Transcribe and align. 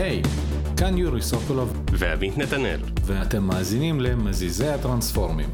היי, 0.00 0.22
כאן 0.76 0.98
יורי 0.98 1.22
סוקולוב, 1.22 1.84
ועמית 1.92 2.38
נתנאל. 2.38 2.80
ואתם 3.04 3.42
מאזינים 3.42 4.00
למזיזי 4.00 4.66
הטרנספורמים. 4.68 5.48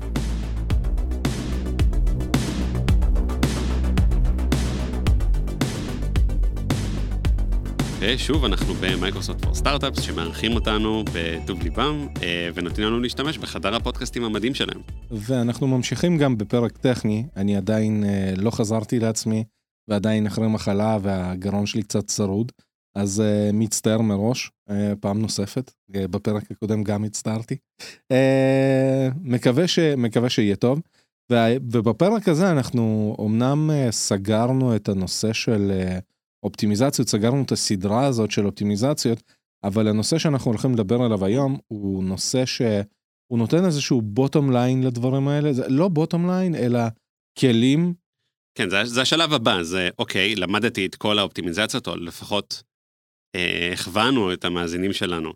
ושוב, 8.01 8.45
אנחנו 8.45 8.74
במייקרוסופט 8.74 9.45
פור 9.45 9.54
סטארט-אפס, 9.54 10.01
שמארחים 10.01 10.53
אותנו 10.53 11.04
בטוב 11.15 11.63
ליבם, 11.63 12.06
אה, 12.22 12.49
ונותנים 12.54 12.87
לנו 12.87 13.01
להשתמש 13.01 13.38
בחדר 13.38 13.74
הפודקאסטים 13.74 14.24
המדהים 14.24 14.54
שלהם. 14.54 14.81
ואנחנו 15.10 15.67
ממשיכים 15.67 16.19
גם 16.19 16.38
בפרק 16.38 16.77
טכני, 16.77 17.27
אני 17.37 17.56
עדיין 17.56 18.05
אה, 18.05 18.33
לא 18.37 18.51
חזרתי 18.51 19.01
לעצמי, 19.01 19.45
ועדיין 19.88 20.27
אחרי 20.27 20.48
מחלה 20.48 20.98
והגרון 21.02 21.66
שלי 21.66 21.83
קצת 21.83 22.06
צרוד, 22.06 22.52
אז 22.97 23.20
אה, 23.20 23.51
מצטער 23.52 24.00
מראש, 24.00 24.50
אה, 24.70 24.92
פעם 25.00 25.20
נוספת, 25.20 25.73
אה, 25.95 26.09
בפרק 26.09 26.50
הקודם 26.50 26.82
גם 26.82 27.05
הצטערתי. 27.05 27.56
אה, 28.12 29.09
מקווה, 29.22 29.69
ש, 29.69 29.78
מקווה 29.78 30.30
שיהיה 30.30 30.56
טוב. 30.56 30.80
וה- 31.32 31.56
ובפרק 31.72 32.28
הזה 32.28 32.50
אנחנו 32.52 33.16
אמנם 33.20 33.70
אה, 33.70 33.92
סגרנו 33.92 34.77
את 34.77 34.88
הנושא 34.88 35.32
של 35.32 35.70
אה, 35.70 35.98
אופטימיזציות, 36.42 37.09
סגרנו 37.09 37.42
את 37.42 37.52
הסדרה 37.52 38.06
הזאת 38.06 38.30
של 38.30 38.46
אופטימיזציות, 38.46 39.22
אבל 39.64 39.88
הנושא 39.88 40.19
שאנחנו 40.19 40.50
הולכים 40.50 40.72
לדבר 40.74 41.02
עליו 41.02 41.24
היום 41.24 41.58
הוא 41.69 42.05
נושא 42.05 42.47
שהוא 42.47 43.38
נותן 43.38 43.64
איזשהו 43.64 44.02
bottom 44.02 44.52
line 44.52 44.82
לדברים 44.83 45.28
האלה, 45.28 45.52
זה 45.52 45.69
לא 45.69 45.88
bottom 45.88 46.30
line 46.30 46.55
אלא 46.55 46.80
כלים 47.38 47.94
כן, 48.58 48.70
זה, 48.70 48.84
זה 48.84 49.02
השלב 49.02 49.33
הבא, 49.33 49.62
זה 49.62 49.88
אוקיי, 49.98 50.34
למדתי 50.34 50.86
את 50.86 50.94
כל 50.94 51.19
האופטימיזציות, 51.19 51.88
או 51.88 51.97
לפחות 51.97 52.62
הכוונו 53.72 54.32
את 54.32 54.44
המאזינים 54.44 54.92
שלנו. 54.92 55.32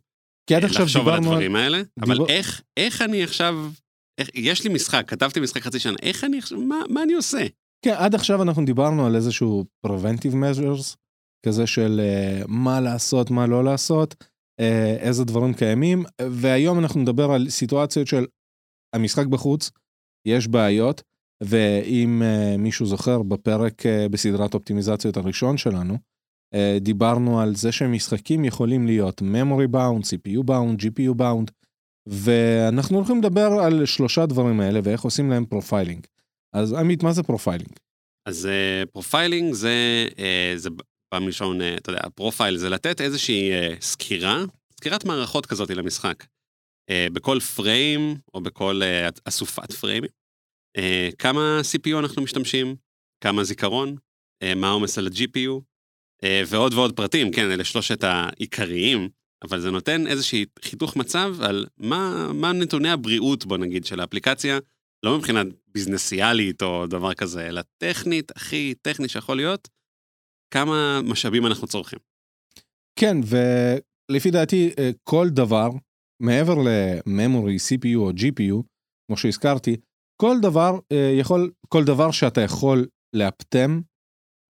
כי 0.47 0.55
עד 0.55 0.63
אה, 0.63 0.69
עכשיו 0.69 0.85
לחשוב 0.85 1.09
על 1.09 1.15
דיברנו 1.15 1.29
על... 1.29 1.33
הדברים 1.33 1.57
האלה, 1.57 1.83
אבל 2.01 2.19
איך, 2.29 2.63
איך 2.77 3.03
אני 3.03 3.23
עכשיו, 3.23 3.55
איך, 4.19 4.31
יש 4.35 4.65
לי 4.65 4.75
משחק, 4.75 5.05
כתבתי 5.07 5.41
משחק 5.41 5.63
חצי 5.63 5.79
שנה, 5.79 5.97
איך 6.03 6.25
אני 6.25 6.39
עכשיו, 6.39 6.59
מה, 6.61 6.79
מה 6.89 7.03
אני 7.03 7.13
עושה? 7.13 7.47
כן, 7.85 7.95
עד 7.99 8.15
עכשיו 8.15 8.43
אנחנו 8.43 8.65
דיברנו 8.65 9.07
על 9.07 9.17
איזשהו 9.17 9.65
preventive 9.87 10.35
measures, 10.35 10.97
כזה 11.47 11.67
של 11.67 12.01
uh, 12.01 12.45
מה 12.49 12.81
לעשות, 12.81 13.31
מה 13.31 13.47
לא 13.47 13.65
לעשות, 13.65 14.15
uh, 14.23 14.65
איזה 15.01 15.25
דברים 15.25 15.55
קיימים, 15.55 16.05
והיום 16.31 16.79
אנחנו 16.79 17.01
נדבר 17.01 17.31
על 17.31 17.49
סיטואציות 17.49 18.07
של 18.07 18.27
המשחק 18.95 19.27
בחוץ, 19.27 19.71
יש 20.29 20.49
בעיות, 20.49 21.03
ואם 21.43 22.23
אה, 22.23 22.59
מישהו 22.59 22.87
זוכר, 22.87 23.23
בפרק 23.23 23.83
אה, 23.83 24.09
בסדרת 24.11 24.55
אופטימיזציות 24.55 25.17
הראשון 25.17 25.57
שלנו, 25.57 25.99
דיברנו 26.81 27.41
על 27.41 27.55
זה 27.55 27.73
שמשחקים 27.73 28.45
יכולים 28.45 28.87
להיות 28.87 29.23
memory 29.23 29.75
bound, 29.75 30.03
CPU 30.03 30.45
bound, 30.47 30.83
GPU 30.83 31.21
bound, 31.21 31.51
ואנחנו 32.07 32.97
הולכים 32.97 33.19
לדבר 33.19 33.49
על 33.63 33.87
שלושה 33.87 34.27
דברים 34.27 34.61
האלה 34.61 34.81
ואיך 34.85 35.03
עושים 35.03 35.31
להם 35.31 35.45
profiling. 35.45 36.07
אז 36.53 36.73
עמית, 36.73 37.03
מה 37.03 37.13
זה 37.13 37.23
profiling? 37.23 37.73
אז 38.29 38.47
אה, 38.47 38.83
profiling 38.93 39.55
זה, 39.55 40.07
אה, 40.19 40.53
זה 40.57 40.71
פעם 41.09 41.25
ראשון, 41.25 41.61
אה, 41.61 41.75
אתה 41.75 41.91
יודע, 41.91 42.01
ה 42.05 42.11
profile 42.11 42.57
זה 42.57 42.69
לתת 42.69 43.01
איזושהי 43.01 43.53
אה, 43.53 43.75
סקירה, 43.81 44.45
סקירת 44.73 45.05
מערכות 45.05 45.47
כזאת 45.47 45.71
למשחק. 45.71 46.25
אה, 46.91 47.07
בכל 47.13 47.41
פריים, 47.41 48.17
או 48.35 48.41
בכל 48.41 48.81
אה, 48.83 49.09
אסופת 49.25 49.73
פריימים. 49.73 50.11
אה, 50.77 51.09
כמה 51.19 51.61
CPU 51.61 51.99
אנחנו 51.99 52.23
משתמשים, 52.23 52.77
כמה 53.25 53.45
זיכרון, 53.45 53.97
אה, 54.43 54.55
מה 54.55 54.69
העומס 54.69 54.99
על 54.99 55.07
ה-GPU, 55.07 55.51
אה, 55.51 55.61
ועוד 56.47 56.75
ועוד 56.75 56.97
פרטים, 56.97 57.33
כן, 57.33 57.51
אלה 57.51 57.65
שלושת 57.65 58.05
העיקריים, 58.05 59.09
אבל 59.43 59.61
זה 59.61 59.71
נותן 59.71 60.07
איזושהי 60.07 60.45
חיתוך 60.63 60.97
מצב 60.97 61.37
על 61.43 61.67
מה, 61.79 62.33
מה 62.35 62.53
נתוני 62.53 62.91
הבריאות, 62.91 63.47
בוא 63.47 63.59
נגיד, 63.59 63.85
של 63.85 64.01
האפליקציה, 64.01 64.59
לא 65.03 65.19
מבחינת 65.19 65.47
ביזנסיאלית 65.69 66.63
או 66.63 66.87
דבר 66.87 67.15
כזה, 67.15 67.49
אלא 67.49 67.63
טכנית, 67.79 68.33
הכי 68.37 68.75
טכני 68.83 69.09
שיכול 69.09 69.37
להיות, 69.37 69.69
כמה 70.55 71.01
משאבים 71.05 71.47
אנחנו 71.47 71.67
צורכים. 71.67 71.99
כן, 72.99 73.17
ולפי 73.27 74.31
דעתי, 74.31 74.71
אה, 74.79 74.91
כל 75.05 75.29
דבר, 75.31 75.69
מעבר 76.23 76.55
ל 76.55 76.68
memory, 76.68 77.57
CPU 77.57 77.97
או 77.97 78.11
GPU, 78.11 78.63
כמו 79.07 79.17
שהזכרתי, 79.17 79.77
כל 80.23 80.37
דבר 80.43 80.79
אה, 80.93 81.15
יכול, 81.19 81.51
כל 81.69 81.85
דבר 81.85 82.11
שאתה 82.11 82.41
יכול 82.41 82.87
לאפטם, 83.17 83.71
אה, 83.77 83.83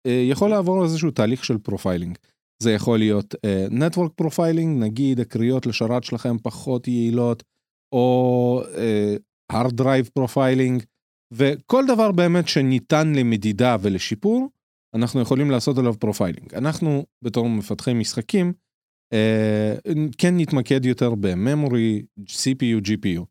יכול 0.07 0.49
לעבור 0.49 0.83
איזשהו 0.83 1.11
תהליך 1.11 1.45
של 1.45 1.57
profiling. 1.57 2.17
זה 2.63 2.71
יכול 2.71 2.99
להיות 2.99 3.35
אה, 3.45 3.65
Network 3.67 4.23
Profiling, 4.23 4.79
נגיד 4.79 5.19
הקריאות 5.19 5.65
לשרת 5.65 6.03
שלכם 6.03 6.37
פחות 6.37 6.87
יעילות, 6.87 7.43
או 7.95 8.61
אה, 8.77 9.15
Hard 9.51 9.73
Drive 9.81 10.19
Profiling, 10.19 10.85
וכל 11.33 11.83
דבר 11.87 12.11
באמת 12.11 12.47
שניתן 12.47 13.13
למדידה 13.15 13.77
ולשיפור, 13.81 14.49
אנחנו 14.95 15.21
יכולים 15.21 15.51
לעשות 15.51 15.77
עליו 15.77 15.93
profiling. 15.99 16.55
אנחנו 16.55 17.05
בתור 17.23 17.49
מפתחי 17.49 17.93
משחקים, 17.93 18.53
אה, 19.13 19.75
כן 20.17 20.37
נתמקד 20.37 20.85
יותר 20.85 21.15
ב 21.15 21.26
memory, 21.26 22.01
CPU, 22.19 22.87
GPU. 22.87 23.25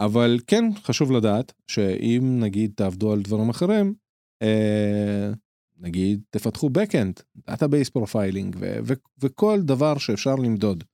אבל 0.00 0.38
כן 0.46 0.64
חשוב 0.74 1.12
לדעת 1.12 1.52
שאם 1.70 2.38
נגיד 2.40 2.72
תעבדו 2.76 3.12
על 3.12 3.22
דברים 3.22 3.48
אחרים, 3.48 3.94
אה, 4.42 5.32
נגיד 5.80 6.22
תפתחו 6.30 6.68
backend, 6.68 7.40
Database 7.50 7.90
Profiling 7.98 8.56
ו- 8.56 8.78
ו- 8.84 8.94
וכל 9.20 9.60
דבר 9.62 9.98
שאפשר 9.98 10.34
למדוד 10.34 10.84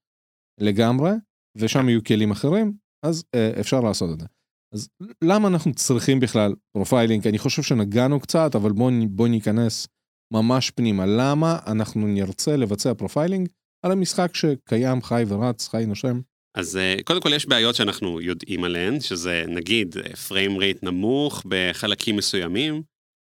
לגמרי, 0.61 1.11
ושם 1.57 1.89
יהיו 1.89 2.05
כלים 2.05 2.31
אחרים, 2.31 2.73
אז 3.05 3.25
אה, 3.35 3.61
אפשר 3.61 3.81
לעשות 3.81 4.15
את 4.15 4.21
זה. 4.21 4.27
אז 4.75 4.89
למה 5.25 5.49
אנחנו 5.49 5.75
צריכים 5.75 6.21
בכלל 6.21 6.55
profiling? 6.73 7.29
אני 7.29 7.39
חושב 7.39 7.63
שנגענו 7.63 8.21
קצת, 8.21 8.55
אבל 8.55 8.73
בואו 8.73 8.95
בוא 9.09 9.29
ניכנס 9.29 9.89
ממש 10.33 10.71
פנימה. 10.71 11.07
למה 11.07 11.59
אנחנו 11.67 12.07
נרצה 12.07 12.57
לבצע 12.57 12.95
profiling 12.95 13.49
על 13.85 13.93
המשחק 13.93 14.35
שקיים, 14.35 15.03
חי 15.03 15.25
ורץ, 15.29 15.69
חי 15.69 15.87
נושם? 15.87 16.21
אז 16.57 16.77
אה, 16.77 16.97
קודם 17.05 17.21
כל 17.21 17.33
יש 17.37 17.47
בעיות 17.47 17.75
שאנחנו 17.75 18.21
יודעים 18.21 18.65
עליהן, 18.65 19.01
שזה 19.01 19.45
נגיד 19.49 19.97
frame 20.29 20.59
rate 20.59 20.83
נמוך 20.83 21.43
בחלקים 21.49 22.17
מסוימים, 22.17 22.83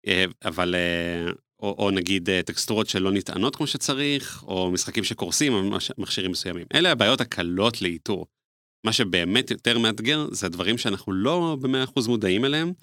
אה, 0.07 0.25
אבל, 0.45 0.75
אה, 0.75 1.31
או, 1.59 1.75
או 1.77 1.91
נגיד 1.91 2.29
אה, 2.29 2.43
טקסטורות 2.43 2.87
שלא 2.87 3.11
נטענות 3.11 3.55
כמו 3.55 3.67
שצריך, 3.67 4.43
או 4.43 4.71
משחקים 4.71 5.03
שקורסים 5.03 5.53
מש- 5.53 5.91
מכשירים 5.97 6.31
מסוימים. 6.31 6.65
אלה 6.75 6.91
הבעיות 6.91 7.21
הקלות 7.21 7.81
לאיתור. 7.81 8.27
מה 8.85 8.93
שבאמת 8.93 9.51
יותר 9.51 9.79
מאתגר 9.79 10.27
זה 10.31 10.45
הדברים 10.45 10.77
שאנחנו 10.77 11.13
לא 11.13 11.57
במאה 11.61 11.83
אחוז 11.83 12.07
מודעים 12.07 12.45
אליהם, 12.45 12.73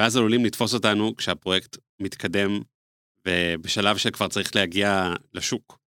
ואז 0.00 0.16
עלולים 0.16 0.44
לתפוס 0.44 0.74
אותנו 0.74 1.16
כשהפרויקט 1.16 1.76
מתקדם 2.02 2.60
ובשלב 3.28 3.96
שכבר 3.96 4.28
צריך 4.28 4.56
להגיע 4.56 5.12
לשוק. 5.34 5.78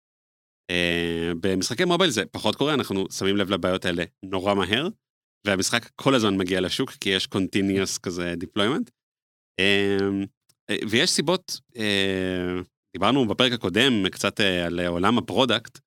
אה, 0.71 1.35
במשחקי 1.41 1.85
mobile 1.85 2.11
זה 2.11 2.25
פחות 2.25 2.55
קורה, 2.55 2.73
אנחנו 2.73 3.11
שמים 3.11 3.37
לב 3.37 3.49
לבעיות 3.49 3.85
האלה 3.85 4.03
נורא 4.23 4.53
מהר, 4.53 4.87
והמשחק 5.47 5.89
כל 5.95 6.15
הזמן 6.15 6.37
מגיע 6.37 6.61
לשוק, 6.61 6.91
כי 6.91 7.09
יש 7.09 7.27
continuous 7.35 7.99
כזה 8.03 8.33
deployment. 8.43 8.89
אה, 10.71 10.85
ויש 10.89 11.09
סיבות, 11.09 11.59
אה, 11.73 11.79
דיברנו 12.93 13.27
בפרק 13.27 13.51
הקודם 13.51 14.09
קצת 14.09 14.39
אה, 14.39 14.43
על 14.43 14.79
עולם 14.79 15.17
ה 15.17 15.24
product, 15.24 15.79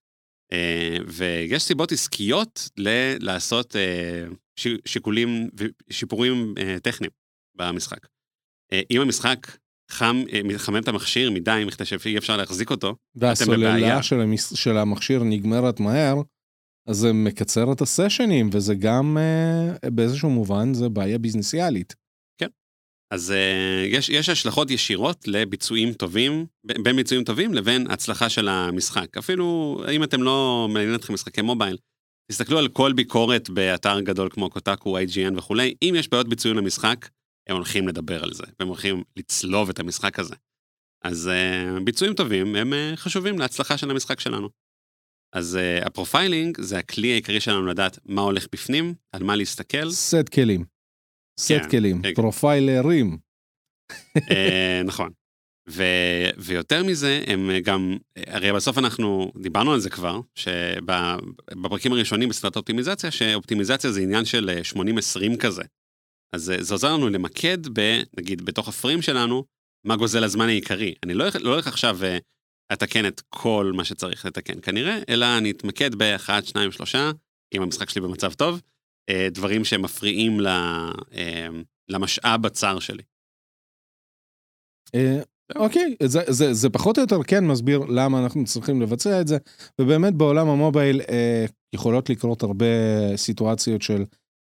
ויש 1.07 1.63
סיבות 1.63 1.93
עסקיות 1.93 2.69
ל- 2.79 3.25
לעשות 3.25 3.77
שיקולים 4.85 5.49
ושיפורים 5.89 6.55
טכניים 6.83 7.11
במשחק. 7.57 8.07
אם 8.91 9.01
המשחק 9.01 9.47
חם, 9.91 10.23
אה, 10.33 10.41
מחמם 10.45 10.77
את 10.77 10.89
המכשיר 10.89 11.31
מדי, 11.31 11.65
מכדי 11.67 11.85
שאי 11.85 12.19
אפשר 12.19 12.37
להחזיק 12.37 12.71
אותו, 12.71 12.97
והסוללה 13.15 13.77
בבעיה. 13.77 14.03
של, 14.03 14.21
המס... 14.21 14.57
של 14.57 14.77
המכשיר 14.77 15.23
נגמרת 15.23 15.81
מהר, 15.81 16.23
אז 16.89 16.97
זה 16.97 17.13
מקצר 17.13 17.73
את 17.73 17.81
הסשנים, 17.81 18.51
וזה 18.53 18.75
גם 18.75 19.19
אה, 19.19 19.91
באיזשהו 19.91 20.31
מובן 20.31 20.75
זה 20.75 20.89
בעיה 20.89 21.19
ביזנסיאלית. 21.19 21.95
אז 23.15 23.31
uh, 23.31 23.95
יש, 23.97 24.09
יש 24.09 24.29
השלכות 24.29 24.71
ישירות 24.71 25.29
לביצועים 25.29 25.93
טובים, 25.93 26.47
בין 26.65 26.97
ביצועים 26.97 27.25
טובים 27.25 27.55
לבין 27.55 27.91
הצלחה 27.91 28.29
של 28.29 28.49
המשחק. 28.49 29.17
אפילו 29.17 29.79
אם 29.93 30.05
אתם 30.05 30.23
לא 30.23 30.69
מעניין 30.71 30.95
אתכם 30.95 31.15
משחקי 31.15 31.43
מובייל, 31.43 31.77
תסתכלו 32.31 32.59
על 32.59 32.69
כל 32.69 32.93
ביקורת 32.93 33.51
באתר 33.51 34.01
גדול 34.01 34.29
כמו 34.31 34.51
Kotaku, 34.51 34.99
IGN 34.99 35.39
וכולי, 35.39 35.75
אם 35.83 35.95
יש 35.97 36.09
בעיות 36.09 36.29
ביצועים 36.29 36.57
למשחק, 36.57 37.09
הם 37.49 37.57
הולכים 37.57 37.89
לדבר 37.89 38.25
על 38.25 38.33
זה, 38.33 38.45
והם 38.59 38.69
הולכים 38.69 39.03
לצלוב 39.17 39.69
את 39.69 39.81
המשחק 39.81 40.19
הזה. 40.19 40.35
אז 41.05 41.31
אה, 41.31 41.81
ביצועים 41.85 42.15
טובים 42.15 42.57
הם 42.57 42.73
אה, 42.73 42.97
חשובים 42.97 43.39
להצלחה 43.39 43.79
של 43.79 43.91
המשחק 43.91 44.21
שלנו. 44.21 44.49
אז 45.35 45.59
אה, 45.83 45.87
ה 45.87 45.94
profiling 45.94 46.61
זה 46.61 46.79
הכלי 46.79 47.13
העיקרי 47.13 47.41
שלנו 47.41 47.67
לדעת 47.67 47.99
מה 48.05 48.21
הולך 48.21 48.47
בפנים, 48.53 48.95
על 49.13 49.23
מה 49.23 49.37
להסתכל. 49.37 49.91
סט 49.91 50.29
כלים. 50.35 50.74
סט 51.41 51.53
כן, 51.53 51.69
כלים. 51.71 52.03
כן. 52.03 52.15
פרופיילרים. 52.15 53.19
אה, 54.31 54.83
נכון. 54.91 55.11
ו, 55.69 55.83
ויותר 56.37 56.85
מזה, 56.85 57.25
הם 57.27 57.51
גם, 57.63 57.97
הרי 58.27 58.53
בסוף 58.53 58.79
אנחנו, 58.79 59.33
דיברנו 59.43 59.73
על 59.73 59.81
זה 59.81 59.91
כבר, 59.91 60.21
שבפרקים 60.35 61.93
הראשונים 61.93 62.29
בסדרת 62.29 62.57
אופטימיזציה, 62.57 63.11
שאופטימיזציה 63.11 63.93
זה 63.93 64.01
עניין 64.01 64.25
של 64.25 64.51
80-20 64.77 65.37
כזה. 65.41 65.63
אז 66.35 66.53
זה 66.61 66.75
עוזר 66.75 66.93
לנו 66.93 67.09
למקד, 67.09 67.59
ב, 67.79 68.01
נגיד, 68.19 68.45
בתוך 68.45 68.69
הפרים 68.69 69.03
שלנו, 69.03 69.45
מה 69.87 69.97
גוזל 69.97 70.25
הזמן 70.25 70.49
העיקרי. 70.49 70.95
אני 71.03 71.15
לא, 71.15 71.25
לא 71.41 71.51
הולך 71.51 71.67
עכשיו 71.67 71.99
אתקן 72.73 73.07
את 73.07 73.21
כל 73.29 73.73
מה 73.77 73.85
שצריך 73.85 74.25
לתקן 74.25 74.61
כנראה, 74.63 74.99
אלא 75.09 75.27
אני 75.39 75.51
אתמקד 75.51 75.95
באחד, 75.95 76.45
שניים, 76.45 76.73
שלושה, 76.73 77.11
אם 77.55 77.63
המשחק 77.63 77.91
שלי 77.91 78.01
במצב 78.01 78.33
טוב, 78.33 78.61
דברים 79.31 79.65
שמפריעים 79.65 80.41
למשאב 81.89 82.47
הצר 82.47 82.79
שלי. 82.79 83.03
אוקיי, 85.57 85.97
זה, 86.03 86.21
זה, 86.29 86.55
זה 86.55 86.71
פחות 86.71 86.99
או 86.99 87.03
יותר 87.03 87.23
כן 87.23 87.47
מסביר 87.47 87.79
למה 87.79 88.23
אנחנו 88.23 88.45
צריכים 88.45 88.83
לבצע 88.83 89.21
את 89.21 89.29
זה, 89.29 89.39
ובאמת 89.81 90.15
בעולם 90.15 90.49
המובייל 90.49 91.01
אה, 91.01 91.45
יכולות 91.75 92.11
לקרות 92.11 92.43
הרבה 92.43 92.67
סיטואציות 93.17 93.83
של 93.83 94.05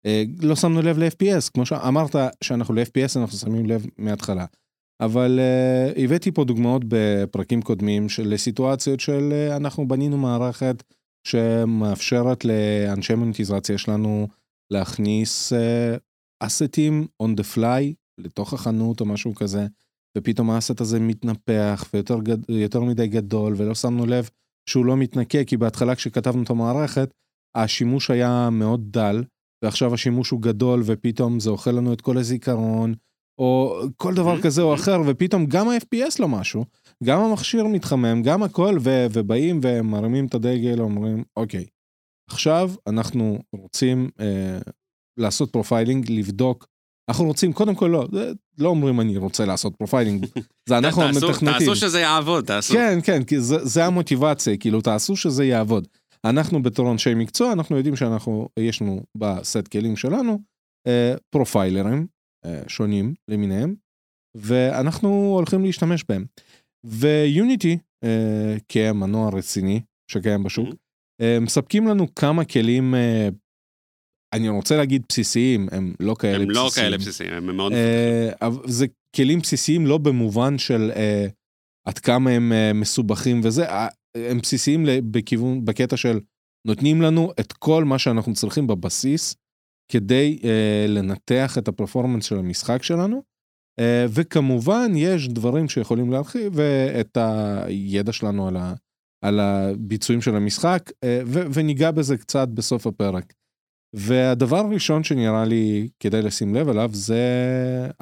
אה, 0.06 0.22
לא 0.42 0.56
שמנו 0.56 0.82
לב 0.82 0.98
ל-FPS, 0.98 1.50
כמו 1.54 1.66
שאמרת 1.66 2.16
שאנחנו 2.44 2.74
ל-FPS 2.74 3.20
אנחנו 3.20 3.38
שמים 3.38 3.66
לב 3.66 3.86
מההתחלה. 3.98 4.44
אבל 5.00 5.40
אה, 5.40 6.04
הבאתי 6.04 6.32
פה 6.32 6.44
דוגמאות 6.44 6.82
בפרקים 6.88 7.62
קודמים 7.62 8.08
של 8.08 8.36
סיטואציות 8.36 9.00
של 9.00 9.28
אה, 9.32 9.56
אנחנו 9.56 9.88
בנינו 9.88 10.18
מערכת 10.18 10.82
שמאפשרת 11.26 12.44
לאנשי 12.44 13.14
מוניטיזציה 13.14 13.78
שלנו 13.78 14.28
להכניס 14.72 15.52
אה, 15.52 15.96
אסטים 16.40 17.06
on 17.22 17.26
the 17.26 17.56
fly 17.56 17.94
לתוך 18.18 18.52
החנות 18.52 19.00
או 19.00 19.06
משהו 19.06 19.34
כזה. 19.34 19.66
ופתאום 20.18 20.50
האסט 20.50 20.80
הזה 20.80 21.00
מתנפח 21.00 21.90
ויותר 21.94 22.20
גד... 22.20 22.50
יותר 22.50 22.80
מדי 22.80 23.08
גדול 23.08 23.54
ולא 23.56 23.74
שמנו 23.74 24.06
לב 24.06 24.30
שהוא 24.68 24.86
לא 24.86 24.96
מתנקה 24.96 25.44
כי 25.44 25.56
בהתחלה 25.56 25.94
כשכתבנו 25.94 26.42
את 26.42 26.50
המערכת 26.50 27.10
השימוש 27.56 28.10
היה 28.10 28.48
מאוד 28.50 28.80
דל 28.90 29.24
ועכשיו 29.64 29.94
השימוש 29.94 30.30
הוא 30.30 30.42
גדול 30.42 30.82
ופתאום 30.84 31.40
זה 31.40 31.50
אוכל 31.50 31.70
לנו 31.70 31.92
את 31.92 32.00
כל 32.00 32.18
הזיכרון 32.18 32.94
או 33.38 33.80
כל 33.96 34.14
דבר 34.14 34.40
כזה 34.40 34.62
או 34.62 34.74
אחר 34.74 35.00
ופתאום 35.06 35.46
גם 35.46 35.68
ה-FPS 35.68 36.16
לא 36.18 36.28
משהו 36.28 36.64
גם 37.04 37.20
המכשיר 37.20 37.66
מתחמם 37.66 38.22
גם 38.22 38.42
הכל 38.42 38.78
ו... 38.80 39.06
ובאים 39.12 39.60
ומרימים 39.62 40.26
את 40.26 40.34
הדגל 40.34 40.80
אומרים 40.80 41.24
אוקיי 41.36 41.66
עכשיו 42.30 42.70
אנחנו 42.86 43.38
רוצים 43.52 44.10
אה, 44.20 44.58
לעשות 45.18 45.52
profiling 45.52 46.10
לבדוק 46.10 46.66
אנחנו 47.10 47.24
רוצים 47.24 47.52
קודם 47.52 47.74
כל 47.74 47.86
לא 47.86 48.06
לא 48.58 48.68
אומרים 48.68 49.00
אני 49.00 49.16
רוצה 49.16 49.44
לעשות 49.44 49.76
profiling 49.76 50.26
זה 50.68 50.78
אנחנו 50.78 51.02
המתכנתים. 51.02 51.58
תעשו 51.58 51.76
שזה 51.76 52.00
יעבוד 52.00 52.44
תעשו. 52.44 52.74
כן 52.74 52.98
כן 53.04 53.24
כי 53.24 53.40
זה, 53.40 53.64
זה 53.64 53.84
המוטיבציה 53.84 54.56
כאילו 54.56 54.80
תעשו 54.80 55.16
שזה 55.16 55.44
יעבוד. 55.44 55.88
אנחנו 56.24 56.62
בתור 56.62 56.92
אנשי 56.92 57.14
מקצוע 57.14 57.52
אנחנו 57.52 57.76
יודעים 57.76 57.96
שאנחנו 57.96 58.48
יש 58.58 58.82
לנו 58.82 59.02
בסט 59.16 59.68
כלים 59.68 59.96
שלנו 59.96 60.38
אה, 60.86 61.14
profilerים 61.30 62.06
שונים 62.68 63.14
למיניהם 63.28 63.74
ואנחנו 64.36 65.08
הולכים 65.08 65.64
להשתמש 65.64 66.04
בהם. 66.08 66.24
ו 66.84 67.00
Unity 67.00 67.78
אה, 68.04 68.56
כמנוע 68.68 69.30
רציני 69.32 69.80
שקיים 70.10 70.42
בשוק 70.42 70.68
mm-hmm. 70.68 71.40
מספקים 71.40 71.86
לנו 71.86 72.14
כמה 72.14 72.44
כלים 72.44 72.94
אני 74.32 74.48
רוצה 74.48 74.76
להגיד 74.76 75.02
בסיסיים, 75.08 75.68
הם 75.72 75.94
לא 76.00 76.16
כאלה 76.18 76.36
הם 76.36 76.48
בסיסיים. 76.48 76.58
הם 76.58 76.64
לא 76.64 76.70
כאלה 76.74 76.98
בסיסיים, 76.98 77.32
הם 77.32 77.56
מאוד... 77.56 77.72
זה 78.66 78.86
כלים 79.16 79.38
בסיסיים 79.38 79.86
לא 79.86 79.98
במובן 79.98 80.58
של 80.58 80.90
עד 81.86 81.98
כמה 81.98 82.30
הם 82.30 82.52
מסובכים 82.74 83.40
וזה, 83.44 83.66
הם 84.14 84.38
בסיסיים 84.42 84.86
בכיוון, 85.10 85.64
בקטע 85.64 85.96
של 85.96 86.20
נותנים 86.66 87.02
לנו 87.02 87.32
את 87.40 87.52
כל 87.52 87.84
מה 87.84 87.98
שאנחנו 87.98 88.34
צריכים 88.34 88.66
בבסיס 88.66 89.36
כדי 89.88 90.38
uh, 90.42 90.46
לנתח 90.88 91.58
את 91.58 91.68
הפרפורמנס 91.68 92.24
של 92.24 92.38
המשחק 92.38 92.82
שלנו. 92.82 93.22
Uh, 93.80 93.82
וכמובן 94.08 94.92
יש 94.96 95.28
דברים 95.28 95.68
שיכולים 95.68 96.10
להרחיב 96.12 96.56
uh, 96.58 96.60
את 97.00 97.18
הידע 97.20 98.12
שלנו 98.12 98.48
על, 98.48 98.56
ה, 98.56 98.74
על 99.24 99.40
הביצועים 99.40 100.22
של 100.22 100.36
המשחק 100.36 100.90
uh, 100.90 100.94
ו, 101.26 101.42
וניגע 101.52 101.90
בזה 101.90 102.16
קצת 102.16 102.48
בסוף 102.48 102.86
הפרק. 102.86 103.32
והדבר 103.94 104.56
הראשון 104.56 105.04
שנראה 105.04 105.44
לי 105.44 105.88
כדאי 106.00 106.22
לשים 106.22 106.54
לב 106.54 106.68
אליו 106.68 106.90
זה 106.92 107.20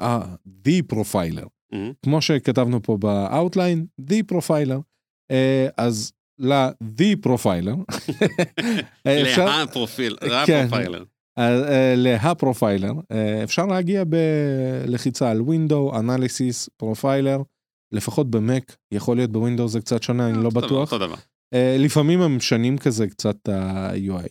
ה- 0.01 0.35
The 0.67 0.93
Profiler. 0.93 1.45
Mm-hmm. 1.45 1.93
כמו 2.03 2.21
שכתבנו 2.21 2.83
פה 2.83 2.97
ב 2.97 3.07
outline, 3.07 3.85
The 4.01 4.33
Profiler. 4.33 4.79
Uh, 5.31 5.73
אז 5.77 6.11
ל-The 6.39 7.25
Profiler. 7.27 7.77
לה 9.45 9.59
profile, 9.59 10.15
ה 10.21 10.29
profiler. 10.29 11.03
להפרופיילר, 11.95 12.91
אפשר 13.43 13.65
להגיע 13.65 14.03
בלחיצה 14.03 15.31
על 15.31 15.39
Window, 15.39 15.93
Analysis, 15.93 16.83
Profiler, 16.83 17.43
לפחות 17.91 18.31
במק, 18.31 18.75
יכול 18.91 19.17
להיות 19.17 19.31
בווינדו 19.31 19.67
זה 19.67 19.79
קצת 19.79 20.03
שונה, 20.03 20.29
אני 20.29 20.43
לא 20.43 20.49
בטוח. 20.49 20.93
לפעמים 21.55 22.21
הם 22.21 22.37
משנים 22.37 22.77
כזה 22.77 23.07
קצת 23.07 23.49
ה-UI. 23.49 24.27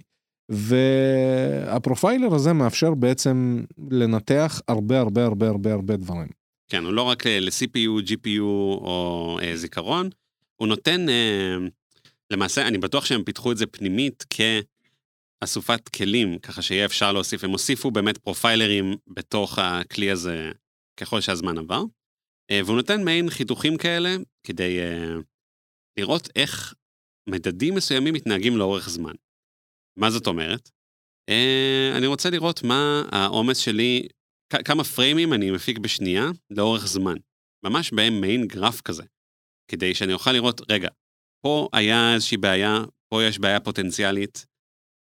והפרופיילר 0.49 2.35
הזה 2.35 2.53
מאפשר 2.53 2.95
בעצם 2.95 3.65
לנתח 3.91 4.61
הרבה 4.69 5.01
הרבה 5.01 5.25
הרבה 5.25 5.49
הרבה 5.49 5.73
הרבה 5.73 5.97
דברים. 5.97 6.29
כן, 6.69 6.85
הוא 6.85 6.93
לא 6.93 7.03
רק 7.03 7.27
ל-CPU, 7.27 8.11
GPU 8.11 8.41
או 8.41 9.39
אה, 9.43 9.57
זיכרון, 9.57 10.09
הוא 10.57 10.69
נותן, 10.69 11.09
אה, 11.09 11.57
למעשה, 12.31 12.69
אני 12.69 12.79
בטוח 12.79 13.05
שהם 13.05 13.25
פיתחו 13.25 13.53
את 13.53 13.57
זה 13.57 13.67
פנימית 13.67 14.25
כאסופת 15.45 15.89
כלים, 15.89 16.39
ככה 16.39 16.63
שיהיה 16.63 16.85
אפשר 16.85 17.13
להוסיף, 17.13 17.45
הם 17.45 17.51
הוסיפו 17.51 17.91
באמת 17.91 18.19
פרופיילרים 18.19 18.97
בתוך 19.07 19.59
הכלי 19.59 20.11
הזה 20.11 20.51
ככל 21.01 21.21
שהזמן 21.21 21.59
עבר, 21.59 21.83
אה, 22.51 22.61
והוא 22.65 22.77
נותן 22.77 23.05
מעין 23.05 23.31
חיתוכים 23.31 23.77
כאלה 23.77 24.17
כדי 24.47 24.79
אה, 24.81 25.15
לראות 25.99 26.29
איך 26.37 26.75
מדדים 27.29 27.75
מסוימים 27.75 28.15
מתנהגים 28.15 28.57
לאורך 28.57 28.89
זמן. 28.89 29.15
מה 29.99 30.11
זאת 30.11 30.27
אומרת? 30.27 30.71
Uh, 31.31 31.99
אני 31.99 32.07
רוצה 32.07 32.31
לראות 32.31 32.63
מה 32.63 33.03
העומס 33.13 33.59
שלי, 33.59 34.09
כמה 34.65 34.85
פריימים 34.85 35.33
אני 35.33 35.51
מפיק 35.51 35.79
בשנייה 35.79 36.27
לאורך 36.51 36.87
זמן. 36.87 37.17
ממש 37.65 37.93
בהם 37.93 38.21
מיין 38.21 38.47
גרף 38.47 38.81
כזה. 38.81 39.03
כדי 39.71 39.95
שאני 39.95 40.13
אוכל 40.13 40.33
לראות, 40.33 40.61
רגע, 40.71 40.89
פה 41.45 41.69
היה 41.73 42.15
איזושהי 42.15 42.37
בעיה, 42.37 42.79
פה 43.09 43.25
יש 43.25 43.39
בעיה 43.39 43.61
פוטנציאלית. 43.61 44.54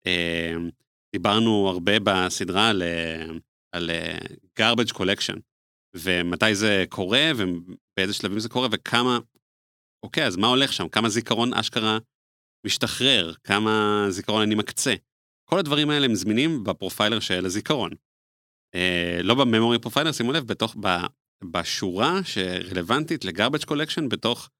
Uh, 0.08 0.70
דיברנו 1.12 1.68
הרבה 1.68 1.92
בסדרה 2.04 2.68
על, 2.68 2.82
על 3.72 3.90
uh, 3.90 4.60
garbage 4.60 4.92
collection, 4.92 5.38
ומתי 5.94 6.54
זה 6.54 6.84
קורה, 6.88 7.30
ובאיזה 7.36 8.14
שלבים 8.14 8.38
זה 8.38 8.48
קורה, 8.48 8.68
וכמה, 8.72 9.18
אוקיי, 10.02 10.26
אז 10.26 10.36
מה 10.36 10.46
הולך 10.46 10.72
שם? 10.72 10.88
כמה 10.88 11.08
זיכרון 11.08 11.54
אשכרה 11.54 11.98
משתחרר, 12.66 13.34
כמה 13.44 14.04
זיכרון 14.08 14.42
אני 14.42 14.54
מקצה. 14.54 14.94
כל 15.44 15.58
הדברים 15.58 15.90
האלה 15.90 16.06
הם 16.06 16.14
זמינים 16.14 16.64
ב 16.64 16.70
profiler 16.70 17.20
של 17.20 17.46
הזיכרון. 17.46 17.90
אה, 18.74 19.20
לא 19.22 19.34
ב 19.34 19.41
memory 19.41 19.78
profiler, 19.78 20.12
שימו 20.12 20.32
לב, 20.32 20.46
בתוך, 20.46 20.76
ב, 20.80 20.88
בשורה 21.44 22.20
שרלוונטית 22.24 23.24
ל 23.24 23.29
garbage 23.29 23.64
collection 23.64 24.08
בתוך 24.08 24.50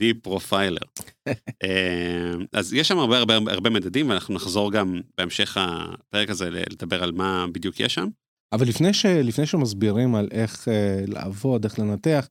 The 0.00 0.28
Profiler. 0.28 1.02
אה, 1.64 2.32
אז 2.52 2.72
יש 2.72 2.88
שם 2.88 2.98
הרבה 2.98 3.18
הרבה 3.18 3.34
הרבה 3.34 3.70
מדדים, 3.70 4.08
ואנחנו 4.08 4.34
נחזור 4.34 4.72
גם 4.72 5.00
בהמשך 5.18 5.56
הפרק 5.60 6.30
הזה 6.30 6.50
לדבר 6.50 7.02
על 7.02 7.12
מה 7.12 7.46
בדיוק 7.52 7.80
יש 7.80 7.94
שם. 7.94 8.08
אבל 8.52 8.68
לפני, 8.68 8.94
ש, 8.94 9.06
לפני 9.06 9.46
שמסבירים 9.46 10.14
על 10.14 10.28
איך 10.30 10.68
אה, 10.68 11.04
לעבוד, 11.06 11.64
איך 11.64 11.78
לנתח, 11.78 12.28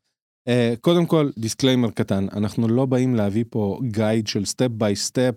Uh, 0.47 0.79
קודם 0.81 1.05
כל, 1.05 1.29
disclaimer 1.38 1.91
קטן, 1.91 2.27
אנחנו 2.33 2.67
לא 2.67 2.86
באים 2.86 3.15
להביא 3.15 3.43
פה 3.50 3.79
guide 3.91 4.27
של 4.27 4.45
step 4.45 4.67
by 4.71 4.95
step, 4.95 5.33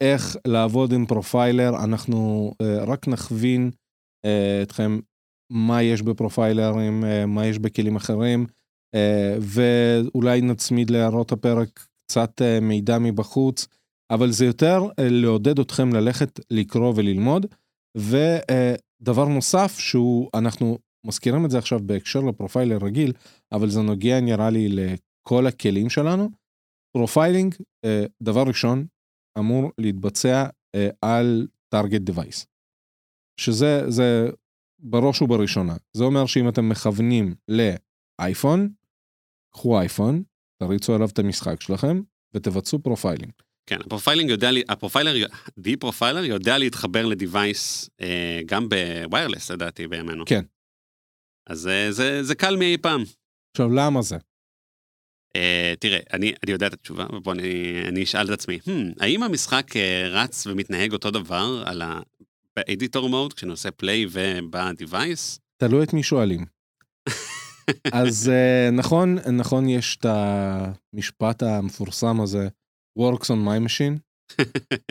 איך 0.00 0.36
לעבוד 0.46 0.92
עם 0.92 1.06
profiler, 1.06 1.84
אנחנו 1.84 2.52
uh, 2.62 2.90
רק 2.90 3.08
נכוון 3.08 3.70
uh, 4.26 4.28
אתכם 4.62 4.98
מה 5.50 5.82
יש 5.82 6.02
בפרופיילרים, 6.02 7.04
uh, 7.04 7.26
מה 7.26 7.46
יש 7.46 7.58
בכלים 7.58 7.96
אחרים, 7.96 8.46
ואולי 9.40 10.40
נצמיד 10.40 10.90
להערות 10.90 11.32
הפרק 11.32 11.86
קצת 12.06 12.40
uh, 12.40 12.64
מידע 12.64 12.98
מבחוץ, 12.98 13.66
אבל 14.10 14.30
זה 14.30 14.44
יותר 14.44 14.82
uh, 14.82 14.92
לעודד 14.98 15.58
אתכם 15.58 15.92
ללכת 15.92 16.40
לקרוא 16.50 16.92
וללמוד, 16.96 17.46
ודבר 17.96 19.26
uh, 19.26 19.28
נוסף 19.28 19.78
שהוא, 19.78 20.28
אנחנו 20.34 20.78
מזכירים 21.06 21.44
את 21.44 21.50
זה 21.50 21.58
עכשיו 21.58 21.80
בהקשר 21.86 22.20
ל 22.20 22.26
profiler 22.26 22.78
רגיל, 22.82 23.12
אבל 23.52 23.70
זה 23.70 23.80
נוגע 23.80 24.20
נראה 24.20 24.50
לי 24.50 24.68
לכל 24.68 25.46
הכלים 25.46 25.90
שלנו. 25.90 26.30
profiling, 26.96 27.54
אה, 27.84 28.04
דבר 28.22 28.42
ראשון, 28.46 28.86
אמור 29.38 29.70
להתבצע 29.78 30.46
אה, 30.74 30.88
על 31.02 31.46
target 31.74 32.10
device. 32.10 32.46
שזה 33.40 33.90
זה 33.90 34.30
בראש 34.78 35.22
ובראשונה. 35.22 35.76
זה 35.96 36.04
אומר 36.04 36.26
שאם 36.26 36.48
אתם 36.48 36.68
מכוונים 36.68 37.34
לאייפון, 37.48 38.72
קחו 39.52 39.78
אייפון, 39.78 40.22
תריצו 40.62 40.94
עליו 40.94 41.08
את 41.08 41.18
המשחק 41.18 41.60
שלכם 41.60 42.00
ותבצעו 42.34 42.78
profiling. 42.78 43.32
כן, 43.66 43.80
ה 43.80 43.85
profiling 43.85 44.30
יודע, 44.30 44.50
ה 44.68 44.74
profiler, 44.74 45.26
the 45.58 45.76
profiler 45.76 46.24
יודע 46.24 46.58
להתחבר 46.58 47.06
ל 47.06 47.18
device 47.18 47.90
אה, 48.00 48.40
גם 48.46 48.68
ב 48.68 48.77
wireless 48.77 49.50
לדעתי 49.50 49.88
בימינו. 49.88 50.24
כן. 50.26 50.44
אז 51.46 51.68
אה, 51.68 51.92
זה, 51.92 52.22
זה 52.22 52.34
קל 52.34 52.56
מאי 52.56 52.78
פעם. 52.78 53.02
עכשיו 53.56 53.68
למה 53.68 54.02
זה? 54.02 54.16
אה, 55.36 55.74
תראה, 55.80 55.98
אני, 56.12 56.32
אני 56.44 56.52
יודע 56.52 56.66
את 56.66 56.72
התשובה, 56.72 57.06
ובוא 57.12 57.32
אני, 57.32 57.82
אני 57.88 58.02
אשאל 58.02 58.26
את 58.26 58.30
עצמי, 58.30 58.58
hmm, 58.66 58.70
האם 59.00 59.22
המשחק 59.22 59.76
אה, 59.76 60.08
רץ 60.08 60.46
ומתנהג 60.46 60.92
אותו 60.92 61.10
דבר 61.10 61.62
על 61.66 61.82
ה... 61.82 62.00
באדיטור 62.56 63.08
מוד, 63.08 63.32
כשאני 63.32 63.50
עושה 63.50 63.70
פליי 63.70 64.06
ובדיווייס? 64.10 65.40
תלוי 65.56 65.84
את 65.84 65.92
מי 65.92 66.02
שואלים. 66.02 66.57
אז 67.92 68.28
אה, 68.28 68.70
נכון, 68.70 69.18
נכון 69.18 69.68
יש 69.68 69.96
את 69.96 70.06
המשפט 70.08 71.42
המפורסם 71.42 72.20
הזה, 72.20 72.48
works 72.98 73.24
on 73.24 73.46
my 73.46 73.66
machine. 73.66 73.98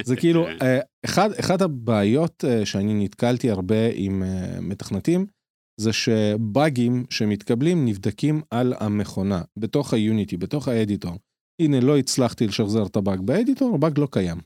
זה 0.03 0.15
כאילו. 0.15 0.48
אה, 0.62 0.79
אחד, 1.05 1.31
אחד 1.31 1.62
הבעיות 1.62 2.46
אה, 2.48 2.65
שאני 2.65 3.03
נתקלתי 3.03 3.50
הרבה 3.50 3.89
עם 3.93 4.24
מתכנתים, 4.62 5.25
זה 5.81 5.93
שבאגים 5.93 7.05
שמתקבלים 7.10 7.86
נבדקים 7.86 8.41
על 8.51 8.74
המכונה, 8.79 9.41
בתוך 9.57 9.93
ה 9.93 10.00
Unity, 10.00 10.38
בתוך 10.38 10.67
ה 10.67 10.74
editor. 10.74 11.17
הנה, 11.62 11.79
לא 11.79 11.98
הצלחתי 11.98 12.48
לשחזר 12.48 12.86
את 12.86 12.96
הבאג 12.96 13.22
ב 13.22 13.28
editor, 13.28 13.75
הבאג 13.75 14.00
לא 14.00 14.07
קיים. 14.12 14.38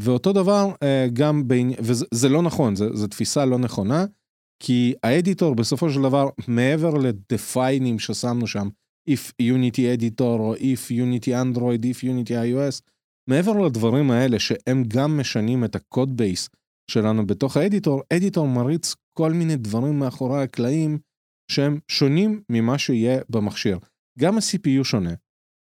ואותו 0.00 0.32
דבר 0.32 0.68
גם 1.12 1.48
בעניין, 1.48 1.78
וזה 1.82 2.06
זה 2.14 2.28
לא 2.28 2.42
נכון, 2.42 2.76
זו 2.76 3.06
תפיסה 3.06 3.44
לא 3.44 3.58
נכונה, 3.58 4.04
כי 4.64 4.94
ה 5.02 5.09
editor 5.09 5.54
בסופו 5.54 5.90
של 5.90 6.02
דבר, 6.02 6.28
מעבר 6.48 6.94
ל 6.94 7.06
defineים 7.06 7.98
ששמנו 7.98 8.46
שם, 8.46 8.68
if 9.10 9.32
unity 9.42 9.98
editor 9.98 10.20
או 10.20 10.54
if 10.54 10.90
unity 10.90 11.28
android, 11.28 11.84
if 11.84 12.04
unity 12.04 12.30
iOS, 12.30 12.80
מעבר 13.30 13.52
לדברים 13.52 14.10
האלה 14.10 14.38
שהם 14.38 14.84
גם 14.88 15.20
משנים 15.20 15.64
את 15.64 15.76
ה 15.76 15.84
code 15.84 16.16
base 16.16 16.48
שלנו 16.90 17.26
בתוך 17.26 17.56
האדיטור, 17.56 18.02
אדיטור 18.12 18.48
מריץ 18.48 18.94
כל 19.18 19.32
מיני 19.32 19.56
דברים 19.56 19.98
מאחורי 19.98 20.42
הקלעים 20.42 20.98
שהם 21.50 21.78
שונים 21.88 22.42
ממה 22.50 22.78
שיהיה 22.78 23.20
במכשיר. 23.30 23.78
גם 24.18 24.36
ה-CPU 24.36 24.84
שונה, 24.84 25.14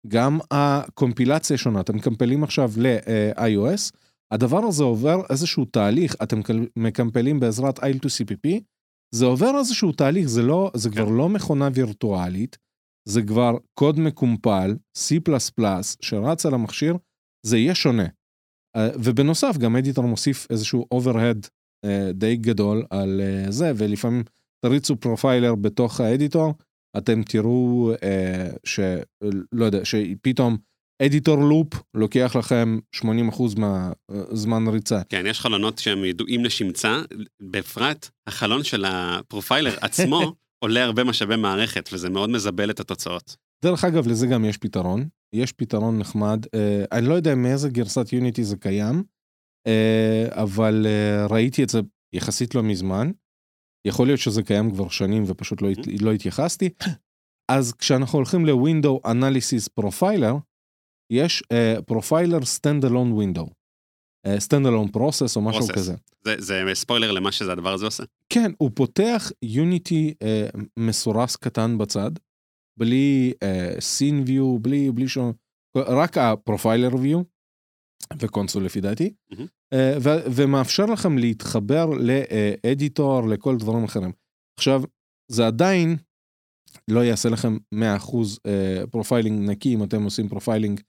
גם 0.08 0.38
הקומפילציה 0.50 1.56
שונה, 1.56 1.80
אתם 1.80 1.96
מקמפלים 1.96 2.44
עכשיו 2.44 2.70
ל-iOS, 2.76 3.96
הדבר 4.30 4.64
הזה 4.64 4.84
עובר 4.84 5.22
איזשהו 5.30 5.64
תהליך, 5.64 6.16
אתם 6.22 6.40
מקמפלים 6.76 7.40
בעזרת 7.40 7.78
IL2CPP, 7.78 8.60
זה 9.14 9.24
עובר 9.24 9.58
איזשהו 9.58 9.92
תהליך, 9.92 10.26
זה, 10.26 10.42
לא, 10.42 10.70
זה 10.74 10.90
כבר 10.90 11.08
לא 11.08 11.28
מכונה 11.28 11.68
וירטואלית, 11.74 12.58
זה 13.08 13.22
כבר 13.22 13.56
קוד 13.74 14.00
מקומפל, 14.00 14.76
C++, 14.98 15.14
שרץ 16.00 16.46
על 16.46 16.54
המכשיר, 16.54 16.96
זה 17.46 17.58
יהיה 17.58 17.74
שונה. 17.74 18.06
אה, 18.76 18.88
ובנוסף, 18.94 19.56
גם 19.58 19.76
editor 19.76 20.04
מוסיף 20.04 20.46
איזשהו 20.50 20.86
overhead 20.94 21.48
אה, 21.84 22.12
די 22.12 22.36
גדול 22.36 22.84
על 22.90 23.20
אה, 23.20 23.50
זה, 23.50 23.72
ולפעמים 23.76 24.22
תריצו 24.66 24.96
profiler 24.96 25.54
בתוך 25.54 26.00
ה 26.00 26.07
editor, 26.07 26.54
אתם 26.98 27.22
תראו 27.22 27.92
אה, 28.02 28.50
ש... 28.64 28.80
לא 29.52 29.64
יודע, 29.64 29.84
שפתאום 29.84 30.56
editor 31.06 31.36
loop 31.48 31.68
לוקח 31.94 32.36
לכם 32.38 32.78
80% 32.96 33.00
מהזמן 33.58 34.68
ריצה. 34.68 35.00
כן, 35.08 35.24
יש 35.26 35.40
חלונות 35.40 35.78
שהם 35.78 36.04
ידועים 36.04 36.44
לשמצה, 36.44 37.02
בפרט 37.42 38.08
החלון 38.26 38.64
של 38.64 38.84
ה 38.88 38.98
profiler 38.98 39.74
עצמו 39.80 40.34
עולה 40.58 40.84
הרבה 40.84 41.04
משאבי 41.04 41.36
מערכת, 41.36 41.88
וזה 41.92 42.10
מאוד 42.10 42.30
מזבל 42.30 42.70
את 42.70 42.80
התוצאות. 42.80 43.36
דרך 43.64 43.84
אגב, 43.84 44.06
לזה 44.08 44.26
גם 44.26 44.44
יש 44.44 44.56
פתרון. 44.56 45.08
יש 45.34 45.52
פתרון 45.52 45.98
נחמד. 45.98 46.46
אה, 46.54 46.84
אני 46.92 47.06
לא 47.06 47.14
יודע 47.14 47.34
מאיזה 47.34 47.68
גרסת 47.68 48.12
Unity 48.12 48.44
זה 48.44 48.56
קיים, 48.56 49.02
אה, 49.66 50.26
אבל 50.30 50.86
אה, 50.86 51.26
ראיתי 51.26 51.62
את 51.64 51.68
זה 51.68 51.80
יחסית 52.14 52.54
לא 52.54 52.62
מזמן. 52.62 53.10
יכול 53.86 54.06
להיות 54.06 54.20
שזה 54.20 54.42
קיים 54.42 54.70
כבר 54.70 54.88
שנים 54.88 55.24
ופשוט 55.26 55.62
לא, 55.62 55.70
הת- 55.70 56.02
לא 56.02 56.12
התייחסתי. 56.12 56.68
אז 57.50 57.72
כשאנחנו 57.72 58.18
הולכים 58.18 58.46
ל-Window 58.46 59.08
Analysis 59.10 59.80
Profiler, 59.80 60.34
יש 61.10 61.42
profiler 61.86 62.38
Standalone 62.38 63.38
Window. 63.38 63.50
אה, 64.26 64.36
Standalone 64.36 64.96
Process 64.96 65.36
או 65.36 65.40
משהו 65.40 65.62
Process. 65.62 65.72
כזה. 65.72 65.94
זה, 66.24 66.34
זה 66.38 66.62
ספוילר 66.74 67.10
למה 67.12 67.32
שזה 67.32 67.52
הדבר 67.52 67.72
הזה 67.72 67.84
עושה. 67.84 68.02
כן, 68.28 68.52
הוא 68.58 68.70
פותח 68.74 69.30
Unity 69.42 70.14
אה, 70.22 70.46
מסורס 70.76 71.36
קטן 71.36 71.78
בצד, 71.78 72.10
בלי 72.78 73.32
scene 73.80 74.22
view, 74.26 74.58
בלי, 74.58 74.90
בלי 74.90 75.08
שום, 75.08 75.32
רק 75.76 76.18
ה 76.18 76.27
profiler 76.27 76.96
view, 76.96 77.22
ו 78.18 78.24
console 78.24 78.64
לפי 78.64 78.80
דעתי, 78.80 79.12
מהמם. 79.30 79.46
אה, 79.72 79.94
ו- 80.02 80.32
ומאפשר 80.34 80.86
לכם 80.86 81.18
להתחבר 81.18 81.86
ל 81.86 82.04
editor, 82.04 83.28
לכל 83.28 83.56
דברים 83.56 83.84
אחרים. 83.84 84.12
עכשיו, 84.58 84.82
זה 85.28 85.46
עדיין 85.46 85.96
לא 86.88 87.04
יעשה 87.04 87.28
לכם 87.28 87.56
100% 87.74 87.78
אה, 88.46 88.82
profiling 88.90 89.50
נקי 89.50 89.74
אם 89.74 89.84
אתם 89.84 90.02
עושים 90.02 90.28
profiling 90.28 90.80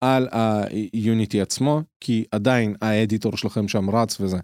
על 0.00 0.28
ה 0.92 1.00
Unity 1.00 1.40
עצמו, 1.40 1.82
כי 2.00 2.24
עדיין 2.30 2.74
ה 2.82 2.90
editor 2.90 3.36
שלכם 3.36 3.68
שם 3.68 3.90
רץ 3.90 4.20
וזה. 4.20 4.38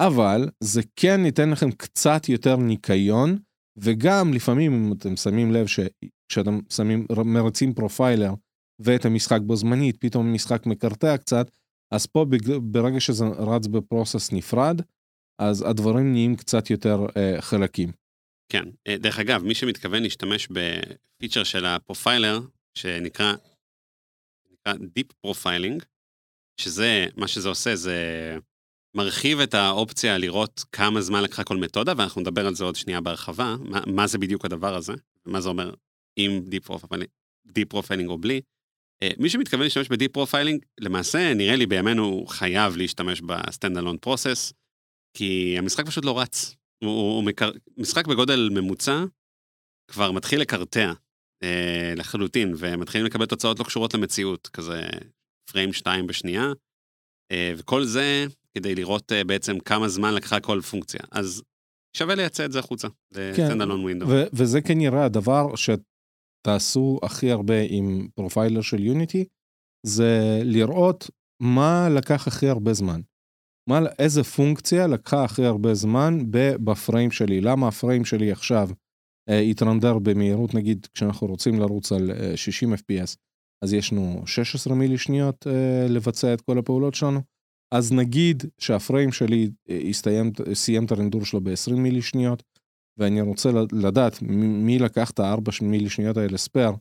אבל 0.00 0.48
זה 0.60 0.80
כן 0.96 1.20
ייתן 1.24 1.50
לכם 1.50 1.70
קצת 1.70 2.28
יותר 2.28 2.56
ניקיון, 2.56 3.38
וגם 3.76 4.32
לפעמים 4.34 4.72
אם 4.72 4.92
אתם 4.92 5.16
שמים 5.16 5.52
לב 5.52 5.66
שכשאתם 5.66 6.58
שמים, 6.70 7.06
מריצים 7.24 7.74
profiler 7.74 8.34
ואת 8.82 9.04
המשחק 9.04 9.38
בו 9.46 9.56
זמנית, 9.56 9.96
פתאום 10.00 10.26
המשחק 10.26 10.66
מקרטע 10.66 11.16
קצת, 11.16 11.50
אז 11.94 12.06
פה 12.06 12.26
ברגע 12.62 13.00
שזה 13.00 13.24
רץ 13.24 13.66
ב 13.66 13.74
process 13.74 14.32
נפרד, 14.32 14.80
אז 15.40 15.62
הדברים 15.62 16.12
נהיים 16.12 16.36
קצת 16.36 16.70
יותר 16.70 17.06
אה, 17.16 17.40
חלקים. 17.40 17.92
כן. 18.52 18.64
אה, 18.88 18.96
דרך 18.96 19.18
אגב, 19.18 19.44
מי 19.44 19.54
שמתכוון 19.54 20.02
להשתמש 20.02 20.48
ב 20.50 20.62
feature 20.62 21.44
של 21.44 21.66
ה 21.66 21.73
profiler, 21.73 22.40
שנקרא 22.74 23.32
נקרא 24.66 24.74
Deep 24.98 25.26
Profiling, 25.26 25.84
שזה, 26.60 27.06
מה 27.16 27.28
שזה 27.28 27.48
עושה 27.48 27.76
זה 27.76 27.96
מרחיב 28.96 29.40
את 29.40 29.54
האופציה 29.54 30.18
לראות 30.18 30.64
כמה 30.72 31.00
זמן 31.00 31.22
לקחה 31.22 31.44
כל 31.44 31.56
מתודה, 31.56 31.92
ואנחנו 31.96 32.20
נדבר 32.20 32.46
על 32.46 32.54
זה 32.54 32.64
עוד 32.64 32.76
שנייה 32.76 33.00
בהרחבה, 33.00 33.56
מה, 33.60 33.80
מה 33.86 34.06
זה 34.06 34.18
בדיוק 34.18 34.44
הדבר 34.44 34.74
הזה, 34.74 34.92
מה 35.26 35.40
זה 35.40 35.48
אומר 35.48 35.74
עם 36.16 36.40
Deep 36.50 36.70
Profiling, 36.70 37.08
Deep 37.48 37.74
Profiling 37.74 38.08
או 38.08 38.18
בלי. 38.18 38.40
אה, 39.02 39.10
מי 39.18 39.30
שמתכוון 39.30 39.62
להשתמש 39.62 39.88
ב-Deep 39.88 40.16
Profiling, 40.16 40.58
למעשה 40.80 41.34
נראה 41.34 41.56
לי 41.56 41.66
בימינו 41.66 42.26
חייב 42.26 42.76
להשתמש 42.76 43.20
ב-Standalone 43.20 44.08
Process, 44.08 44.52
כי 45.16 45.54
המשחק 45.58 45.86
פשוט 45.86 46.04
לא 46.04 46.20
רץ. 46.20 46.54
הוא, 46.84 46.90
הוא, 46.90 47.16
הוא 47.16 47.24
מקר... 47.24 47.50
משחק 47.76 48.06
בגודל 48.06 48.48
ממוצע 48.52 49.04
כבר 49.90 50.12
מתחיל 50.12 50.40
לקרטע 50.40 50.92
אה, 51.42 51.92
לחלוטין, 51.96 52.54
ומתחילים 52.58 53.06
לקבל 53.06 53.26
תוצאות 53.26 53.58
לא 53.58 53.64
קשורות 53.64 53.94
למציאות, 53.94 54.48
כזה 54.48 54.82
frame 55.50 55.72
2 55.72 56.06
בשנייה, 56.06 56.52
אה, 57.32 57.52
וכל 57.56 57.84
זה 57.84 58.26
כדי 58.54 58.74
לראות 58.74 59.12
אה, 59.12 59.24
בעצם 59.24 59.58
כמה 59.58 59.88
זמן 59.88 60.14
לקחה 60.14 60.40
כל 60.40 60.60
פונקציה. 60.60 61.00
אז 61.12 61.42
שווה 61.96 62.14
לייצא 62.14 62.44
את 62.44 62.52
זה 62.52 62.58
החוצה, 62.58 62.88
ל 63.12 63.18
standalone 63.18 63.80
window. 63.80 64.08
ו- 64.08 64.26
וזה 64.32 64.60
כנראה 64.60 65.04
הדבר 65.04 65.46
שתעשו 65.56 67.00
הכי 67.02 67.30
הרבה 67.30 67.54
עם 67.68 68.08
profiler 68.14 68.60
של 68.60 68.80
Unity, 68.80 69.24
זה 69.86 70.40
לראות 70.44 71.10
מה 71.42 71.88
לקח 71.96 72.26
הכי 72.26 72.48
הרבה 72.48 72.72
זמן. 72.72 73.00
מה, 73.68 73.78
איזה 73.98 74.24
פונקציה 74.24 74.86
לקחה 74.86 75.24
הכי 75.24 75.44
הרבה 75.44 75.74
זמן 75.74 76.18
ב 76.64 76.72
frame 76.72 77.10
שלי, 77.10 77.40
למה 77.40 77.68
ה 77.68 77.74
frame 77.74 78.04
שלי 78.04 78.32
עכשיו 78.32 78.68
יתרנדר 79.34 79.98
במהירות, 79.98 80.54
נגיד 80.54 80.86
כשאנחנו 80.94 81.26
רוצים 81.26 81.58
לרוץ 81.60 81.92
על 81.92 82.10
אה, 82.10 82.36
60 82.36 82.74
FPS, 82.74 83.16
אז 83.64 83.72
יש 83.72 83.92
לנו 83.92 84.22
16 84.26 84.74
מילי 84.74 84.98
שניות 84.98 85.46
אה, 85.46 85.86
לבצע 85.88 86.34
את 86.34 86.40
כל 86.40 86.58
הפעולות 86.58 86.94
שלנו. 86.94 87.20
אז 87.74 87.92
נגיד 87.92 88.42
שה 88.58 88.78
frame 88.78 89.12
שלי 89.12 89.50
אה, 89.70 89.80
הסתיים, 89.88 90.32
סיים 90.52 90.84
את 90.84 90.92
הרנדור 90.92 91.24
שלו 91.24 91.40
ב-20 91.40 91.76
מילי 91.76 92.02
שניות, 92.02 92.42
ואני 92.98 93.20
רוצה 93.20 93.50
לדעת 93.72 94.22
מי 94.22 94.78
לקח 94.78 95.10
את 95.10 95.18
הארבע 95.18 95.52
מילי 95.62 95.88
שניות 95.88 96.16
האלה 96.16 96.38
spare, 96.38 96.72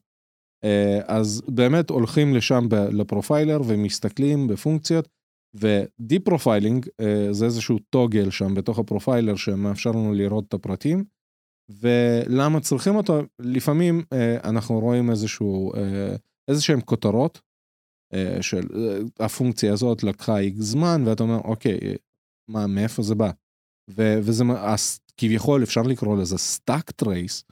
אה, 0.64 1.00
אז 1.06 1.42
באמת 1.48 1.90
הולכים 1.90 2.36
לשם 2.36 2.68
ל 2.92 3.00
profiler 3.00 3.62
ומסתכלים 3.68 4.48
בפונקציות, 4.48 5.08
ו 5.56 5.69
deep 5.69 6.24
profiling 6.24 6.88
אה, 7.02 7.28
זה 7.32 7.46
איזשהו 7.46 7.78
toggle 7.90 8.30
שם 8.30 8.54
בתוך 8.54 8.80
ה 8.80 8.86
profiler 8.86 9.36
שמאפשר 9.36 9.92
לנו 9.92 10.14
לראות 10.14 10.46
את 10.48 10.54
הפרטים. 10.54 11.04
ולמה 11.70 12.60
צריכים 12.60 12.96
אותו? 12.96 13.22
לפעמים 13.40 14.04
אה, 14.14 14.38
אנחנו 14.44 14.80
רואים 14.80 15.10
איזשהו, 15.10 15.74
אה, 15.76 16.16
איזה 16.48 16.62
שהם 16.62 16.82
כותרות 16.82 17.42
אה, 18.14 18.38
של 18.42 18.68
הפונקציה 19.20 19.74
הזאת 19.74 20.04
לקחה 20.04 20.40
איקס 20.40 20.60
זמן, 20.60 21.04
ואתה 21.06 21.24
אומר, 21.24 21.40
אוקיי, 21.44 21.80
מה, 22.50 22.68
מאיפה 22.68 23.04
זה 23.04 23.16
בא? 23.16 23.32
ו- 23.90 24.20
וזה, 24.22 24.44
אז 24.58 25.00
כביכול 25.18 25.64
אפשר 25.64 25.82
לקרוא 25.82 26.18
לזה 26.18 26.38
stack 26.38 26.92
trace, 26.92 27.44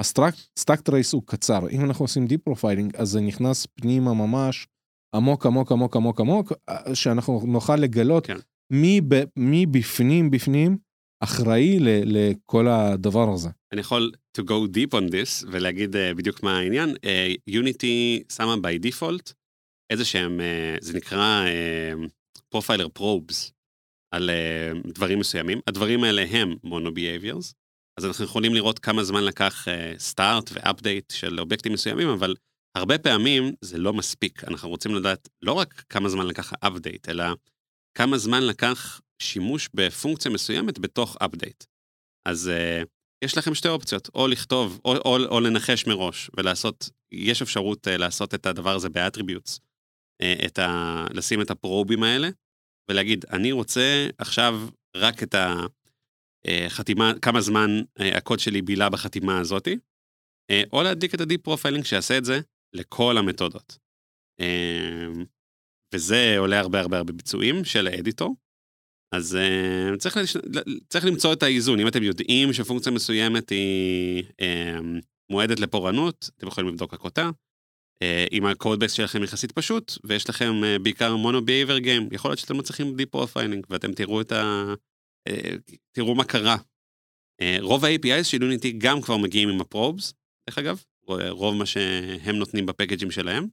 ה 0.00 0.13
stack 0.13 0.80
trace 0.80 1.12
הוא 1.12 1.22
קצר, 1.26 1.68
אם 1.70 1.84
אנחנו 1.84 2.04
עושים 2.04 2.26
deep 2.26 2.40
profiling 2.40 2.96
אז 2.96 3.08
זה 3.08 3.20
נכנס 3.20 3.66
פנימה 3.66 4.14
ממש 4.14 4.68
עמוק 5.14 5.46
עמוק 5.46 5.72
עמוק 5.72 5.96
עמוק 5.96 6.20
עמוק, 6.20 6.52
שאנחנו 6.94 7.42
נוכל 7.46 7.76
לגלות 7.76 8.26
כן. 8.26 8.36
מי, 8.72 9.00
ב, 9.08 9.22
מי 9.36 9.66
בפנים 9.66 10.30
בפנים 10.30 10.78
אחראי 11.24 11.78
ל, 11.78 11.88
לכל 12.04 12.68
הדבר 12.68 13.32
הזה. 13.34 13.48
אני 13.72 13.80
יכול 13.80 14.12
to 14.38 14.40
go 14.40 14.76
deep 14.76 14.94
on 14.94 15.10
this 15.10 15.46
ולהגיד 15.50 15.96
אה, 15.96 15.98
בדיוק 16.16 16.42
מה 16.42 16.58
העניין. 16.58 16.94
יוניטי 17.46 18.22
אה, 18.28 18.34
שמה 18.34 18.54
by 18.54 18.86
default 18.86 19.32
איזה 19.90 20.04
שהם, 20.04 20.40
אה, 20.40 20.84
זה 20.84 20.96
נקרא 20.96 21.44
profiler 22.48 22.88
probes 22.88 23.52
על 24.14 24.30
דברים 24.86 25.18
מסוימים. 25.18 25.60
הדברים 25.66 26.04
האלה 26.04 26.24
הם 26.30 26.56
mono 26.66 26.88
behaviors, 26.88 27.52
אז 27.98 28.04
אנחנו 28.04 28.24
יכולים 28.24 28.54
לראות 28.54 28.78
כמה 28.78 29.04
זמן 29.04 29.24
לקח 29.24 29.66
start 29.98 30.50
ו 30.52 30.60
update 30.60 31.10
של 31.10 31.40
אובייקטים 31.40 31.72
מסוימים, 31.72 32.08
אבל 32.08 32.34
הרבה 32.76 32.98
פעמים 32.98 33.52
זה 33.60 33.78
לא 33.78 33.92
מספיק. 33.92 34.44
אנחנו 34.44 34.68
רוצים 34.68 34.94
לדעת 34.94 35.28
לא 35.42 35.52
רק 35.52 35.84
כמה 35.88 36.08
זמן 36.08 36.26
לקח 36.26 36.52
update, 36.60 37.08
אלא 37.08 37.24
כמה 37.98 38.18
זמן 38.18 38.42
לקח 38.42 39.00
שימוש 39.22 39.68
בפונקציה 39.74 40.30
מסוימת 40.30 40.78
בתוך 40.78 41.16
update. 41.20 41.64
אז 42.28 42.50
אה, 42.54 42.86
יש 43.24 43.38
לכם 43.38 43.54
שתי 43.54 43.68
אופציות, 43.68 44.10
או 44.14 44.28
לכתוב, 44.28 44.80
או, 44.84 44.96
או, 44.96 45.16
או 45.30 45.40
לנחש 45.40 45.86
מראש, 45.86 46.30
ולעשות, 46.36 46.90
יש 47.12 47.42
אפשרות 47.42 47.86
אה, 47.86 47.90
לעשות 47.90 48.34
את 48.34 48.46
הדבר 48.46 48.74
הזה 48.74 48.88
ב 48.88 48.94
attributes, 48.94 49.60
אה, 50.22 50.46
את 50.46 50.58
ה, 50.58 51.04
לשים 51.14 51.40
את 51.40 51.50
הפרובים 51.50 52.02
האלה, 52.02 52.28
ולהגיד, 52.90 53.24
אני 53.30 53.52
רוצה 53.52 54.08
עכשיו 54.18 54.68
רק 54.96 55.22
את 55.22 55.34
החתימה, 56.46 57.12
כמה 57.22 57.40
זמן 57.40 57.70
הקוד 57.98 58.38
שלי 58.38 58.62
בילה 58.62 58.90
בחתימה 58.90 59.40
הזאתי, 59.40 59.78
או 60.72 60.82
להדליק 60.82 61.14
את 61.14 61.20
ה 61.20 61.24
deep 61.24 61.40
profiling 61.40 61.84
שיעשה 61.84 62.18
את 62.18 62.24
זה 62.24 62.40
לכל 62.72 63.18
המתודות. 63.18 63.78
וזה 65.94 66.34
עולה 66.38 66.60
הרבה 66.60 66.80
הרבה 66.80 66.96
הרבה 66.98 67.12
ביצועים 67.12 67.64
של 67.64 67.86
ה 67.86 67.92
editor. 67.92 68.34
אז 69.16 69.38
אה, 69.40 69.96
צריך, 69.96 70.16
לש... 70.16 70.36
צריך 70.88 71.04
למצוא 71.04 71.32
את 71.32 71.42
האיזון, 71.42 71.80
אם 71.80 71.88
אתם 71.88 72.02
יודעים 72.02 72.52
שפונקציה 72.52 72.92
מסוימת 72.92 73.50
היא 73.50 74.22
אה, 74.22 75.00
מועדת 75.30 75.60
לפורענות, 75.60 76.30
אתם 76.36 76.46
יכולים 76.46 76.70
לבדוק 76.70 76.94
רק 76.94 77.04
אותה. 77.04 77.30
אה, 78.04 78.06
אם 78.32 78.46
ה 78.46 78.51
codebase 78.51 78.92
שלכם 78.92 79.22
יחסית 79.22 79.52
פשוט, 79.52 79.92
ויש 80.04 80.30
לכם 80.30 80.52
אה, 80.62 80.82
בעיקר 80.82 81.16
MonoBehaviour 81.16 81.78
game, 81.78 82.08
יכול 82.12 82.30
להיות 82.30 82.38
שאתם 82.38 82.56
לא 82.56 82.62
צריכים 82.62 82.96
deep 82.96 83.08
profiling, 83.08 83.66
ואתם 83.70 83.92
תראו 83.92 84.20
את 84.20 84.32
ה... 84.32 84.74
אה, 85.28 85.32
תראו 85.92 86.14
מה 86.14 86.24
קרה. 86.24 86.56
אה, 87.42 87.44
רוב 87.60 87.84
ה-APIs 87.84 88.24
של 88.24 88.42
יוניטי 88.42 88.72
גם 88.72 89.02
כבר 89.02 89.16
מגיעים 89.16 89.48
עם 89.48 89.60
ה 89.60 89.67
probes, 89.67 90.14
דרך 90.50 90.58
אגב, 90.58 90.82
רוב 91.28 91.56
מה 91.56 91.66
שהם 91.66 92.36
נותנים 92.36 92.66
בפקאג'ים 92.66 93.10
שלהם. 93.10 93.46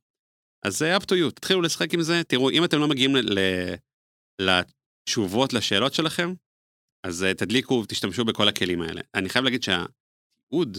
אז 0.66 0.78
זה 0.78 0.98
up 0.98 1.02
to 1.02 1.14
you, 1.14 1.32
תתחילו 1.36 1.62
לשחק 1.62 1.94
עם 1.94 2.02
זה, 2.02 2.22
תראו, 2.28 2.50
אם 2.50 2.64
אתם 2.64 2.80
לא 2.80 2.88
מגיעים 2.88 3.16
לתשובות 5.02 5.54
לשאלות 5.54 5.94
שלכם, 5.94 6.34
אז 7.04 7.26
uh, 7.32 7.38
תדליקו 7.38 7.74
ותשתמשו 7.74 8.26
בכל 8.26 8.48
הכלים 8.48 8.82
האלה. 8.82 9.02
אני 9.16 9.30
חייב 9.30 9.46
להגיד 9.46 9.64
שהתיעוד 9.64 10.78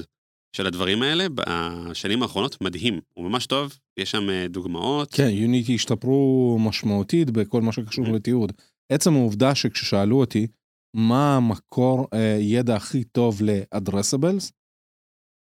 של 0.57 0.67
הדברים 0.67 1.03
האלה 1.03 1.27
בשנים 1.35 2.23
האחרונות 2.23 2.61
מדהים, 2.61 3.01
הוא 3.15 3.31
ממש 3.31 3.47
טוב, 3.47 3.79
יש 3.97 4.11
שם 4.11 4.29
uh, 4.29 4.49
דוגמאות. 4.49 5.15
כן, 5.15 5.29
יוניטי 5.29 5.75
השתפרו 5.75 6.59
משמעותית 6.61 7.31
בכל 7.31 7.63
מה 7.63 7.73
שקשור 7.73 8.07
Mm-hmm. 8.07 8.13
לתיעוד. 8.13 8.53
עצם 8.93 9.15
העובדה 9.15 9.55
שכששאלו 9.55 10.21
אותי 10.21 10.47
מה 10.95 11.37
המקור 11.37 12.09
uh, 12.15 12.17
ידע 12.41 12.77
הכי 12.77 13.05
טוב 13.05 13.43
ל-addressables, 13.43 14.51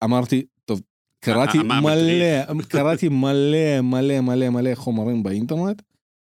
אמרתי, 0.05 0.47
טוב, 0.65 0.81
קראתי 1.21 1.59
מלא, 1.59 2.63
קראתי 2.69 3.09
מלא 3.09 3.81
מלא 3.81 4.21
מלא 4.21 4.49
מלא 4.49 4.75
חומרים 4.75 5.23
באינטרנט, 5.23 5.83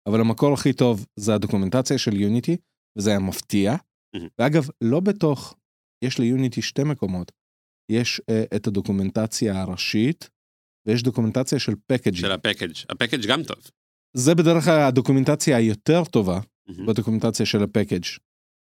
אבל 0.08 0.20
המקור 0.22 0.54
הכי 0.54 0.74
טוב 0.74 1.06
זה 1.16 1.36
הדוקומנטציה 1.36 1.98
של 1.98 2.14
יוניטי, 2.22 2.58
וזה 2.98 3.10
היה 3.10 3.20
מפתיע. 3.20 3.76
ואגב, 4.40 4.68
לא 4.82 5.00
בתוך, 5.00 5.56
יש 6.04 6.20
ליוניטי 6.20 6.62
שתי 6.62 6.84
מקומות. 6.84 7.32
יש 7.92 8.20
uh, 8.22 8.56
את 8.56 8.68
הדוקומנטציה 8.68 9.62
הראשית, 9.62 10.30
ויש 10.88 11.04
דוקומנטציה 11.04 11.60
של 11.60 11.74
פקאג'ים. 11.88 12.22
של 12.22 12.32
הפקאג', 12.32 12.72
הפקאג' 12.90 13.26
גם 13.28 13.44
טוב. 13.44 13.58
זה 14.18 14.36
בדרך 14.36 14.66
כלל 14.66 14.80
הדוקומנטציה 14.80 15.58
היותר 15.58 16.04
טובה 16.06 16.40
מהמם. 16.68 16.86
בדוקומנטציה 16.86 17.46
של 17.46 17.64
הפקאג'. 17.64 18.04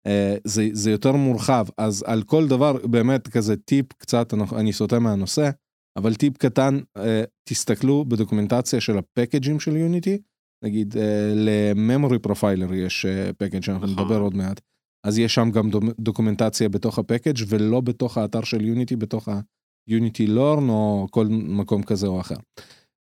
Uh, 0.07 0.11
זה, 0.43 0.67
זה 0.73 0.91
יותר 0.91 1.11
מורחב, 1.11 1.65
אז 1.77 2.03
על 2.07 2.23
כל 2.23 2.47
דבר 2.47 2.87
באמת 2.87 3.27
כזה 3.27 3.57
טיפ 3.57 3.93
קצת, 3.93 4.33
אני- 4.33 4.43
אני 4.59 4.73
סוטה 4.73 4.99
מהנושא, 4.99 5.49
אבל 5.97 6.15
טיפ 6.15 6.37
קטן, 6.37 6.79
אה, 6.97 7.01
תסתכלו 7.49 8.05
בדוקומנטציה 8.05 8.81
של 8.81 8.97
הפקאג'ים 8.97 9.59
של 9.59 9.75
יוניטי, 9.75 10.17
נגיד 10.63 10.93
אה, 10.93 10.97
ל 11.35 11.47
memory 11.47 12.19
profiler 12.19 12.73
יש 12.73 13.05
package 13.37 13.63
שאנחנו 13.63 13.87
נכון. 13.87 14.03
נדבר 14.03 14.19
עוד 14.19 14.35
מעט, 14.35 14.61
אז 15.07 15.19
יש 15.19 15.35
שם 15.35 15.51
גם 15.51 15.69
דוק- 15.69 15.83
דוקומנטציה 15.99 16.69
בתוך 16.69 16.99
ה 16.99 17.04
package 17.04 17.37
ולא 17.47 17.81
בתוך 17.81 18.17
האתר 18.17 18.43
של 18.43 18.65
יוניטי, 18.65 18.95
בתוך 18.95 19.27
ה-Unity 19.27 20.27
Learn 20.27 20.69
או 20.69 21.07
כל 21.11 21.27
מקום 21.31 21.83
כזה 21.83 22.07
או 22.07 22.19
אחר. 22.21 22.35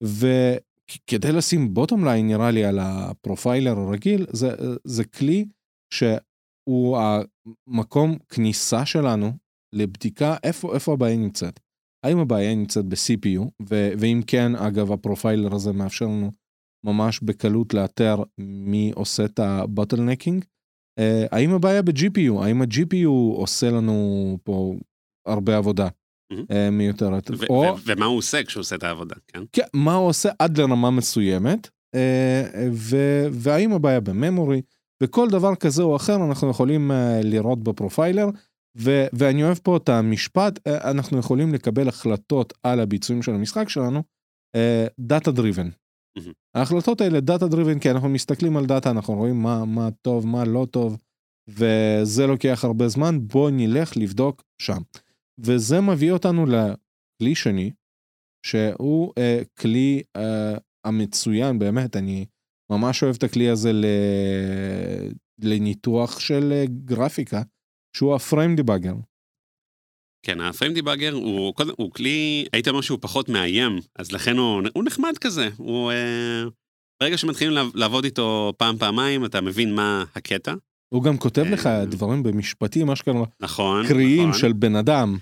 וכדי 0.03 1.31
לשים 1.31 1.73
bottom 1.73 2.05
line 2.05 2.27
נראה 2.27 2.51
לי 2.51 2.65
על 2.65 2.79
ה 2.81 2.92
profiler 2.92 3.79
הרגיל, 3.79 4.25
זה, 4.29 4.49
זה 4.83 5.03
כלי 5.03 5.45
שהוא 5.93 6.97
המקום 7.67 8.17
כניסה 8.29 8.85
שלנו 8.85 9.31
לבדיקה 9.75 10.35
איפה, 10.43 10.73
איפה 10.75 10.93
הבעיה 10.93 11.17
נמצאת. 11.17 11.59
האם 12.05 12.19
הבעיה 12.19 12.55
נמצאת 12.55 12.85
ב-CPU, 12.85 13.41
ו- 13.69 13.91
ואם 13.99 14.21
כן, 14.27 14.55
אגב, 14.55 14.91
ה 14.91 14.98
profiler 14.98 15.55
הזה 15.55 15.71
מאפשר 15.73 16.05
לנו 16.05 16.31
ממש 16.85 17.19
בקלות 17.23 17.73
לאתר 17.73 18.23
מי 18.37 18.91
עושה 18.95 19.25
את 19.25 19.39
ה 19.39 19.46
bottlenecking. 19.46 20.45
אה, 20.99 21.03
האם 21.31 21.53
הבעיה 21.53 21.81
ב-GPU? 21.81 22.43
האם 22.43 22.61
ה-GPU 22.61 23.09
עושה 23.35 23.71
לנו 23.71 24.37
פה 24.43 24.75
הרבה 25.27 25.57
עבודה 25.57 25.87
מהמם. 26.31 26.43
אה, 26.43 26.71
מיותרת? 26.71 27.31
ו- 27.31 27.45
או 27.49 27.53
ו- 27.53 27.81
ומה 27.85 28.05
הוא 28.05 28.17
עושה 28.17 28.43
כשהוא 28.43 28.61
עושה 28.61 28.75
את 28.75 28.83
העבודה, 28.83 29.15
כן? 29.27 29.43
כן, 29.51 29.63
מה 29.73 29.93
הוא 29.93 30.07
עושה 30.07 30.29
עד 30.39 30.57
לרמה 30.57 30.91
מסוימת, 30.91 31.69
אה, 31.95 32.69
ו- 32.71 33.27
והאם 33.31 33.71
הבעיה 33.73 33.99
ב 33.99 34.07
memory, 34.07 34.61
וכל 35.03 35.29
דבר 35.29 35.55
כזה 35.55 35.83
או 35.83 35.95
אחר 35.95 36.15
אנחנו 36.15 36.49
יכולים 36.49 36.91
אה, 36.91 37.19
לראות 37.23 37.63
ב 37.63 37.70
profiler, 37.70 38.29
ו- 38.77 39.07
ואני 39.13 39.43
אוהב 39.43 39.57
פה 39.57 39.77
את 39.77 39.89
המשפט, 39.89 40.67
אה, 40.67 40.91
אנחנו 40.91 41.19
יכולים 41.19 41.53
לקבל 41.53 41.87
החלטות 41.87 42.53
על 42.63 42.79
הביצועים 42.79 43.21
של 43.21 43.31
המשחק 43.31 43.69
שלנו, 43.69 44.03
data 44.99 45.31
driven. 45.31 45.69
ההחלטות 46.55 47.01
האלה 47.01 47.19
data 47.19 47.47
driven 47.47 47.79
כי 47.79 47.91
אנחנו 47.91 48.09
מסתכלים 48.09 48.57
על 48.57 48.65
דאטה, 48.65 48.91
אנחנו 48.91 49.13
רואים 49.13 49.41
מה, 49.41 49.65
מה 49.65 49.89
טוב, 50.01 50.27
מה 50.27 50.45
לא 50.45 50.67
טוב, 50.71 50.97
וזה 51.47 52.27
לוקח 52.27 52.61
הרבה 52.63 52.87
זמן, 52.87 53.27
בוא 53.27 53.49
נלך 53.53 53.97
לבדוק 53.97 54.43
שם. 54.61 54.81
וזה 55.39 55.81
מביא 55.81 56.11
אותנו 56.11 56.45
לכלי 56.45 57.35
שני, 57.35 57.71
שהוא 58.45 59.13
אה, 59.17 59.41
כלי 59.59 60.03
אה, 60.15 60.57
המצוין 60.85 61.59
באמת, 61.59 61.95
אני 61.95 62.25
ממש 62.71 63.03
אוהב 63.03 63.15
את 63.15 63.23
הכלי 63.23 63.49
הזה 63.49 63.73
ל... 63.73 63.85
לניתוח 65.39 66.19
של 66.19 66.51
אה, 66.51 66.65
גרפיקה, 66.85 67.41
שהוא 67.97 68.15
הפריים 68.15 68.55
דיבאגר. 68.55 68.93
כן, 70.25 70.41
הפריים 70.41 70.73
דיבאגר 70.73 71.13
הוא, 71.13 71.53
קודם- 71.55 71.73
הוא 71.77 71.91
כלי, 71.91 72.45
הייתי 72.53 72.69
אומר 72.69 72.81
שהוא 72.81 72.99
פחות 73.01 73.29
מאיים, 73.29 73.79
אז 73.95 74.11
לכן 74.11 74.37
הוא, 74.37 74.61
הוא 74.73 74.83
נחמד 74.83 75.17
כזה. 75.21 75.49
הוא... 75.57 75.91
אה, 75.91 76.43
ברגע 77.03 77.17
שמתחילים 77.17 77.53
לעב- 77.53 77.71
לעבוד 77.75 78.03
איתו 78.03 78.53
פעם, 78.57 78.77
פעמיים, 78.77 79.25
אתה 79.25 79.41
מבין 79.41 79.75
מה 79.75 80.03
הקטע. 80.15 80.53
הוא 80.93 81.03
גם 81.03 81.17
כותב 81.17 81.41
לך 81.51 81.67
אה. 81.67 81.85
דברים 81.85 82.23
במשפטים, 82.23 82.91
אשכרה 82.91 83.23
נכון. 83.39 83.87
קריאים 83.87 84.29
נכון. 84.29 84.39
של 84.41 84.53
בן 84.53 84.75
אדם. 84.75 85.17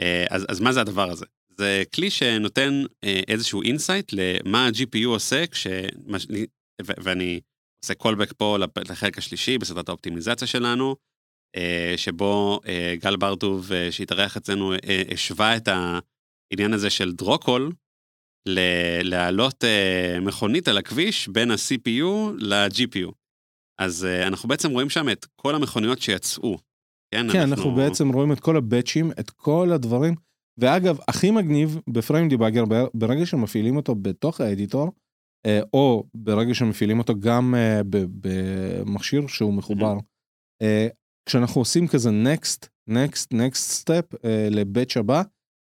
אה, 0.00 0.24
אז, 0.30 0.46
אז 0.48 0.60
מה 0.60 0.72
זה 0.72 0.80
הדבר 0.80 1.10
הזה? 1.10 1.26
זה 1.58 1.82
כלי 1.94 2.10
שנותן 2.10 2.82
אה, 3.04 3.20
איזשהו 3.28 3.62
insight 3.62 4.12
למה 4.12 4.66
ה-GPU 4.66 5.06
עושה 5.06 5.46
כש... 5.46 5.66
מה 6.06 6.18
ש- 6.18 6.26
ו- 6.86 6.92
ואני 7.02 7.40
עושה 7.84 7.94
callback 8.02 8.34
פה 8.36 8.56
לחלק 8.88 9.18
השלישי 9.18 9.58
בסדרת 9.58 9.88
האופטימיזציה 9.88 10.46
שלנו, 10.46 10.96
שבו 11.96 12.60
אה, 12.68 12.94
גל 13.02 13.16
ברטוב 13.16 13.72
אה, 13.72 13.92
שהתארח 13.92 14.36
אצלנו 14.36 14.72
אה, 14.72 15.02
השווה 15.12 15.56
את 15.56 15.68
העניין 15.68 16.72
הזה 16.72 16.90
של 16.90 17.12
draw 17.12 17.42
call 17.42 17.72
להעלות 19.02 19.64
אה, 19.64 20.18
מכונית 20.20 20.68
על 20.68 20.78
הכביש 20.78 21.28
בין 21.28 21.50
ה-CPU 21.50 22.32
ל-GPU. 22.38 23.12
אז 23.78 24.04
אה, 24.04 24.26
אנחנו 24.26 24.48
בעצם 24.48 24.70
רואים 24.70 24.90
שם 24.90 25.08
את 25.08 25.26
כל 25.36 25.54
המכוניות 25.54 26.00
שיצאו. 26.00 26.58
כן, 27.14 27.32
כן, 27.32 27.40
אנחנו 27.40 27.74
בעצם 27.74 28.08
רואים 28.08 28.32
את 28.32 28.40
כל 28.40 28.56
הבאצ'ים, 28.56 29.10
את 29.20 29.30
כל 29.30 29.70
הדברים. 29.74 30.14
ואגב, 30.58 30.98
הכי 31.08 31.30
מגניב 31.30 31.78
בפריים 31.88 32.28
דיבאגר, 32.28 32.64
ברגע 32.94 33.26
שמפעילים 33.26 33.76
אותו 33.76 33.94
בתוך 33.94 34.40
האדיטור, 34.40 34.92
אה, 35.46 35.60
או 35.72 36.04
ברגע 36.14 36.54
שמפעילים 36.54 36.98
אותו 36.98 37.20
גם 37.20 37.54
אה, 37.54 37.80
במכשיר 37.90 39.26
שהוא 39.26 39.54
מחובר, 39.54 39.96
אה, 40.62 40.88
כשאנחנו 41.28 41.60
עושים 41.60 41.88
כזה 41.88 42.10
next, 42.10 42.66
next, 42.90 43.26
next 43.34 43.82
step 43.84 44.16
אה, 44.24 44.48
לבאץ' 44.50 44.96
הבא, 44.96 45.22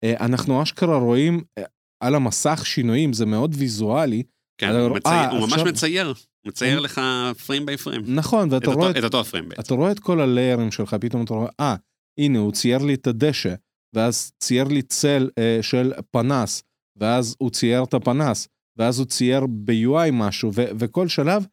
אה, 0.03 0.25
אנחנו 0.25 0.63
אשכרה 0.63 0.97
רואים 0.97 1.41
אה, 1.57 1.63
על 2.03 2.15
המסך 2.15 2.61
שינויים, 2.65 3.13
זה 3.13 3.25
מאוד 3.25 3.55
ויזואלי. 3.57 4.23
כן, 4.61 4.69
אתה- 4.69 4.79
הוא 4.81 4.95
מצייר- 4.97 5.13
אה, 5.15 5.31
הוא 5.31 5.39
ממש 5.39 5.53
עכשיו- 5.53 5.65
מצייר, 5.65 6.13
מצייר 6.47 6.77
הוא- 6.77 6.83
לך 6.85 7.01
פריים 7.45 7.65
ביי 7.65 7.77
פריים. 7.77 8.01
נכון, 8.07 8.47
את 8.47 8.53
ואתה 8.53 8.71
רואה 8.71 8.89
את 8.91 8.97
את 8.97 9.03
אותו 9.03 9.19
הפריים 9.19 9.49
בעצם. 9.49 9.61
אתה 9.61 9.73
רואה 9.73 9.91
את 9.91 9.99
כל 9.99 10.21
הליירים 10.21 10.71
שלך, 10.71 10.95
פתאום 11.01 11.23
אתה 11.23 11.33
רואה, 11.33 11.49
אה, 11.59 11.75
הנה, 12.19 12.39
הוא 12.39 12.51
צייר 12.51 12.77
לי 12.77 12.93
את 12.93 13.07
הדשא, 13.07 13.53
ואז 13.95 14.31
צייר 14.39 14.63
לי 14.67 14.81
צל 14.81 15.29
אה, 15.37 15.59
של 15.61 15.93
פנס, 16.11 16.63
ואז 16.99 17.35
הוא 17.39 17.49
צייר 17.49 17.83
את 17.83 17.93
הפנס, 17.93 18.47
ואז 18.77 18.99
הוא 18.99 19.05
צייר 19.07 19.45
ב-UI 19.49 20.11
משהו, 20.13 20.51
ו- 20.53 20.69
וכל 20.79 21.07
שלב, 21.07 21.45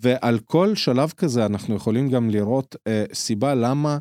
ועל 0.00 0.38
כל 0.38 0.74
שלב 0.74 1.12
כזה 1.16 1.46
אנחנו 1.46 1.76
יכולים 1.76 2.08
גם 2.10 2.30
לראות 2.30 2.76
אה, 2.86 3.04
סיבה 3.12 3.54
למה 3.54 3.98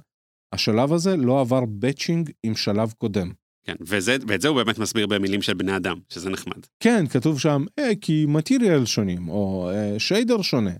השלב 0.53 0.93
הזה 0.93 1.17
לא 1.17 1.41
עבר 1.41 1.61
בצ'ינג 1.79 2.31
עם 2.43 2.55
שלב 2.55 2.93
קודם. 2.97 3.31
כן, 3.67 3.75
וזה, 3.81 4.17
ואת 4.27 4.41
זה 4.41 4.47
הוא 4.47 4.57
באמת 4.57 4.79
מסביר 4.79 5.07
במילים 5.07 5.41
של 5.41 5.53
בני 5.53 5.75
אדם, 5.75 5.99
שזה 6.09 6.29
נחמד. 6.29 6.65
כן, 6.79 7.07
כתוב 7.07 7.39
שם, 7.39 7.65
אה, 7.79 7.91
כי 8.01 8.25
מטריאל 8.27 8.85
שונים, 8.85 9.29
או 9.29 9.69
אה, 9.69 9.99
שיידר 9.99 10.41
שונה, 10.41 10.73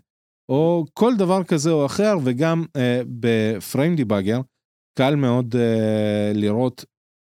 או 0.50 0.86
כל 0.94 1.16
דבר 1.18 1.44
כזה 1.44 1.72
או 1.72 1.86
אחר, 1.86 2.14
וגם 2.24 2.66
אה, 2.76 3.02
בפריים 3.08 3.96
דיבאגר, 3.96 4.42
קל 4.98 5.16
מאוד 5.16 5.56
אה, 5.56 6.32
לראות, 6.36 6.86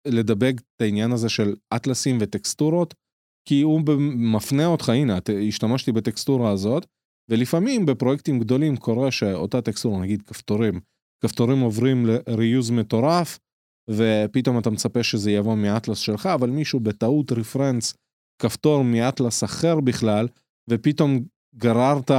לדבק 0.07 0.53
את 0.59 0.81
העניין 0.81 1.11
הזה 1.11 1.29
של 1.29 1.55
אטלסים 1.75 2.17
וטקסטורות, 2.21 2.93
כי 3.47 3.61
הוא 3.61 3.81
מפנה 4.15 4.65
אותך, 4.65 4.89
הנה, 4.89 5.17
השתמשתי 5.47 5.91
בטקסטורה 5.91 6.51
הזאת, 6.51 6.85
ולפעמים 7.29 7.85
בפרויקטים 7.85 8.39
גדולים 8.39 8.77
קורה 8.77 9.11
שאותה 9.11 9.61
טקסטורה, 9.61 10.01
נגיד 10.01 10.21
כפתורים, 10.21 10.79
כפתורים 11.23 11.59
עוברים 11.59 12.05
ל-reuse 12.05 12.71
מטורף, 12.71 13.39
ופתאום 13.89 14.59
אתה 14.59 14.69
מצפה 14.69 15.03
שזה 15.03 15.31
יבוא 15.31 15.55
מאטלס 15.55 15.97
שלך, 15.97 16.25
אבל 16.25 16.49
מישהו 16.49 16.79
בטעות 16.79 17.31
רפרנס 17.31 17.93
כפתור 18.41 18.83
מאטלס 18.83 19.43
אחר 19.43 19.79
בכלל, 19.79 20.27
ופתאום 20.69 21.19
גררת 21.55 22.11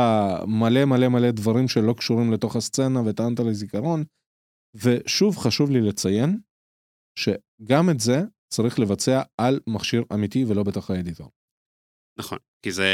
מלא 0.46 0.84
מלא 0.84 1.08
מלא 1.08 1.30
דברים 1.30 1.68
שלא 1.68 1.92
קשורים 1.92 2.32
לתוך 2.32 2.56
הסצנה 2.56 3.00
וטענת 3.06 3.40
לזיכרון. 3.40 4.04
ושוב 4.74 5.36
חשוב 5.36 5.70
לי 5.70 5.80
לציין 5.80 6.38
שגם 7.18 7.90
את 7.90 8.00
זה 8.00 8.22
צריך 8.52 8.78
לבצע 8.78 9.22
על 9.38 9.60
מכשיר 9.66 10.04
אמיתי 10.14 10.44
ולא 10.44 10.62
בתוך 10.62 10.90
האדיטור. 10.90 11.30
נכון, 12.18 12.38
כי 12.62 12.72
זה 12.72 12.86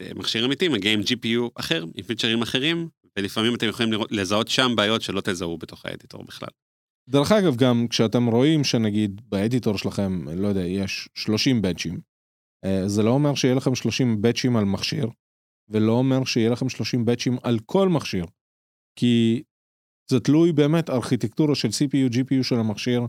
אה, 0.00 0.14
מכשיר 0.14 0.46
אמיתי, 0.46 0.68
מגיע 0.68 0.92
עם 0.92 1.00
GPU 1.00 1.50
אחר, 1.54 1.84
עם 1.94 2.02
פיצ'רים 2.02 2.42
אחרים, 2.42 2.88
ולפעמים 3.16 3.54
אתם 3.54 3.68
יכולים 3.68 3.92
לראות, 3.92 4.12
לזהות 4.12 4.48
שם 4.48 4.72
בעיות 4.76 5.02
שלא 5.02 5.20
תזהו 5.20 5.58
בתוך 5.58 5.86
האדיטור 5.86 6.24
בכלל. 6.24 6.48
דרך 7.08 7.32
אגב, 7.32 7.56
גם 7.56 7.86
כשאתם 7.90 8.26
רואים 8.26 8.64
שנגיד 8.64 9.20
באדיטור 9.28 9.78
שלכם, 9.78 10.28
לא 10.28 10.48
יודע, 10.48 10.66
יש 10.66 11.08
30 11.14 11.62
באצ'ים, 11.62 12.00
אה, 12.64 12.88
זה 12.88 13.02
לא 13.02 13.10
אומר 13.10 13.34
שיהיה 13.34 13.54
לכם 13.54 13.74
30 13.74 14.22
באצ'ים 14.22 14.56
על 14.56 14.64
מכשיר, 14.64 15.06
ולא 15.68 15.92
אומר 15.92 16.24
שיהיה 16.24 16.50
לכם 16.50 16.68
30 16.68 17.04
באצ'ים 17.04 17.36
על 17.42 17.58
כל 17.66 17.88
מכשיר, 17.88 18.24
כי 18.98 19.42
זה 20.10 20.20
תלוי 20.20 20.52
באמת 20.52 20.90
ארכיטקטורה 20.90 21.54
של 21.54 21.68
CPU, 21.68 22.12
GPU 22.12 22.42
של 22.42 22.54
המכשיר, 22.54 23.02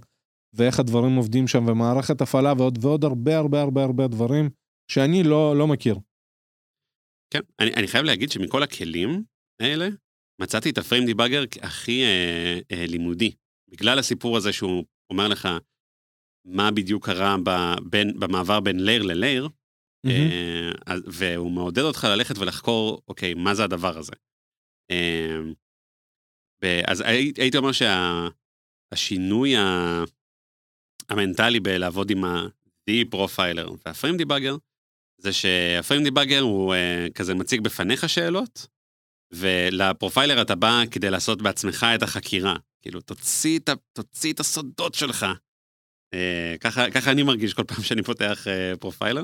ואיך 0.53 0.79
הדברים 0.79 1.15
עובדים 1.15 1.47
שם, 1.47 1.67
ומערכת 1.67 2.21
הפעלה 2.21 2.53
ועוד 2.57 2.85
ועוד 2.85 3.03
הרבה 3.03 3.37
הרבה 3.37 3.61
הרבה 3.61 3.83
הרבה 3.83 4.07
דברים 4.07 4.49
שאני 4.91 5.23
לא, 5.23 5.55
לא 5.57 5.67
מכיר. 5.67 5.95
כן, 7.33 7.39
אני, 7.59 7.73
אני 7.73 7.87
חייב 7.87 8.05
להגיד 8.05 8.31
שמכל 8.31 8.63
הכלים 8.63 9.23
האלה, 9.61 9.87
מצאתי 10.41 10.69
את 10.69 10.77
ה 10.77 10.82
frame 10.82 11.05
debugger 11.05 11.43
הכי 11.61 12.03
אה, 12.03 12.59
אה, 12.71 12.85
לימודי. 12.87 13.31
בגלל 13.71 13.99
הסיפור 13.99 14.37
הזה 14.37 14.53
שהוא 14.53 14.85
אומר 15.09 15.27
לך 15.27 15.47
מה 16.45 16.71
בדיוק 16.71 17.05
קרה 17.05 17.35
ב, 17.45 17.49
בין, 17.89 18.19
במעבר 18.19 18.59
בין 18.59 18.79
layer 18.85 19.03
ל 19.03 19.10
layer, 19.10 19.49
אה, 20.05 20.71
אז- 20.85 21.01
והוא 21.07 21.51
מעודד 21.51 21.81
אותך 21.81 22.07
ללכת 22.09 22.37
ולחקור, 22.37 23.01
אוקיי, 23.07 23.33
מה 23.33 23.55
זה 23.55 23.63
הדבר 23.63 23.97
הזה. 23.97 24.11
אה, 24.91 25.37
אז 26.91 27.01
הי- 27.01 27.33
הייתי 27.37 27.57
אומר 27.57 27.69
שהשינוי 27.71 29.53
המנטלי 31.09 31.59
בלעבוד 31.59 32.09
עם 32.11 32.23
ה-deep 32.23 32.91
profiler 33.11 33.69
וה 33.85 33.94
frame 33.94 34.17
debugger, 34.17 34.55
זה 35.19 35.33
שה 35.33 35.60
frame 35.60 36.03
debugger 36.03 36.41
הוא 36.41 36.73
אה, 36.73 37.07
כזה 37.15 37.35
מציג 37.35 37.61
בפניך 37.61 38.09
שאלות, 38.09 38.67
ול 39.31 39.53
profiler 39.53 40.41
אתה 40.41 40.55
בא 40.55 40.83
כדי 40.91 41.09
לעשות 41.09 41.41
בעצמך 41.41 41.87
את 41.95 42.03
החקירה. 42.03 42.55
כאילו, 42.81 43.01
תוציא 43.01 43.59
את, 43.59 43.69
תוציא 43.93 44.33
את 44.33 44.39
הסודות 44.39 44.95
שלך. 44.95 45.25
אה, 46.13 46.55
ככה, 46.59 46.91
ככה 46.91 47.11
אני 47.11 47.23
מרגיש 47.23 47.53
כל 47.53 47.63
פעם 47.63 47.83
שאני 47.83 48.03
פותח 48.03 48.47
אה, 48.47 48.77
profiler. 48.77 49.23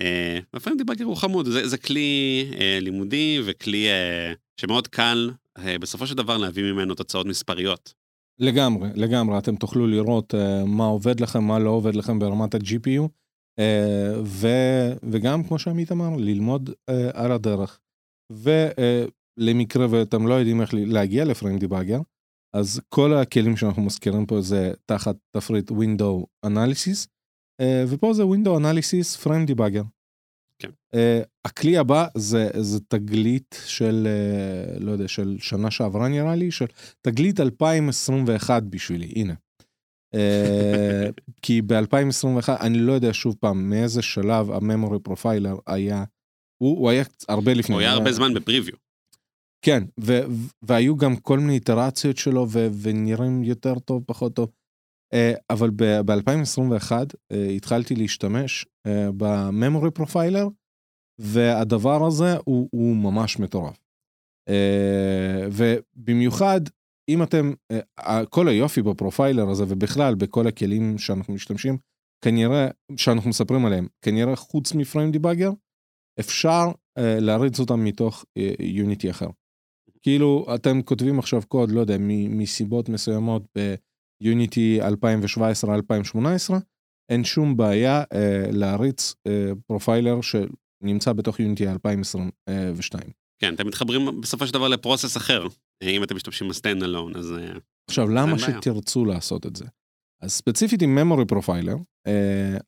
אה, 0.00 0.38
וה 0.52 0.59
frame 0.59 0.78
debugger 0.78 1.04
הוא 1.04 1.16
חמוד, 1.16 1.48
זה, 1.48 1.68
זה 1.68 1.78
כלי 1.78 2.44
אה, 2.60 2.78
לימודי 2.80 3.40
וכלי 3.44 3.88
אה, 3.88 4.32
שמאוד 4.60 4.88
קל 4.88 5.30
אה, 5.58 5.78
בסופו 5.78 6.06
של 6.06 6.14
דבר 6.14 6.36
להביא 6.36 6.72
ממנו 6.72 6.94
תוצאות 6.94 7.26
מספריות. 7.26 7.94
לגמרי, 8.38 8.88
לגמרי, 8.94 9.38
אתם 9.38 9.56
תוכלו 9.56 9.86
לראות 9.86 10.34
אה, 10.34 10.66
מה 10.66 10.84
עובד 10.84 11.20
לכם, 11.20 11.44
מה 11.44 11.58
לא 11.58 11.70
עובד 11.70 11.94
לכם 11.94 12.18
ברמת 12.18 12.54
ה-GPU, 12.54 13.02
אה, 13.04 13.08
וגם, 15.10 15.44
כמו 15.44 15.58
שעמית 15.58 15.92
אמר, 15.92 16.16
ללמוד 16.16 16.70
uh, 16.70 16.92
על 17.12 17.32
הדרך. 17.32 17.80
ולמקרה 18.32 19.86
uh, 19.86 19.88
ואתם 19.90 20.26
לא 20.26 20.34
יודעים 20.34 20.60
איך 20.60 20.70
להגיע 20.74 21.24
לפריים 21.24 21.58
דיבאגר, 21.58 22.00
אז 22.56 22.80
כל 22.88 23.14
הכלים 23.14 23.56
שאנחנו 23.56 23.82
מזכירים 23.82 24.26
פה 24.26 24.40
זה 24.40 24.72
תחת 24.86 25.16
תפריט 25.36 25.70
Window 25.70 26.46
Analysis, 26.46 27.06
uh, 27.62 27.64
ופה 27.88 28.12
זה 28.12 28.22
Window 28.22 28.60
Analysis 28.60 29.24
Frame 29.24 29.50
Debugger. 29.50 29.84
כן. 30.62 30.70
Uh, 30.94 30.98
הכלי 31.44 31.78
הבא 31.78 32.06
זה, 32.16 32.48
זה 32.60 32.80
תגלית 32.80 33.62
של, 33.66 34.08
uh, 34.76 34.84
לא 34.84 34.92
יודע, 34.92 35.08
של 35.08 35.36
שנה 35.40 35.70
שעברה 35.70 36.08
נראה 36.08 36.34
לי, 36.34 36.50
של 36.50 36.66
תגלית 37.00 37.40
2021 37.40 38.62
בשבילי, 38.62 39.12
הנה. 39.16 39.34
אה, 40.14 41.08
כי 41.42 41.62
ב-2021, 41.62 42.48
אני 42.60 42.78
לא 42.78 42.92
יודע 42.92 43.08
שוב 43.12 43.36
פעם 43.40 43.70
מאיזה 43.70 44.02
שלב 44.02 44.50
ה 44.50 44.57
memory 44.57 44.98
profiler 44.98 45.56
היה, 45.66 46.04
הוא, 46.62 46.78
הוא 46.78 46.90
היה 46.90 47.04
הרבה 47.28 47.54
לפני. 47.54 47.74
הוא 47.74 47.80
היה 47.80 47.92
הרבה 47.92 48.12
זמן 48.12 48.34
ב 48.34 48.38
preview. 48.38 48.74
כן, 49.64 49.84
ו- 50.00 50.22
והיו 50.62 50.96
גם 50.96 51.16
כל 51.16 51.38
מיני 51.38 51.54
איטרציות 51.54 52.16
שלו 52.16 52.46
ו- 52.50 52.68
ונראים 52.82 53.42
יותר 53.44 53.78
טוב, 53.78 54.02
פחות 54.06 54.34
טוב. 54.34 54.50
אה, 55.12 55.32
אבל 55.50 55.70
ב-2021 55.70 56.92
התחלתי 57.56 57.94
להשתמש 57.94 58.66
אה, 58.86 59.08
ב 59.16 59.27
memory 59.27 59.90
profiler, 59.90 60.48
והדבר 61.20 62.06
הזה 62.06 62.36
הוא, 62.44 62.68
הוא 62.72 62.96
ממש 62.96 63.38
מטורף. 63.38 63.78
אה, 64.48 65.46
ובמיוחד, 65.52 66.60
אם 67.08 67.22
אתם, 67.22 67.52
אה, 67.72 68.26
כל 68.26 68.48
היופי 68.48 68.82
ב 68.82 68.89
profiler 68.89 69.48
הזה, 69.50 69.64
ובכלל 69.68 70.14
בכל 70.14 70.46
הכלים 70.46 70.98
שאנחנו 70.98 71.34
משתמשים, 71.34 71.78
כנראה, 72.24 72.68
שאנחנו 72.96 73.30
מספרים 73.30 73.66
עליהם, 73.66 73.86
כנראה 74.02 74.36
חוץ 74.36 74.74
מ 74.74 74.80
frame 74.80 75.10
debugger, 75.10 75.50
אפשר 76.20 76.66
אה, 76.98 77.20
להריץ 77.20 77.60
אותם 77.60 77.84
מתוך 77.84 78.24
Unity 78.60 79.10
אחר. 79.10 79.28
כאילו, 80.02 80.46
אתם 80.54 80.82
כותבים 80.82 81.18
עכשיו 81.18 81.42
קוד, 81.48 81.70
לא 81.70 81.80
יודע, 81.80 81.96
מסיבות 82.00 82.88
מסוימות 82.88 83.42
ב 84.22 84.32
Unity 84.32 84.80
2017-2018, 84.82 86.54
אין 87.08 87.24
שום 87.24 87.56
בעיה 87.56 88.02
אה, 88.12 88.44
להריץ 88.50 89.14
אה, 89.26 89.50
profiler 89.66 90.18
שנמצא 90.20 91.12
בתוך 91.12 91.40
Unity 91.40 91.68
2022. 91.68 93.02
כן, 93.38 93.54
אתם 93.54 93.66
מתחברים 93.66 94.20
בסופו 94.20 94.46
של 94.46 94.54
דבר 94.54 94.68
ל 94.68 94.74
process 94.74 95.16
אחר. 95.16 95.46
אה, 95.82 95.90
אם 95.90 96.04
אתם 96.04 96.16
משתמשים 96.16 96.48
ב 96.48 96.82
standalone, 96.82 97.16
אז... 97.16 97.32
אה, 97.32 97.58
עכשיו, 97.90 98.08
למה. 98.08 98.38
שתרצו 98.38 99.04
לעשות 99.04 99.46
את 99.46 99.56
זה? 99.56 99.64
אז 100.22 100.32
ספציפית 100.32 100.82
עם 100.82 100.98
memory 100.98 101.24
profiler, 101.28 101.76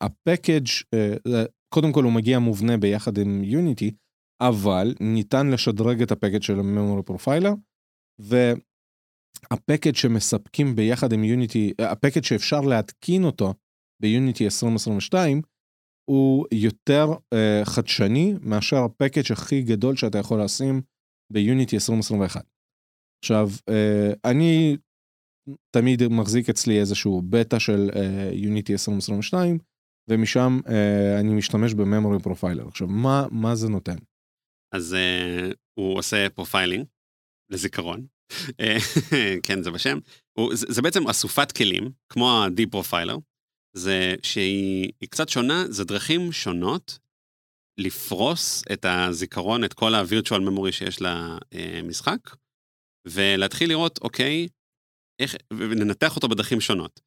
ה 0.01 0.08
package, 0.08 0.67
אה, 0.95 1.45
קודם 1.75 1.93
כל 1.93 2.05
הוא 2.05 2.13
מגיע 2.13 2.39
מובנה 2.39 2.77
ביחד 2.77 3.19
עם 3.19 3.45
Unity, 3.45 3.95
אבל 4.41 4.95
ניתן 5.01 5.51
לשדרג 5.51 6.03
את 6.03 6.13
ה 6.13 6.17
package 6.17 6.43
של 6.43 6.59
ה 6.59 6.65
memory 6.65 7.03
profiler, 7.03 7.53
וה 8.19 8.58
package 8.58 9.95
שמספקים 9.95 10.77
ביחד 10.77 11.13
עם 11.13 11.25
Unity, 11.25 11.73
ה 11.79 11.85
package 11.85 12.25
שאפשר 12.25 12.61
להתקין 12.61 13.25
אותו 13.25 13.55
ב 14.03 14.10
Unity 14.10 14.45
2022, 14.45 15.43
הוא 16.11 16.47
יותר 16.53 17.07
אה, 17.13 17.65
חדשני 17.65 18.35
מאשר 18.41 18.77
ה 18.77 18.84
package 18.84 19.33
הכי 19.33 19.63
גדול 19.63 19.97
שאתה 19.97 20.19
יכול 20.19 20.43
לשים 20.43 20.83
ב 21.33 21.40
Unity 21.40 21.75
2021. 21.75 22.45
עכשיו, 23.23 23.49
אה, 23.49 24.19
אני 24.25 24.77
תמיד 25.71 26.09
מחזיק 26.09 26.49
אצלי 26.49 26.81
איזשהו 26.81 27.23
בטא 27.23 27.59
של 27.59 27.91
Unity 28.33 28.73
אה, 28.73 28.75
2022, 28.75 29.59
ומשם 30.09 30.61
אה, 30.65 30.71
אני 31.21 31.35
משתמש 31.35 31.75
ב 31.75 31.81
memory 31.81 32.19
profiler. 32.19 32.69
עכשיו, 32.69 32.87
מה, 32.87 33.27
מה 33.31 33.55
זה 33.55 33.69
נותן? 33.69 33.97
אז 34.75 34.97
הוא 35.75 35.99
עושה 35.99 36.31
profiling 36.31 36.87
לזיכרון. 37.51 38.07
אה, 38.61 38.77
כן, 39.47 39.63
זה 39.63 39.71
בשם. 39.71 39.99
הוא, 40.33 40.55
זה, 40.55 40.67
זה 40.69 40.83
בעצם 40.83 41.09
אסופת 41.09 41.53
כלים, 41.53 41.91
כמו 42.09 42.31
ה-the 42.31 42.71
profiler, 42.71 43.17
זה 43.77 44.15
שהיא 44.23 44.93
היא 45.01 45.09
קצת 45.09 45.29
שונה, 45.29 45.65
זה 45.69 45.85
דרכים 45.85 46.33
שונות 46.33 46.99
לפרוס 47.79 48.65
את 48.73 48.85
הזיכרון, 48.89 49.65
את 49.65 49.73
כל 49.73 49.95
ה-virtual 49.95 50.41
memory 50.49 50.73
שיש 50.73 50.99
למשחק, 51.03 52.19
ולהתחיל 53.07 53.69
לראות, 53.69 53.99
אוקיי, 54.03 54.49
איך, 55.19 55.37
ולנתח 55.53 56.17
אותו 56.17 56.29
בדרכים 56.29 56.61
שונות. 56.61 57.01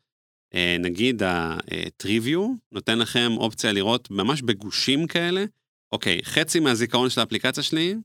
אה, 0.56 0.76
נגיד 0.80 1.24
ה-Triview 1.24 2.40
נותן 2.72 3.00
לכם 3.00 3.32
אופציה 3.38 3.72
לראות 3.72 4.12
ממש 4.12 4.42
בגושים 4.42 5.08
כאלה, 5.08 5.46
אוקיי, 5.92 6.20
חצי 6.24 6.60
מהזיכרון 6.60 7.10
של 7.10 7.22
האפליקציה 7.22 7.64
שלי 7.64 7.96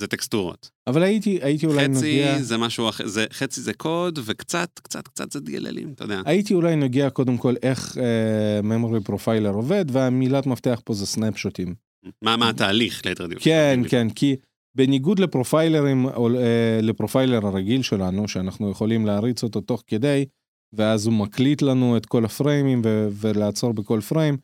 זה 0.00 0.06
טקסטורות. 0.06 0.70
אבל 0.86 1.02
הייתי, 1.02 1.38
הייתי 1.42 1.66
אולי 1.66 1.84
חצי 1.84 2.20
נוגע... 2.20 2.42
זה 2.42 2.58
משהו 2.58 2.88
אחר, 2.88 3.06
זה, 3.06 3.26
חצי 3.32 3.60
זה 3.60 3.74
קוד, 3.74 4.18
וקצת, 4.24 4.70
קצת, 4.82 5.08
קצת 5.08 5.32
זה 5.32 5.38
DLLים, 5.38 5.92
אתה 5.94 6.04
יודע. 6.04 6.20
הייתי 6.24 6.54
אולי 6.54 6.76
נוגע 6.76 7.10
קודם 7.10 7.36
כל 7.36 7.54
איך 7.62 7.98
אה, 7.98 8.60
memory 8.60 9.10
profiler 9.10 9.48
עובד, 9.48 9.84
והמילת 9.88 10.46
מפתח 10.46 10.80
פה 10.84 10.94
זה 10.94 11.06
סנאפשוטים. 11.06 11.74
מה, 12.22 12.36
מה 12.36 12.48
התהליך 12.48 13.06
ליתר 13.06 13.26
דיוק? 13.26 13.42
כן, 13.42 13.80
כן, 13.88 14.10
כי 14.10 14.36
בניגוד 14.76 15.18
לפרופיילרים, 15.18 16.04
או 16.04 16.28
אה, 16.34 16.78
לפרופיילר 16.82 17.46
הרגיל 17.46 17.82
שלנו, 17.82 18.28
שאנחנו 18.28 18.70
יכולים 18.70 19.06
להריץ 19.06 19.42
אותו 19.42 19.60
תוך 19.60 19.82
כדי, 19.86 20.24
ואז 20.72 21.06
הוא 21.06 21.14
מקליט 21.14 21.62
לנו 21.62 21.96
את 21.96 22.06
כל 22.06 22.24
הפריימים 22.24 22.82
ו- 22.84 23.08
ולעצור 23.10 23.72
בכל 23.72 24.00
פריים, 24.00 24.36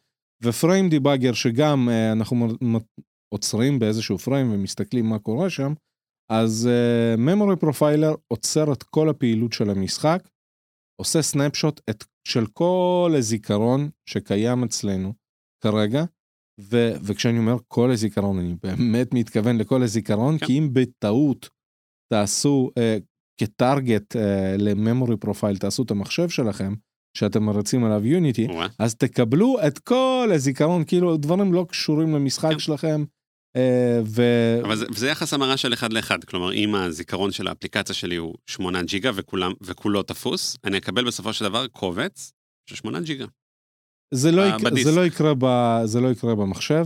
ופריים 0.44 0.88
דיבאגר 0.88 1.32
שגם 1.32 1.88
אה, 1.88 2.12
אנחנו 2.12 2.48
עוצרים 3.34 3.78
באיזשהו 3.78 4.18
פריים 4.18 4.52
ומסתכלים 4.52 5.06
מה 5.06 5.18
קורה 5.18 5.50
שם, 5.50 5.72
אז 6.30 6.68
uh, 6.68 7.20
memory 7.20 7.64
profiler 7.64 8.16
עוצר 8.28 8.72
את 8.72 8.82
כל 8.82 9.08
הפעילות 9.08 9.52
של 9.52 9.70
המשחק, 9.70 10.28
עושה 11.00 11.22
snapshot 11.22 11.80
את, 11.90 12.04
של 12.28 12.46
כל 12.46 13.14
הזיכרון 13.18 13.90
שקיים 14.08 14.64
אצלנו 14.64 15.12
כרגע, 15.64 16.04
ו, 16.60 16.92
וכשאני 17.02 17.38
אומר 17.38 17.56
כל 17.68 17.90
הזיכרון, 17.90 18.38
אני 18.38 18.54
באמת 18.62 19.14
מתכוון 19.14 19.58
לכל 19.58 19.82
הזיכרון, 19.82 20.38
כן. 20.38 20.46
כי 20.46 20.58
אם 20.58 20.68
בטעות 20.72 21.48
תעשו 22.12 22.70
אה, 22.78 23.02
כ 23.40 23.59
target 23.59 24.16
אה, 24.16 24.18
ל 24.58 24.67
memory 24.67 25.16
profile, 25.16 25.56
תעשו 25.56 25.82
את 25.82 25.90
המחשב 25.90 26.28
שלכם, 26.28 26.74
שאתם 27.16 27.42
מריצים 27.42 27.84
עליו 27.84 28.06
Unity. 28.06 28.48
אז 28.78 28.94
תקבלו 28.94 29.56
את 29.66 29.78
כל 29.78 30.30
הזיכרון, 30.34 30.84
כאילו 30.84 31.16
דברים 31.16 31.52
לא 31.52 31.66
קשורים 31.68 32.14
למשחק 32.14 32.52
כן. 32.52 32.58
שלכם. 32.58 33.04
אה, 33.56 34.00
ו... 34.06 34.22
אבל 34.64 34.76
זה, 34.76 34.86
זה 34.96 35.08
יחס 35.08 35.34
המרה 35.34 35.56
של 35.56 35.72
אחד 35.72 35.92
לאחד, 35.92 36.24
כלומר, 36.24 36.52
אם 36.52 36.74
הזיכרון 36.74 37.32
של 37.32 37.48
האפליקציה 37.48 37.94
שלי 37.94 38.16
הוא 38.16 38.34
8 38.46 38.82
ג'יגה 38.82 39.10
וכולם, 39.14 39.52
וכולו 39.60 40.02
תפוס, 40.02 40.56
אני 40.64 40.78
אקבל 40.78 41.06
בסופו 41.06 41.32
של 41.32 41.44
דבר 41.44 41.66
קובץ 41.66 42.32
של 42.70 42.76
8 42.76 43.00
ג'יגה. 43.00 43.26
זה, 44.14 44.32
לא 44.32 44.42
יקרה, 44.42 44.70
בדיסק. 44.70 44.90
זה, 44.90 44.96
לא 44.96 45.06
יקרה 45.06 45.32
ב, 45.38 45.46
זה 45.84 46.00
לא 46.00 46.08
יקרה 46.08 46.34
במחשב, 46.34 46.84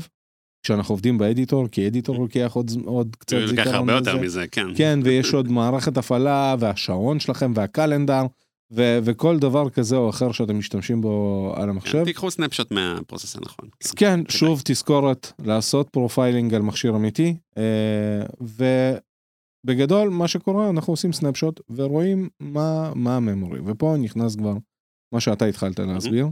כשאנחנו 0.63 0.93
עובדים 0.93 1.19
ב 1.19 1.25
editor, 1.25 1.69
כי 1.69 1.87
editor 1.87 2.19
לוקח 2.19 2.53
עוד, 2.55 2.71
עוד 2.85 3.17
קצת 3.19 3.37
זיכרון. 3.37 3.59
ייקח 3.59 3.75
הרבה. 3.75 3.93
יותר 3.93 4.17
מזה, 4.17 4.47
כן. 4.47 4.67
כן, 4.77 5.01
ויש 5.05 5.35
עוד 5.35 5.49
מערכת 5.49 5.97
הפעלה, 5.97 6.55
והשעון 6.59 7.21
שלכם, 7.21 7.53
וה 7.55 7.67
calendar, 7.67 8.23
ו- 8.73 8.99
וכל 9.05 9.39
דבר 9.39 9.71
כזה 9.71 9.97
או 9.97 10.11
אחר 10.11 10.33
שאתם 10.33 10.59
משתמשים 10.59 11.01
בו 11.01 11.53
על 11.57 11.69
המחשב. 11.69 11.99
כן, 11.99 12.05
תיקחו 12.05 12.31
snapshot 12.31 12.71
מה 12.71 12.85
process 12.85 13.37
הנכון. 13.37 13.69
כן, 13.97 14.21
שוב 14.29 14.63
תזכורת 14.65 15.33
לעשות 15.45 15.89
profiling 15.89 16.55
על 16.55 16.63
מכשיר 16.63 16.97
אמיתי, 16.97 17.37
אה, 17.59 18.23
ובגדול 19.65 20.09
מה 20.09 20.29
שקורה 20.29 20.71
אנחנו 20.71 20.93
עושים 20.93 21.13
snapshot 21.13 21.61
ורואים 21.71 22.29
מה, 22.41 22.93
מה 22.95 23.17
ה 23.17 23.22
memory, 23.22 23.61
ופה 23.65 23.97
נכנס 23.99 24.37
כבר 24.37 24.55
מה 25.15 25.21
שאתה 25.21 25.45
התחלת 25.45 25.79
להסביר. 25.79 26.27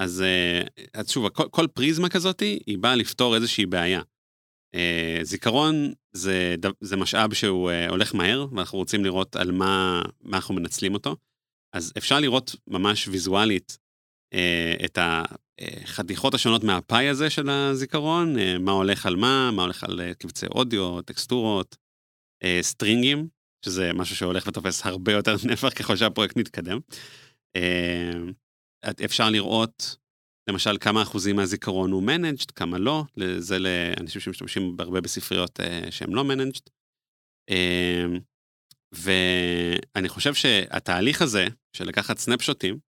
אז, 0.00 0.22
אה, 0.22 0.62
אז 0.94 1.10
שוב, 1.10 1.28
כל, 1.28 1.48
כל 1.50 1.66
פריזמה 1.66 2.08
כזאת 2.08 2.40
היא 2.40 2.78
באה 2.78 2.96
לפתור 2.96 3.34
איזושהי 3.34 3.66
בעיה. 3.66 4.00
אה, 4.74 5.18
זיכרון 5.22 5.92
זה, 6.12 6.54
זה 6.80 6.96
משאב 6.96 7.34
שהוא 7.34 7.70
אה, 7.70 7.88
הולך 7.88 8.14
מהר, 8.14 8.46
ואנחנו 8.52 8.78
רוצים 8.78 9.04
לראות 9.04 9.36
על 9.36 9.52
מה, 9.52 10.02
מה 10.20 10.36
אנחנו 10.36 10.54
מנצלים 10.54 10.94
אותו. 10.94 11.16
אז 11.72 11.92
אפשר 11.98 12.20
לראות 12.20 12.56
ממש 12.66 13.08
ויזואלית 13.08 13.78
את 14.84 14.98
החתיכות 15.02 16.34
השונות 16.34 16.64
מהפאי 16.64 17.08
הזה 17.08 17.30
של 17.30 17.50
הזיכרון, 17.50 18.36
מה 18.60 18.72
הולך 18.72 19.06
על 19.06 19.16
מה, 19.16 19.50
מה 19.50 19.62
הולך 19.62 19.84
על 19.84 20.12
קבצי 20.18 20.46
אודיו, 20.46 21.02
טקסטורות, 21.02 21.76
סטרינגים, 22.60 23.28
שזה 23.64 23.92
משהו 23.92 24.16
שהולך 24.16 24.46
ותופס 24.46 24.86
הרבה 24.86 25.12
יותר 25.12 25.36
נפח 25.52 25.68
ככל 25.68 25.96
שהפרויקט 25.96 26.36
מתקדם. 26.36 26.78
אפשר 29.04 29.30
לראות, 29.30 29.96
למשל, 30.50 30.76
כמה 30.80 31.02
אחוזים 31.02 31.36
מהזיכרון 31.36 31.92
הוא 31.92 32.02
managed, 32.02 32.52
כמה 32.54 32.78
לא, 32.78 33.04
זה 33.38 33.58
לאנשים 33.58 34.20
שמשתמשים 34.20 34.76
הרבה 34.78 35.00
בספריות 35.00 35.60
אה, 35.60 35.90
שהם 35.90 36.14
לא 36.14 36.22
managed. 36.22 36.70
אה, 37.50 38.04
ואני 38.92 40.08
חושב 40.08 40.34
שהתהליך 40.34 41.22
הזה, 41.22 41.46
של 41.76 41.84
לקחת 41.84 42.18
סנפשוטים, 42.18 42.78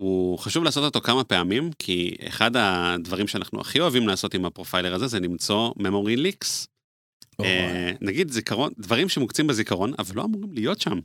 הוא 0.00 0.38
חשוב 0.38 0.64
לעשות 0.64 0.84
אותו 0.84 1.00
כמה 1.00 1.24
פעמים, 1.24 1.70
כי 1.78 2.16
אחד 2.28 2.50
הדברים 2.56 3.26
שאנחנו 3.26 3.60
הכי 3.60 3.80
אוהבים 3.80 4.08
לעשות 4.08 4.34
עם 4.34 4.44
הפרופיילר 4.44 4.94
הזה, 4.94 5.06
זה 5.06 5.20
למצוא 5.20 5.70
memory 5.78 6.18
leaks. 6.18 6.66
אה, 7.40 7.92
נגיד 8.00 8.30
זיכרון, 8.30 8.72
דברים 8.78 9.08
שמוקצים 9.08 9.46
בזיכרון, 9.46 9.92
אבל 9.98 10.16
לא 10.16 10.24
אמורים 10.24 10.52
להיות 10.52 10.80
שם 10.80 10.98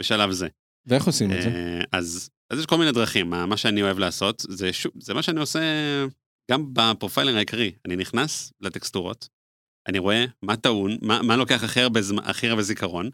בשלב 0.00 0.30
זה. 0.30 0.48
ואיך 0.86 1.06
עושים 1.06 1.32
את 1.32 1.42
זה? 1.42 1.48
אה, 1.48 1.80
אז, 1.92 2.30
אז 2.52 2.58
יש 2.58 2.66
כל 2.66 2.78
מיני 2.78 2.92
דרכים, 2.92 3.30
מה, 3.30 3.46
מה 3.46 3.56
שאני 3.56 3.82
אוהב 3.82 3.98
לעשות, 3.98 4.42
זה, 4.48 4.72
שוב, 4.72 4.92
זה 5.00 5.14
מה 5.14 5.22
שאני 5.22 5.40
עושה 5.40 5.60
גם 6.50 6.66
בפרופיילר 6.72 7.36
העיקרי. 7.36 7.72
אני 7.86 7.96
נכנס 7.96 8.52
לטקסטורות, 8.60 9.28
אני 9.88 9.98
רואה 9.98 10.24
מה 10.42 10.56
טעון, 10.56 10.96
מה, 11.02 11.22
מה 11.22 11.36
לוקח 11.36 11.64
הכי 11.64 11.80
הרבה, 11.80 12.00
הכי 12.22 12.48
הרבה 12.48 12.62
זיכרון, 12.62 13.10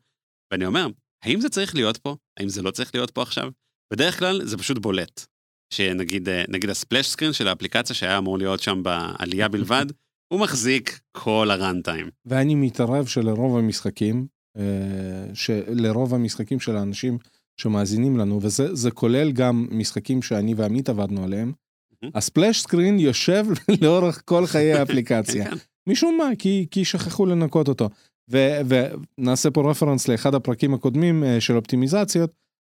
ואני 0.53 0.67
אומר, 0.67 0.87
האם 1.25 1.41
זה 1.41 1.49
צריך 1.49 1.75
להיות 1.75 1.97
פה? 1.97 2.17
האם 2.41 2.49
זה 2.49 2.63
לא 2.63 2.71
צריך 2.71 2.95
להיות 2.95 3.11
פה 3.11 3.23
עכשיו? 3.23 3.51
בדרך 3.93 4.19
כלל 4.19 4.45
זה 4.45 4.59
פשוט 4.59 4.79
בולט. 4.79 5.27
שנגיד 5.73 6.29
אה, 6.29 6.45
נגיד 6.49 6.71
הספלאש 6.71 7.09
סקרין 7.09 7.33
של 7.33 7.49
האפליקציה 7.49 7.97
שהיה 7.97 8.19
אמור 8.19 8.39
להיות 8.39 8.61
שם 8.61 8.83
בעלייה 8.83 9.49
בלבד, 9.49 9.87
הוא 10.33 10.41
מחזיק 10.41 11.01
כל 11.13 11.49
הראנטיים. 11.51 12.11
ואני 12.25 12.55
מתערב 12.55 13.07
שלרוב 13.07 13.57
המשחקים, 13.57 14.27
אה, 14.57 15.35
שלרוב 15.35 16.15
המשחקים 16.15 16.61
של 16.61 16.77
האנשים 16.77 17.19
שמאזינים 17.61 18.17
לנו, 18.17 18.39
וזה 18.43 18.75
זה 18.75 18.91
כולל 18.91 19.33
גם 19.33 19.67
משחקים 19.71 20.23
שאני 20.23 20.55
ועמית 20.55 20.89
עבדנו 20.89 21.25
עליהם. 21.25 21.53
הספלאש 22.15 22.61
סקרין 22.61 22.99
יושב 22.99 23.47
לאורך 23.83 24.23
כל 24.25 24.47
חיי 24.47 24.73
האפליקציה. 24.79 25.45
כן, 25.45 25.51
כן. 25.51 25.57
משום 25.89 26.19
מה, 26.19 26.29
כי, 26.39 26.67
כי 26.71 26.85
שכחו 26.85 27.27
לנקות 27.27 27.69
אותו. 27.69 27.89
ו- 28.33 28.61
ונעשה 29.19 29.51
פה 29.51 29.71
רפרנס 29.71 30.09
לאחד 30.09 30.35
הפרקים 30.35 30.75
הקודמים 30.75 31.25
אה, 31.25 31.41
של 31.41 31.57
אופטימיזציות, 31.57 32.31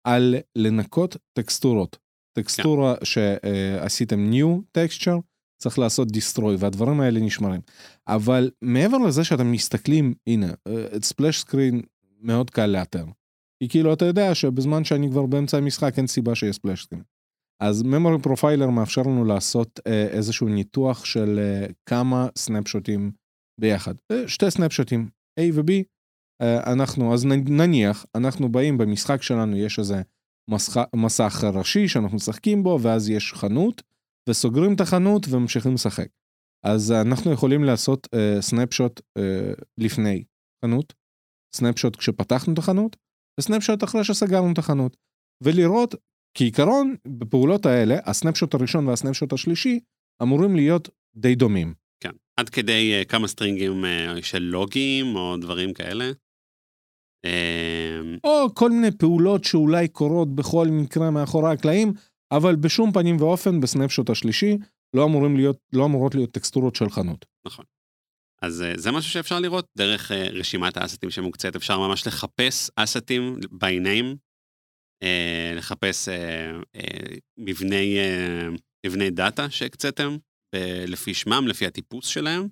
על 0.07 0.35
לנקות 0.55 1.17
טקסטורות. 1.33 1.97
טקסטורה 2.37 2.95
שעשיתם 3.03 4.31
new 4.31 4.77
texture, 4.77 5.21
צריך 5.61 5.79
לעשות 5.79 6.07
destroy, 6.07 6.55
והדברים 6.59 7.01
האלה 7.01 7.19
נשמרים. 7.19 7.61
אבל 8.07 8.51
מעבר 8.61 8.97
לזה 8.97 9.23
שאתם 9.23 9.51
מסתכלים, 9.51 10.13
הנה, 10.27 10.53
אה, 10.67 10.95
את 10.95 11.03
ספלאש 11.03 11.39
סקרין 11.39 11.81
מאוד 12.21 12.49
קל 12.49 12.65
לאתר. 12.65 13.05
כי 13.59 13.69
כאילו 13.69 13.93
אתה 13.93 14.05
יודע 14.05 14.35
שבזמן 14.35 14.83
שאני 14.83 15.09
כבר 15.11 15.25
באמצע 15.25 15.57
המשחק 15.57 15.93
אין 15.97 16.07
סיבה 16.07 16.35
שיהיה 16.35 16.53
ספלאש. 16.53 16.87
אז 17.61 17.81
memory 17.81 18.27
profiler 18.27 18.69
מאפשר 18.71 19.01
לנו 19.01 19.25
לעשות 19.25 19.79
אה, 19.87 20.07
איזשהו 20.07 20.47
ניתוח 20.47 21.05
של 21.05 21.39
אה, 21.39 21.65
כמה 21.85 22.27
סנפשוטים 22.37 23.11
ביחד. 23.61 23.93
אה, 24.11 24.27
שתי 24.27 24.51
סנפשוטים, 24.51 25.09
A 25.39 25.43
ו-B, 25.53 25.71
אה, 26.41 26.73
אנחנו, 26.73 27.13
אז 27.13 27.25
נניח, 27.45 28.05
אנחנו 28.15 28.51
באים 28.51 28.77
במשחק 28.77 29.21
שלנו, 29.21 29.57
יש 29.57 29.79
איזה 29.79 30.01
מסך, 30.49 30.77
מסך 30.95 31.43
ראשי 31.53 31.87
שאנחנו 31.87 32.15
משחקים 32.15 32.63
בו, 32.63 32.79
ואז 32.81 33.09
יש 33.09 33.33
חנות, 33.33 33.81
וסוגרים 34.29 34.73
את 34.73 34.81
החנות 34.81 35.25
וממשיכים 35.29 35.73
לשחק. 35.73 36.07
אז 36.65 36.91
אנחנו 36.91 37.31
יכולים 37.31 37.63
לעשות 37.63 38.07
אה, 38.13 38.41
סנפשוט 38.41 39.01
אה, 39.17 39.53
לפני 39.77 40.23
חנות, 40.65 40.93
סנפשוט 41.55 41.95
כשפתחנו 41.95 42.53
את 42.53 42.57
החנות, 42.57 42.95
וסנפשוט 43.39 43.83
אחרי 43.83 44.03
שסגרנו 44.03 44.51
את 44.53 44.57
החנות, 44.57 44.97
ולראות, 45.43 45.95
כעיקרון, 46.37 46.95
בפעולות 47.07 47.65
האלה, 47.65 47.95
הסנפשוט 48.05 48.53
הראשון 48.53 48.87
והסנפשוט 48.87 49.33
השלישי 49.33 49.79
אמורים 50.21 50.55
להיות 50.55 50.89
די 51.15 51.35
דומים. 51.35 51.73
כן. 51.99 52.11
עד 52.37 52.49
כדי 52.49 53.01
uh, 53.01 53.05
כמה 53.05 53.27
סטרינגים 53.27 53.85
uh, 53.85 54.23
של 54.23 54.39
לוגים 54.39 55.15
או 55.15 55.37
דברים 55.37 55.73
כאלה. 55.73 56.11
Uh, 57.25 58.19
או 58.23 58.55
כל 58.55 58.71
מיני 58.71 58.91
פעולות 58.91 59.43
שאולי 59.43 59.87
קורות 59.87 60.35
בכל 60.35 60.67
מקרה 60.71 61.11
מאחורי 61.11 61.51
הקלעים, 61.51 61.93
אבל 62.31 62.55
בשום 62.55 62.91
פנים 62.91 63.17
ואופן 63.17 63.59
בסנפשוט 63.59 64.09
השלישי 64.09 64.57
לא, 64.95 65.05
אמורים 65.05 65.35
להיות, 65.35 65.57
לא 65.73 65.85
אמורות 65.85 66.15
להיות 66.15 66.31
טקסטורות 66.31 66.75
של 66.75 66.89
חנות. 66.89 67.25
אז 68.43 68.61
uh, 68.61 68.79
זה 68.79 68.91
משהו 68.91 69.11
שאפשר 69.11 69.39
לראות 69.39 69.65
דרך 69.77 70.11
uh, 70.11 70.13
רשימת 70.13 70.77
האסטים 70.77 71.09
שמוקצת. 71.11 71.55
אפשר 71.55 71.79
ממש 71.79 72.07
לחפש 72.07 72.69
אסטים 72.75 73.37
by 73.53 73.85
name. 73.85 74.15
אה, 75.03 75.53
לחפש 75.55 76.09
אה, 76.09 76.51
אה, 76.75 77.15
מבני, 77.37 77.97
אה, 77.99 78.47
מבני 78.85 79.09
דאטה 79.09 79.49
שהקציתם, 79.49 80.17
ב- 80.55 80.83
לפי 80.87 81.13
שמם, 81.13 81.47
לפי 81.47 81.65
הטיפוס 81.65 82.07
שלהם, 82.07 82.47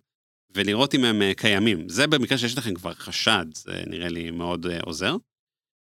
ולראות 0.55 0.95
אם 0.95 1.05
הם 1.05 1.21
אה, 1.21 1.31
קיימים. 1.37 1.89
זה 1.89 2.07
במקרה 2.07 2.37
שיש 2.37 2.57
לכם 2.57 2.73
כבר 2.73 2.93
חשד, 2.93 3.45
זה 3.53 3.83
נראה 3.87 4.09
לי 4.09 4.31
מאוד 4.31 4.65
אה, 4.65 4.79
עוזר. 4.81 5.15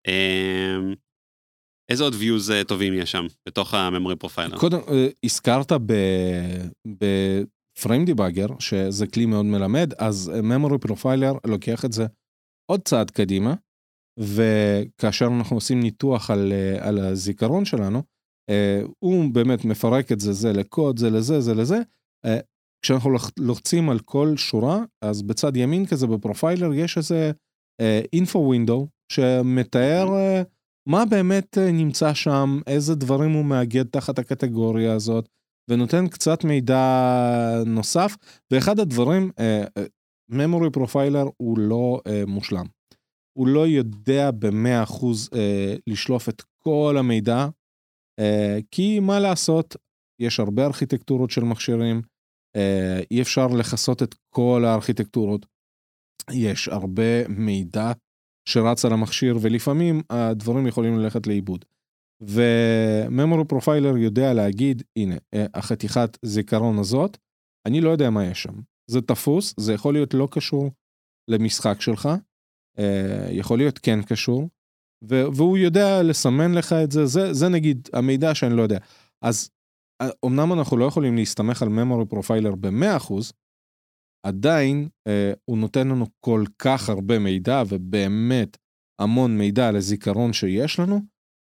אה, 0.08 0.78
איזה 1.92 2.04
עוד 2.04 2.14
views 2.14 2.52
אה, 2.52 2.64
טובים 2.64 2.94
יש 2.94 3.12
שם, 3.12 3.26
בתוך 3.48 3.74
ה-memory 3.74 4.26
profiler? 4.26 4.60
קודם, 4.60 4.80
אה, 4.80 5.08
הזכרת 5.24 5.72
בפריים 7.78 8.06
דיבאגר, 8.06 8.48
שזה 8.60 9.08
כלי 9.08 9.26
מאוד 9.26 9.46
מלמד, 9.46 9.94
אז 9.98 10.32
memory 10.42 10.88
profiler 10.88 11.38
לוקח 11.48 11.86
את 11.86 11.94
זה 11.94 12.06
עוד 12.72 12.82
צעד 12.82 13.12
קדימה, 13.12 13.54
וכאשר 14.20 15.28
אנחנו 15.28 15.58
עושים 15.58 15.80
ניתוח 15.80 16.32
על, 16.32 16.54
אה, 16.54 16.88
על 16.88 17.00
הזיכרון 17.00 17.66
שלנו, 17.66 18.02
אה, 18.50 18.82
הוא 19.00 19.34
באמת 19.34 19.66
מפרק 19.66 20.12
את 20.12 20.20
זה, 20.20 20.34
זה 20.34 20.54
לקוד, 20.54 21.00
זה 21.00 21.10
לזה, 21.10 21.42
זה 21.42 21.54
לזה. 21.54 21.80
אה, 22.26 22.38
כשאנחנו 22.82 23.10
לוח- 23.10 23.32
לוחצים 23.40 23.90
על 23.90 24.00
כל 24.00 24.38
שורה, 24.38 24.84
אז 25.02 25.22
בצד 25.22 25.58
ימין 25.58 25.86
כזה 25.86 26.08
בפרופיילר 26.08 26.74
יש 26.74 26.98
איזה 26.98 27.32
אינפו 28.14 28.40
ווינדו 28.40 28.88
שמתאר 29.12 30.08
אה, 30.16 30.42
מה 30.90 31.06
באמת 31.06 31.58
נמצא 31.58 32.14
שם, 32.14 32.60
איזה 32.68 32.96
דברים 32.96 33.32
הוא 33.32 33.46
מאגד 33.46 33.86
תחת 33.86 34.20
הקטגוריה 34.20 34.94
הזאת, 34.94 35.30
ונותן 35.70 36.08
קצת 36.08 36.44
מידע 36.44 36.84
נוסף. 37.66 38.16
ואחד 38.52 38.80
הדברים, 38.80 39.32
אה, 39.40 39.64
memory 40.32 40.78
profiler 40.78 41.30
הוא 41.38 41.60
לא 41.60 42.02
אה, 42.08 42.24
מושלם. 42.28 42.66
הוא 43.38 43.48
לא 43.48 43.68
יודע 43.68 44.32
במאה 44.32 44.84
אחוז 44.84 45.30
אה, 45.36 45.76
לשלוף 45.88 46.30
את 46.30 46.42
כל 46.64 46.96
המידע, 47.00 47.48
אה, 48.20 48.58
כי 48.72 49.00
מה 49.00 49.20
לעשות, 49.20 49.76
יש 50.22 50.40
הרבה 50.40 50.66
ארכיטקטורות 50.66 51.32
של 51.32 51.42
מכשירים, 51.42 52.02
אה, 52.56 53.00
אי 53.12 53.22
אפשר 53.22 53.48
לכסות 53.48 54.04
את 54.04 54.16
כל 54.30 54.64
הארכיטקטורות. 54.66 55.46
יש 56.32 56.68
הרבה 56.68 57.28
מידע 57.28 57.92
שרץ 58.50 58.86
על 58.86 58.94
המכשיר, 58.94 59.38
ולפעמים 59.42 60.02
הדברים 60.10 60.68
יכולים 60.68 61.00
ללכת 61.00 61.28
לאיבוד. 61.28 61.66
ו 62.22 62.40
memory 62.40 63.46
profiler 63.46 63.98
יודע 63.98 64.34
להגיד, 64.34 64.84
הנה, 64.96 65.16
אה, 65.34 65.46
החתיכת 65.54 66.18
זיכרון 66.22 66.80
הזאת, 66.80 67.18
אני 67.68 67.82
לא 67.82 67.90
יודע 67.90 68.10
מה 68.10 68.26
יש 68.26 68.44
שם. 68.44 68.54
זה 68.92 69.02
תפוס, 69.02 69.54
זה 69.58 69.74
יכול 69.74 69.94
להיות 69.94 70.14
לא 70.14 70.28
קשור 70.32 70.72
למשחק 71.28 71.82
שלך, 71.82 72.10
אה, 72.80 73.28
יכול 73.32 73.58
להיות 73.58 73.80
כן 73.80 74.02
קשור, 74.02 74.50
והוא 75.08 75.58
יודע 75.58 76.04
לסמן 76.04 76.54
לך 76.54 76.74
את 76.74 76.92
זה, 76.92 77.06
זה, 77.06 77.34
זה 77.34 77.50
נגיד 77.50 77.90
המידע 77.94 78.36
שאני 78.36 78.58
לא 78.58 78.62
יודע. 78.62 78.80
אז 79.22 79.50
אה, 80.02 80.10
אמנם 80.26 80.54
אנחנו 80.54 80.78
לא 80.78 80.86
יכולים 80.86 81.16
להסתמך 81.16 81.62
על 81.62 81.68
memory 81.68 82.14
profiler 82.14 82.56
ב-100%, 82.60 83.14
עדיין 84.26 84.90
אה, 85.08 85.34
הוא 85.46 85.58
נותן 85.58 85.88
לנו 85.88 86.06
כל 86.20 86.44
כך 86.60 86.90
הרבה 86.90 87.20
מידע, 87.20 87.64
ובאמת 87.70 88.58
המון 89.02 89.38
מידע 89.38 89.68
על 89.68 89.76
הזיכרון 89.76 90.34
שיש 90.34 90.80
לנו, 90.80 91.00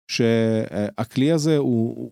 שהכלי 0.08 1.32
הזה 1.32 1.56
הוא, 1.56 2.10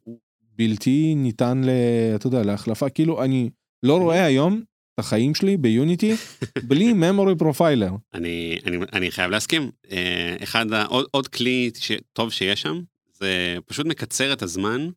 בלתי 0.56 1.14
ניתן, 1.16 1.62
ל, 1.64 1.70
אתה 2.14 2.26
יודע, 2.26 2.42
להחלפה. 2.42 2.88
כאילו, 2.88 3.24
אני 3.24 3.50
לא 3.82 3.98
רואה 3.98 4.24
היום 4.24 4.62
את 4.94 4.98
החיים 4.98 5.34
שלי 5.34 5.56
ביוניטי 5.56 6.14
בלי 6.62 6.92
memory 7.02 7.42
profiler. 7.42 7.92
אני, 8.14 8.58
אני, 8.66 8.76
אני 8.92 9.10
חייב 9.10 9.30
להסכים. 9.30 9.70
אה, 9.90 10.36
אחד, 10.42 10.66
עוד, 10.88 11.06
עוד 11.10 11.28
כלי 11.28 11.70
שטוב 11.78 12.32
שיש 12.32 12.62
שם, 12.62 12.80
זה 13.12 13.56
פשוט 13.66 13.86
מקצר 13.86 14.32
את 14.32 14.42
הזמן 14.42 14.88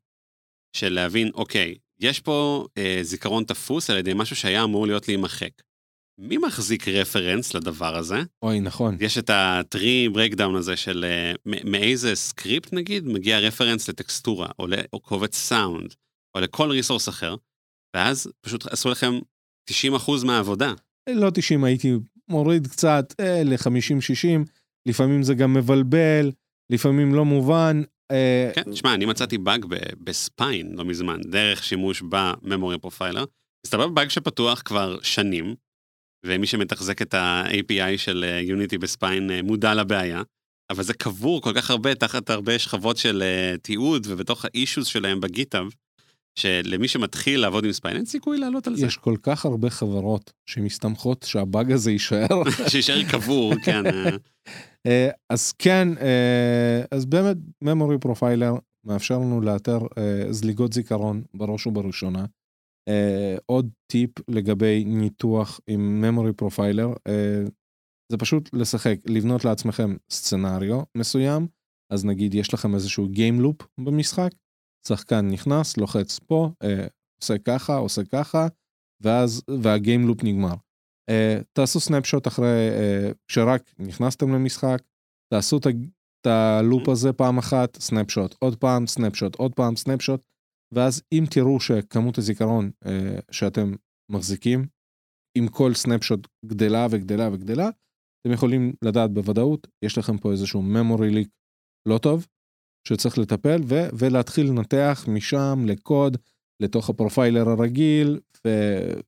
של 0.74 0.94
להבין, 0.94 1.32
אוקיי, 1.34 1.76
יש 2.00 2.20
פה 2.20 2.66
אה, 2.78 3.00
זיכרון 3.02 3.44
תפוס 3.44 3.90
על 3.90 3.98
ידי 3.98 4.12
משהו 4.16 4.36
שהיה 4.36 4.64
אמור 4.64 4.88
להיות 4.88 5.08
להימחק. 5.08 5.52
מי 6.18 6.38
מחזיק 6.38 6.88
reference 6.88 7.54
לדבר 7.54 7.96
הזה? 7.98 8.16
אוי, 8.44 8.60
נכון. 8.60 8.98
יש 9.00 9.18
את 9.18 9.30
ה-tree 9.30 10.16
breakdown 10.16 10.58
הזה 10.58 10.76
של 10.76 11.06
אה, 11.06 11.32
מאיזה 11.64 12.16
script 12.16 12.74
נגיד 12.74 13.08
מגיע 13.08 13.40
reference 13.40 13.90
לטקסטורה, 13.90 14.48
או, 14.60 14.68
ל- 14.68 14.74
או 14.94 15.00
קובץ 15.00 15.36
סאונד, 15.36 15.94
או 16.36 16.42
לכל 16.42 16.72
resource 16.72 17.10
אחר, 17.10 17.36
ואז 17.96 18.28
פשוט 18.42 18.66
עשו 18.68 18.90
לכם 18.90 19.20
90% 19.72 19.74
מהעבודה. 20.26 20.74
לא 21.10 21.30
90, 21.34 21.64
הייתי 21.64 21.92
מוריד 22.30 22.68
קצת 22.68 23.14
אה, 23.20 23.42
ל-50-60, 23.44 24.48
לפעמים 24.86 25.24
זה 25.24 25.34
גם 25.34 25.54
מבלבל, 25.54 26.32
לפעמים 26.72 27.16
לא 27.16 27.26
מובן. 27.26 27.82
אה, 28.12 28.52
כן, 28.56 28.72
תשמע, 28.72 28.94
אני 28.94 29.06
מצאתי 29.06 29.38
באג 29.38 29.66
ב 30.04 30.15
Spine 30.15 30.72
לא 30.76 30.86
מזמן, 30.86 31.22
דרך 31.22 31.64
שימוש 31.64 32.04
ב 32.10 32.19
memory 32.19 32.78
profiler. 32.80 33.26
מסתבר 33.66 33.88
באג 33.88 34.08
שפתוח 34.10 34.62
כבר 34.66 34.98
שנים, 35.02 35.56
ומי 36.26 36.48
שמתחזק 36.48 37.02
את 37.02 37.14
ה-API 37.14 37.98
של 37.98 38.26
Unity 38.42 38.78
ב 38.78 38.87
Spine 38.87 39.32
אה, 39.32 39.42
מודע 39.42 39.74
לבעיה, 39.74 40.22
אבל 40.70 40.84
זה 40.84 40.94
קבור 40.94 41.42
כל 41.42 41.54
כך 41.56 41.72
הרבה 41.72 41.96
תחת 41.96 42.30
הרבה 42.30 42.60
שכבות 42.60 42.98
של 42.98 43.24
אה, 43.24 43.58
תיעוד, 43.62 44.08
ובתוך 44.10 44.46
האישוז 44.46 44.88
שלהם 44.88 45.22
ב 45.22 45.27
GitHub, 45.27 45.68
שלמי 46.40 46.88
שמתחיל 46.88 47.42
לעבוד 47.42 47.66
עם 47.66 47.72
Spine 47.72 47.96
אין 47.96 48.06
סיכוי 48.06 48.38
לעלות 48.38 48.68
על 48.68 48.76
זה. 48.76 48.86
יש 48.86 48.98
כל 48.98 49.16
כך 49.24 49.46
הרבה 49.46 49.70
חברות 49.70 50.34
שמסתמכות 50.46 51.24
שהבאג 51.24 51.72
הזה 51.72 51.92
יישאר. 51.92 52.44
שישאר 52.70 53.04
קבור, 53.12 53.54
כן. 53.64 53.86
אה, 53.86 54.10
אה, 54.88 55.10
אז 55.30 55.52
כן, 55.52 55.88
אה, 56.02 56.82
אז 56.92 57.06
באמת 57.06 57.38
memory 57.64 58.08
profiler 58.08 58.60
מאפשר 58.86 59.20
לנו 59.20 59.42
לאתר 59.42 59.80
אה, 59.98 60.34
זליגות 60.34 60.74
זיכרון 60.74 61.22
בראש 61.34 61.68
ובראשונה. 61.68 62.26
אה, 62.88 63.36
עוד 63.46 63.70
טיפ 63.92 64.10
לגבי 64.30 64.84
ניתוח 64.86 65.60
עם 65.68 66.04
memory 66.04 66.44
profiler, 66.44 66.98
אה, 67.08 67.44
זה 68.12 68.18
פשוט 68.18 68.50
לשחק, 68.54 68.98
לבנות 69.06 69.46
לעצמכם 69.46 69.96
סצנריו 70.10 70.82
מסוים, 70.98 71.48
אז 71.94 72.06
נגיד 72.06 72.34
יש 72.34 72.54
לכם 72.54 72.76
איזשהו 72.76 73.06
game 73.06 73.44
loop 73.44 73.84
במשחק, 73.84 74.32
שחקן 74.88 75.28
נכנס, 75.28 75.78
לוחץ 75.78 76.20
פה, 76.20 76.50
אה, 76.64 76.88
עושה 77.22 77.38
ככה, 77.38 77.76
עושה 77.76 78.02
ככה, 78.04 78.48
ואז, 79.02 79.42
והגיים 79.62 80.08
לופ 80.08 80.24
נגמר. 80.24 80.54
Uh, 81.12 81.44
תעשו 81.54 81.80
סנפשוט 81.80 82.28
אחרי, 82.28 82.70
uh, 83.10 83.14
נכנסתם 83.80 84.34
למשחק, 84.34 84.82
תעשו 85.34 85.58
את 85.58 86.28
הלופ 86.28 86.90
הזה 86.90 87.14
פעם 87.14 87.38
אחת, 87.38 87.78
סנפשוט, 87.82 88.36
עוד 88.40 88.56
פעם, 88.56 88.88
סנפשוט, 88.88 89.36
עוד 89.36 89.54
פעם, 89.54 89.76
סנפשוט, 89.76 90.22
ואז 90.76 91.04
אם 91.12 91.24
תראו 91.30 91.60
שכמות 91.60 92.18
הזיכרון 92.18 92.72
uh, 92.84 92.90
שאתם 93.32 93.72
מחזיקים, 94.12 94.68
עם 95.38 95.48
כל 95.48 95.74
סנפשוט 95.74 96.28
גדלה 96.46 96.88
וגדלה 96.92 97.30
וגדלה, 97.34 97.70
אתם 98.22 98.34
יכולים 98.34 98.74
לדעת 98.82 99.12
בוודאות, 99.12 99.68
יש 99.86 99.98
לכם 99.98 100.18
פה 100.18 100.32
איזשהו 100.32 100.62
memory 100.62 101.16
leak 101.16 101.30
לא 101.88 101.98
טוב, 101.98 102.28
שצריך 102.88 103.18
לטפל, 103.18 103.62
ו- 103.66 103.90
ולהתחיל 104.00 104.46
לנתח 104.48 105.06
משם 105.08 105.60
לקוד, 105.66 106.18
לתוך 106.62 106.90
הפרופיילר 106.90 107.50
הרגיל, 107.50 108.20
ו- 108.48 109.00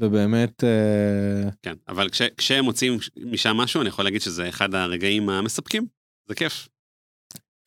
ובאמת, 0.00 0.64
אה, 0.64 1.50
כן, 1.62 1.74
אבל 1.88 2.08
כש, 2.08 2.22
כשהם 2.22 2.64
מוצאים 2.64 2.98
משם 3.16 3.56
משהו, 3.56 3.80
אני 3.80 3.88
יכול 3.88 4.04
להגיד 4.04 4.20
שזה 4.20 4.48
אחד 4.48 4.74
הרגעים 4.74 5.28
המספקים. 5.28 5.86
זה 6.28 6.34
כיף. 6.34 6.68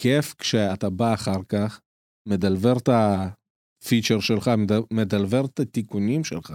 כיף 0.01 0.33
כשאתה 0.33 0.89
בא 0.89 1.13
אחר 1.13 1.43
כך, 1.49 1.81
מדלבר 2.27 2.77
את 2.77 2.89
הפיצ'ר 2.91 4.19
שלך, 4.19 4.47
מדל- 4.47 4.83
מדלבר 4.93 5.45
את 5.45 5.59
התיקונים 5.59 6.23
שלך, 6.23 6.53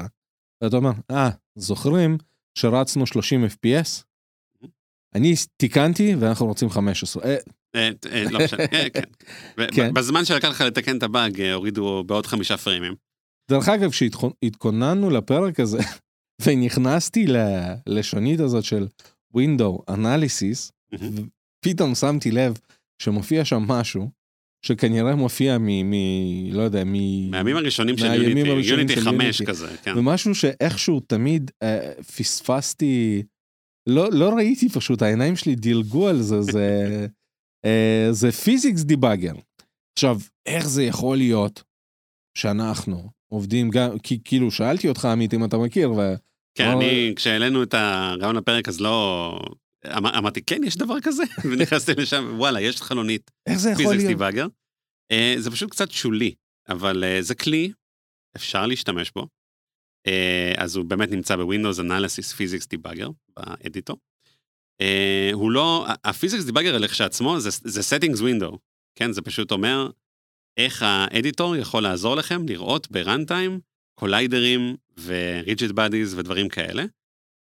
ואתה 0.63 0.77
אומר, 0.77 0.91
אה, 1.11 1.31
זוכרים 1.59 2.19
שרצנו 2.59 3.07
30 3.07 3.45
FPS? 3.45 4.03
אני 5.15 5.35
תיקנתי 5.57 6.15
ואנחנו 6.15 6.47
רוצים 6.47 6.71
15. 6.71 7.25
אה, 7.25 7.37
אה, 7.75 7.91
אה, 8.13 8.25
לא 8.31 8.39
משנה, 8.45 8.67
כן. 8.95 9.03
כן. 9.75 9.95
בזמן 9.95 10.25
שלקח 10.25 10.49
לך 10.49 10.61
לתקן 10.61 10.99
את 10.99 11.03
הבאג, 11.03 11.41
הורידו 11.41 12.05
בעוד 12.07 12.27
חמישה 12.27 12.57
פריימים. 12.57 12.95
דרך 13.51 13.69
אגב, 13.69 13.91
כשהתכוננו 13.91 15.11
לפרק 15.11 15.61
הזה, 15.61 15.79
ונכנסתי 16.47 17.27
ל- 17.27 17.75
לשונית 17.87 18.41
הזאת 18.41 18.65
של 18.65 18.87
Window 19.37 19.91
Analysis, 19.93 20.71
פתאום 21.65 21.95
שמתי 21.95 22.31
לב 22.31 22.59
שמופיע 23.03 23.45
שם 23.45 23.63
משהו, 23.63 24.11
שכנראה 24.67 25.15
מופיע 25.15 25.59
מ... 25.59 25.91
מ 25.91 25.95
לא 26.53 26.63
יודע, 26.63 26.85
מ... 26.85 27.31
מהימים 27.31 27.57
הראשונים 27.57 27.99
של 27.99 28.23
יוניטי, 28.23 28.49
יוניטי 28.49 28.95
של 28.95 29.01
5 29.01 29.11
יוניטי. 29.11 29.47
כזה, 29.47 29.77
כן. 29.83 29.99
ומשהו 29.99 30.35
שאיכשהו 30.35 31.01
תמיד 31.01 31.51
אה, 31.63 31.93
פספסתי, 32.17 33.23
לא, 33.89 34.09
לא 34.13 34.35
ראיתי 34.35 34.69
פשוט, 34.69 35.03
העיניים 35.03 35.37
שלי 35.37 35.55
דילגו 35.55 36.09
על 36.09 36.23
זה, 36.23 36.43
זה, 36.43 37.07
אה, 37.65 38.09
זה 38.11 38.33
physics 38.33 38.83
debugger. 38.83 39.35
עכשיו, 39.99 40.19
איך 40.47 40.69
זה 40.69 40.83
יכול 40.83 41.17
להיות 41.17 41.63
שאנחנו 42.39 43.11
עובדים 43.33 43.71
גם, 43.71 43.99
כי 43.99 44.19
כאילו 44.25 44.51
שאלתי 44.51 44.89
אותך 44.89 45.05
עמית 45.05 45.35
אם 45.35 45.45
אתה 45.45 45.59
מכיר, 45.59 45.93
ו... 45.93 46.15
כן, 46.55 46.69
אבל- 46.69 46.77
אני, 46.77 47.13
כשהעלינו 47.17 47.63
את 47.63 47.75
הרעיון 47.75 48.37
לפרק, 48.37 48.69
אז 48.69 48.81
לא, 48.81 49.39
אמרתי, 49.87 50.43
כן, 50.43 50.65
יש 50.65 50.77
דבר 50.77 51.01
כזה? 51.03 51.23
ונכנסתי 51.51 51.93
לשם, 51.95 52.35
וואלה, 52.37 52.61
יש 52.61 52.83
חלונית 52.83 53.31
איך 53.47 53.59
זה 53.59 53.71
יכול 53.71 53.85
physics 53.85 53.99
להיות? 53.99 54.09
debugger. 54.09 54.47
אה, 55.13 55.35
זה 55.39 55.51
פשוט 55.51 55.71
קצת 55.71 55.91
שולי, 55.91 56.35
אבל 56.69 57.05
אה, 57.05 57.23
זה 57.23 57.35
כלי, 57.35 57.73
אפשר 58.37 58.67
להשתמש 58.67 59.13
בו. 59.15 59.27
אה, 60.07 60.53
אז 60.57 60.77
הוא 60.77 60.85
באמת 60.85 61.11
נמצא 61.11 61.37
ב 61.37 61.43
Window 61.43 61.79
Analysis 61.79 62.35
Physics 62.39 62.67
Debugger, 62.75 63.11
ב 63.37 63.44
editor. 63.44 63.97
אה, 64.81 65.31
הוא 65.33 65.51
לא, 65.51 65.87
ה 66.05 66.10
physics 66.10 66.45
debugger 66.45 66.79
לכשעצמו 66.79 67.41
זה, 67.41 67.51
זה 67.51 67.81
settings 67.81 68.19
window, 68.19 68.57
כן? 68.95 69.13
זה 69.13 69.23
פשוט 69.23 69.53
אומר 69.53 69.91
איך 70.57 70.83
ה 70.83 70.93
editor 70.93 71.57
יכול 71.57 71.83
לעזור 71.83 72.15
לכם 72.15 72.49
לראות 72.49 72.91
ב 72.91 72.99
runtime 72.99 73.61
collider 73.95 74.60
ים 74.60 74.77
ו 75.05 75.16
rigid 75.16 75.71
bodies 75.71 76.15
ודברים 76.15 76.49
כאלה. 76.49 76.85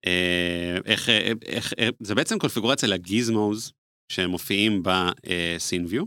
אה, 0.07 0.77
איך, 0.85 1.09
איך, 1.09 1.39
איך, 1.47 1.73
איך, 1.79 1.91
זה 2.01 2.15
בעצם 2.15 2.39
קונפיגורציה 2.39 2.89
ל 2.89 3.01
gizmos 3.01 3.73
שמופיעים 4.13 4.83
ב 4.83 5.00
scene 5.00 5.87
view. 5.89 6.05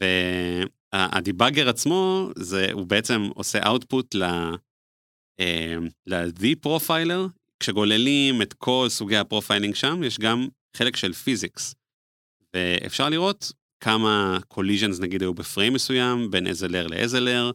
וה 0.00 0.34
debugger 0.34 1.68
עצמו, 1.68 2.30
זה, 2.38 2.72
הוא 2.72 2.86
בעצם 2.86 3.22
עושה 3.34 3.62
output 3.62 4.06
ל... 4.14 4.22
אה, 5.40 5.76
ל-The 6.06 6.56
profiler, 6.60 7.26
כשגוללים 7.60 8.42
את 8.42 8.52
כל 8.52 8.86
סוגי 8.88 9.16
ה 9.16 9.22
profiling 9.22 9.74
שם, 9.74 10.02
יש 10.04 10.18
גם 10.18 10.48
חלק 10.76 10.96
של 10.96 11.12
physics. 11.12 11.74
ואפשר 12.54 13.08
לראות 13.08 13.52
כמה 13.80 14.38
collisions 14.54 15.02
נגיד 15.02 15.22
היו 15.22 15.34
ב 15.34 15.40
frame 15.40 15.72
מסוים, 15.72 16.30
בין 16.30 16.46
איזה 16.46 16.68
layer 16.68 16.86
לאיזה 16.86 17.20
layer, 17.20 17.50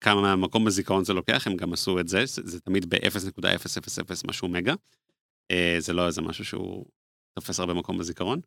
כמה 0.00 0.36
מקום 0.36 0.64
בזיכרון 0.64 1.04
זה 1.04 1.12
לוקח, 1.12 1.46
הם 1.46 1.56
גם 1.56 1.72
עשו 1.72 2.00
את 2.00 2.08
זה, 2.08 2.26
זה, 2.26 2.42
זה 2.44 2.60
תמיד 2.60 2.90
ב-0.000 2.90 4.28
משהו 4.28 4.48
מגה. 4.48 4.74
אה, 5.50 5.76
זה 5.78 5.92
לא 5.92 6.06
איזה 6.06 6.22
משהו 6.22 6.44
שהוא 6.44 6.86
תופס 7.38 7.60
הרבה 7.60 7.74
מקום 7.74 7.98
בזיכרון. 7.98 8.40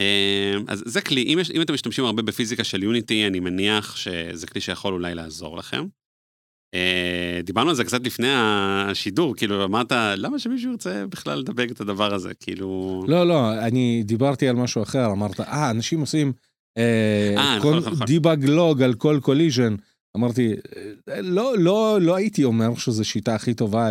אה, 0.00 0.54
אז 0.68 0.82
זה 0.86 1.00
כלי, 1.00 1.22
אם, 1.22 1.38
יש, 1.40 1.50
אם 1.50 1.62
אתם 1.62 1.74
משתמשים 1.74 2.04
הרבה 2.04 2.22
בפיזיקה 2.22 2.64
של 2.64 2.82
Unity, 2.82 3.26
אני 3.26 3.40
מניח 3.40 3.96
שזה 3.96 4.46
כלי 4.46 4.60
שיכול 4.60 4.94
אולי 4.94 5.14
לעזור 5.14 5.56
לכם. 5.56 5.86
אה, 6.74 7.40
דיברנו 7.44 7.70
על 7.70 7.76
זה 7.76 7.84
קצת 7.84 8.06
לפני 8.06 8.28
השידור, 8.32 9.36
כאילו 9.36 9.64
אמרת, 9.64 9.92
למה 10.16 10.38
שמישהו 10.38 10.70
ירצה 10.70 11.06
בכלל 11.06 11.38
לדבק 11.38 11.70
את 11.70 11.80
הדבר 11.80 12.14
הזה, 12.14 12.34
כאילו... 12.34 13.04
לא, 13.08 13.28
לא, 13.28 13.58
אני 13.58 14.02
דיברתי 14.04 14.48
על 14.48 14.56
משהו 14.56 14.82
אחר, 14.82 15.06
אמרת, 15.06 15.40
אה, 15.40 15.70
אנשים 15.70 16.00
עושים 16.00 16.32
אה, 16.78 17.56
נכון, 17.58 17.76
נכון, 17.76 17.92
נכון. 17.92 18.06
debug 18.06 18.44
log 18.44 18.82
על 18.82 18.94
כל 18.94 19.18
collision. 19.22 19.74
אמרתי, 20.16 20.54
"אה, 21.08 21.20
לא, 21.22 21.58
לא, 21.58 21.98
לא 22.00 22.16
הייתי 22.16 22.44
אומר 22.44 22.74
שזו 22.74 23.04
שיטה 23.04 23.34
הכי 23.34 23.54
טובה 23.54 23.88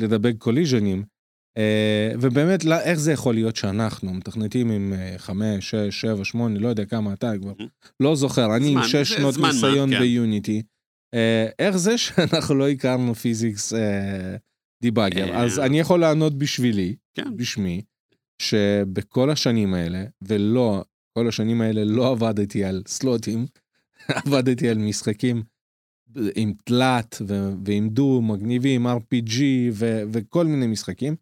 לדבק 0.00 0.34
collision 0.38 0.88
ים. 0.88 1.04
אה, 1.58 2.12
ובאמת, 2.20 2.64
לא- 2.64 2.80
איך 2.80 2.98
זה 2.98 3.12
יכול 3.12 3.34
להיות 3.34 3.56
שאנחנו 3.56 4.14
מתכנתים 4.14 4.70
עם 4.70 4.92
אה, 4.92 5.14
חמש, 5.18 5.70
שש, 5.70 6.00
שבע, 6.00 6.24
שמונה, 6.24 6.58
לא 6.58 6.68
יודע 6.68 6.84
כמה 6.84 7.12
אתה 7.12 7.32
כבר, 7.40 7.52
לא 8.00 8.16
זוכר, 8.16 8.56
אני 8.56 8.72
עם 8.72 8.82
שש 8.82 8.96
זה 8.96 9.04
שנות 9.04 9.34
ניסיון 9.38 9.90
כן. 9.90 9.98
ביוניטי. 10.00 10.62
אה, 11.14 11.46
איך 11.58 11.76
זה 11.76 11.98
שאנחנו 11.98 12.54
לא 12.54 12.68
הכרנו 12.68 13.14
פיזיקס 13.14 13.72
אה, 13.74 14.36
דיבאגר? 14.82 15.30
אה. 15.32 15.44
אז 15.44 15.58
אני 15.58 15.80
יכול 15.80 16.00
לענות 16.00 16.38
בשבילי, 16.38 16.96
כן. 17.14 17.36
בשמי, 17.36 17.82
שבכל 18.42 19.30
השנים 19.30 19.74
האלה, 19.74 20.04
ולא, 20.22 20.84
כל 21.18 21.28
השנים 21.28 21.60
האלה 21.60 21.84
לא 21.84 22.10
עבדתי 22.10 22.64
על 22.64 22.82
סלוטים, 22.88 23.46
עבדתי 24.26 24.68
על 24.68 24.78
משחקים 24.78 25.42
עם 26.34 26.52
תלת 26.64 27.16
ו- 27.28 27.52
ועם 27.64 27.88
דו 27.88 28.22
מגניבים, 28.22 28.86
RPG 28.86 29.40
ו- 29.72 30.02
וכל 30.12 30.46
מיני 30.46 30.66
משחקים, 30.66 31.16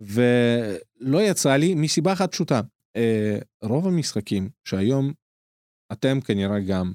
ולא 0.00 1.18
יצא 1.22 1.56
לי 1.56 1.74
מסיבה 1.74 2.12
אחת 2.12 2.32
פשוטה. 2.32 2.60
אה, 2.96 3.38
רוב 3.62 3.86
המשחקים 3.86 4.50
שהיום 4.68 5.12
אתם 5.92 6.20
כנראה 6.20 6.60
גם 6.68 6.92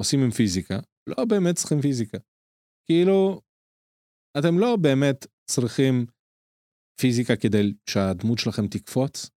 עושים 0.00 0.20
עם 0.22 0.30
פיזיקה, 0.30 0.78
לא 1.06 1.24
באמת 1.24 1.54
צריכים 1.54 1.80
פיזיקה. 1.80 2.18
כאילו, 2.86 3.40
אתם 4.38 4.58
לא 4.58 4.76
באמת 4.76 5.26
צריכים 5.50 6.06
פיזיקה 7.00 7.36
כדי 7.36 7.74
שהדמות 7.90 8.38
שלכם 8.38 8.66
תקפוץ. 8.68 9.30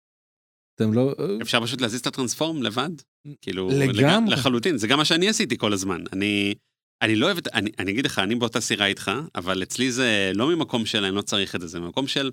אתם 0.76 0.94
לא... 0.94 1.16
אפשר 1.42 1.62
פשוט 1.64 1.82
להזיז 1.82 2.00
את 2.00 2.08
הטרנספורם 2.08 2.64
לבד? 2.64 3.09
כאילו, 3.42 3.70
לגמרי. 3.70 4.30
לג- 4.34 4.40
לחלוטין, 4.40 4.78
זה 4.78 4.88
גם 4.88 4.98
מה 4.98 5.06
שאני 5.06 5.30
עשיתי 5.30 5.58
כל 5.58 5.74
הזמן. 5.74 6.04
אני, 6.14 6.54
אני 7.02 7.16
לא 7.16 7.26
אוהב 7.26 7.38
אני, 7.54 7.72
אני 7.80 7.92
אגיד 7.92 8.06
לך, 8.06 8.20
אני 8.20 8.36
באותה 8.36 8.62
סירה 8.62 8.86
איתך, 8.86 9.12
אבל 9.36 9.64
אצלי 9.64 9.92
זה 9.92 10.32
לא 10.36 10.48
ממקום 10.56 10.86
של 10.86 11.06
אני 11.06 11.16
לא 11.16 11.22
צריך 11.22 11.56
את 11.56 11.62
זה, 11.62 11.68
זה 11.68 11.80
ממקום 11.80 12.08
של 12.08 12.32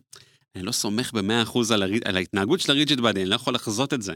אני 0.56 0.62
לא 0.64 0.72
סומך 0.72 1.12
במאה 1.12 1.42
אחוז 1.42 1.70
על, 1.70 1.82
הרי- 1.82 2.00
על 2.04 2.16
ההתנהגות 2.16 2.60
של 2.60 2.72
ה 2.72 2.77
rigid 2.77 3.00
body, 3.00 3.20
אני 3.20 3.28
לא 3.30 3.34
יכול 3.34 3.54
לחזות 3.54 3.94
את 3.94 4.02
זה. 4.02 4.14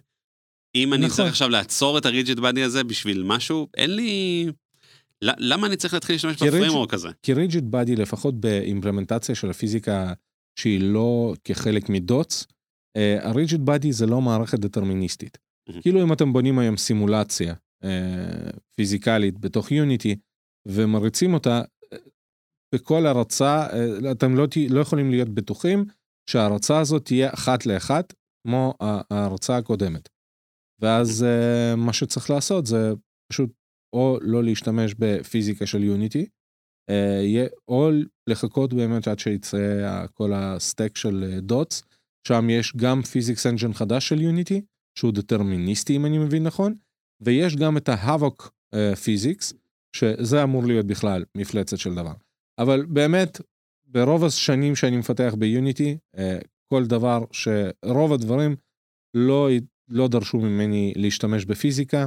אם 0.74 0.94
אני 0.94 1.04
נכון. 1.06 1.16
צריך 1.16 1.28
עכשיו 1.28 1.48
לעצור 1.48 1.98
את 1.98 2.06
ה 2.06 2.11
rigid 2.11 2.38
body 2.38 2.62
הזה 2.62 2.84
בשביל 2.84 3.22
משהו, 3.22 3.68
אין 3.76 3.96
לי... 3.96 4.46
למה 5.22 5.66
אני 5.66 5.76
צריך 5.76 5.94
להתחיל 5.94 6.14
להשתמש 6.14 6.42
ב 6.42 6.47
framework 6.47 6.94
הזה? 6.94 7.08
כי 7.22 7.32
rigid 7.32 7.64
body, 7.64 7.96
לפחות 7.96 8.40
באימפלמנטציה 8.40 9.34
של 9.34 9.50
הפיזיקה 9.50 10.12
שהיא 10.58 10.80
לא 10.80 11.34
כחלק 11.44 11.88
מ 11.88 11.98
DOTS, 11.98 12.46
ה 13.20 13.27
rigid 13.27 13.60
body 13.60 13.92
זה 13.92 14.06
לא 14.06 14.20
מערכת 14.20 14.58
דטרמיניסטית. 14.58 15.38
כאילו 15.82 16.02
אם 16.02 16.12
אתם 16.12 16.32
בונים 16.32 16.58
היום 16.58 16.76
סימולציה 16.76 17.54
אה, 17.84 18.50
פיזיקלית 18.76 19.38
בתוך 19.38 19.70
יוניטי 19.70 20.16
ומריצים 20.68 21.34
אותה, 21.34 21.62
אה, 21.92 21.98
בכל 22.74 23.06
הרצה, 23.06 23.66
אה, 23.72 24.12
אתם 24.12 24.36
לא, 24.36 24.46
לא 24.70 24.80
יכולים 24.80 25.10
להיות 25.10 25.28
בטוחים 25.28 25.84
שההרצה 26.30 26.78
הזאת 26.80 27.04
תהיה 27.04 27.30
אחת 27.34 27.66
לאחת 27.66 28.14
כמו 28.46 28.74
ההרצה 28.80 29.56
הקודמת. 29.56 30.08
ואז 30.82 31.24
אה, 31.24 31.76
מה 31.76 31.92
שצריך 31.92 32.30
לעשות 32.30 32.66
זה 32.66 32.92
פשוט 33.32 33.50
או 33.92 34.18
לא 34.22 34.44
להשתמש 34.44 34.94
בפיזיקה 34.98 35.66
של 35.66 35.82
יוניטי, 35.82 36.26
או 37.68 37.90
לחכות 38.30 38.74
באמת 38.74 39.08
עד 39.08 39.18
שיצא 39.18 40.06
כל 40.14 40.32
ה 40.34 40.44
stack 40.44 40.96
של 40.96 41.38
DOTS, 41.42 41.82
שם 42.28 42.50
יש 42.50 42.76
גם 42.76 43.02
physics 43.02 43.46
engine 43.46 43.72
חדש 43.72 44.08
של 44.08 44.20
יוניטי, 44.20 44.60
שהוא 44.98 45.12
דטרמיניסטי 45.12 45.96
אם 45.96 46.06
אני 46.06 46.18
מבין 46.18 46.42
נכון, 46.42 46.74
ויש 47.20 47.56
גם 47.56 47.76
את 47.76 47.88
ההאבוק 47.88 48.52
פיזיקס, 49.02 49.54
שזה 49.96 50.42
אמור 50.42 50.66
להיות 50.66 50.86
בכלל 50.86 51.24
מפלצת 51.34 51.78
של 51.78 51.94
דבר. 51.94 52.12
אבל 52.58 52.86
באמת, 52.88 53.40
ברוב 53.86 54.24
השנים 54.24 54.76
שאני 54.76 54.96
מפתח 54.96 55.34
ביוניטי, 55.38 55.96
אה, 56.18 56.38
כל 56.72 56.86
דבר 56.86 57.24
שרוב 57.32 58.12
הדברים 58.12 58.56
לא, 59.14 59.48
לא 59.88 60.08
דרשו 60.08 60.38
ממני 60.38 60.92
להשתמש 60.96 61.44
בפיזיקה. 61.44 62.06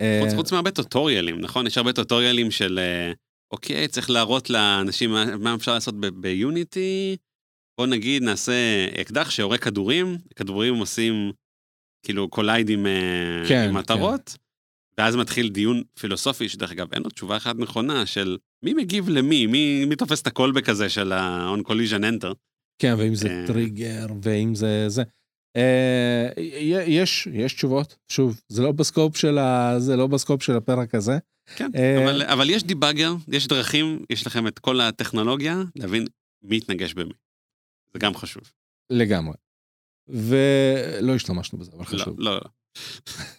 אה, 0.00 0.20
חוץ, 0.24 0.34
חוץ 0.34 0.52
מהרבה 0.52 0.70
טוטוריאלים, 0.70 1.40
נכון? 1.40 1.66
יש 1.66 1.78
הרבה 1.78 1.92
טוטוריאלים 1.92 2.50
של, 2.50 2.78
אה, 2.78 3.12
אוקיי, 3.52 3.88
צריך 3.88 4.10
להראות 4.10 4.50
לאנשים 4.50 5.10
מה, 5.10 5.36
מה 5.36 5.54
אפשר 5.54 5.74
לעשות 5.74 5.94
ביוניטי. 6.20 7.16
בוא 7.78 7.86
נגיד 7.86 8.22
נעשה 8.22 8.52
אקדח 9.00 9.30
שיורה 9.30 9.58
כדורים, 9.58 10.18
כדורים 10.36 10.74
עושים 10.76 11.32
כאילו 12.04 12.28
קוליידים 12.28 12.86
אה, 12.86 13.42
כן, 13.48 13.68
עם 13.68 13.76
מטרות, 13.76 14.36
ואז 14.98 15.16
מתחיל 15.16 15.48
דיון 15.48 15.82
פילוסופי, 15.98 16.48
שדרך 16.48 16.70
אגב 16.72 16.92
אין 16.92 17.02
לו 17.02 17.10
תשובה 17.10 17.36
אחת 17.36 17.56
נכונה 17.56 18.06
של 18.06 18.36
מי 18.64 18.74
מגיב 18.74 19.08
למי, 19.08 19.46
מי, 19.46 19.84
מי 19.84 19.96
תופס 19.96 20.22
את 20.22 20.26
ה 20.26 20.31
callback 20.31 20.68
הזה 20.68 20.88
של 20.88 21.12
ה-on 21.12 21.68
collision 21.68 22.02
enter. 22.02 22.34
כן, 22.78 22.94
ואם 22.98 23.14
זה 23.14 23.28
אה. 23.30 23.46
טריגר, 23.46 24.06
ואם 24.22 24.54
זה 24.54 24.88
זה. 24.88 25.02
י- 26.38 26.84
יש, 26.86 27.28
יש 27.32 27.52
תשובות, 27.52 27.96
שוב, 28.08 28.40
זה 28.48 28.62
לא 28.62 28.72
ב 28.72 28.79
scope 28.79 29.16
של, 29.16 29.38
ה, 29.38 29.74
זה 29.78 29.96
לא 29.96 30.06
ב 30.06 30.12
scope 30.12 30.42
של 30.42 30.56
הפרק 30.56 30.94
הזה. 30.94 31.18
כן, 31.56 31.70
אה, 31.74 32.04
אבל, 32.04 32.22
אבל 32.22 32.50
יש 32.50 32.64
debugger, 32.64 33.12
יש 33.28 33.46
דרכים, 33.46 34.04
יש 34.10 34.26
לכם 34.26 34.46
את 34.46 34.58
כל 34.58 34.80
הטכנולוגיה 34.80 35.62
להבין 35.76 36.06
מי 36.42 36.56
יתנגש 36.56 36.94
במי. 36.94 37.12
זה 37.94 37.98
גם 37.98 38.14
חשוב. 38.14 38.42
לגמרי. 38.92 39.34
ולא 40.08 41.14
השתמשנו 41.14 41.58
בזה, 41.58 41.70
אבל 41.72 41.80
לא, 41.80 41.84
חשוב. 41.84 42.20
לא, 42.20 42.34
לא. 42.34 42.40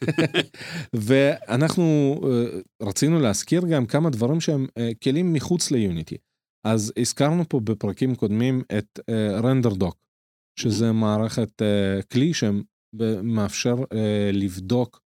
ואנחנו 1.06 2.16
אה, 2.24 2.60
רצינו 2.88 3.20
להזכיר 3.20 3.62
גם 3.72 3.86
כמה 3.86 4.10
דברים 4.10 4.42
שהם 4.42 4.68
אה, 4.78 4.90
כלים 5.04 5.34
מחוץ 5.34 5.72
ליוניטי. 5.72 6.18
אז 6.68 6.94
הזכרנו 7.00 7.50
פה 7.50 7.60
בפרקים 7.64 8.16
קודמים 8.16 8.62
את 8.78 9.00
רנדר 9.44 9.74
דוק, 9.74 9.98
שזה 10.60 10.92
מערכת 10.92 11.62
אה, 11.62 12.00
כלי 12.14 12.32
שמאפשר 12.34 13.76
אה, 13.94 14.30
לבדוק 14.34 15.02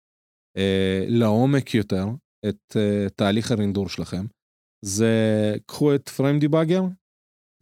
אה, 0.57 1.05
לעומק 1.07 1.73
יותר 1.73 2.05
את 2.49 2.75
אה, 2.75 3.09
תהליך 3.15 3.51
הרינדור 3.51 3.89
שלכם. 3.89 4.25
זה 4.85 5.13
קחו 5.65 5.95
את 5.95 6.09
frame 6.09 6.39
debugger 6.39 6.81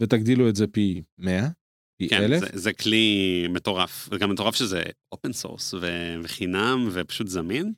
ותגדילו 0.01 0.49
את 0.49 0.55
זה 0.55 0.67
פי 0.67 1.03
100, 1.17 1.47
פי 1.97 2.09
כן, 2.09 2.33
1000. 2.33 2.39
זה, 2.39 2.47
זה 2.53 2.73
כלי 2.73 3.45
מטורף, 3.49 4.09
וגם 4.11 4.29
מטורף 4.29 4.55
שזה 4.55 4.83
open 5.11 5.33
source 5.33 5.73
וחינם 6.23 6.89
ופשוט 6.91 7.27
זמין, 7.27 7.73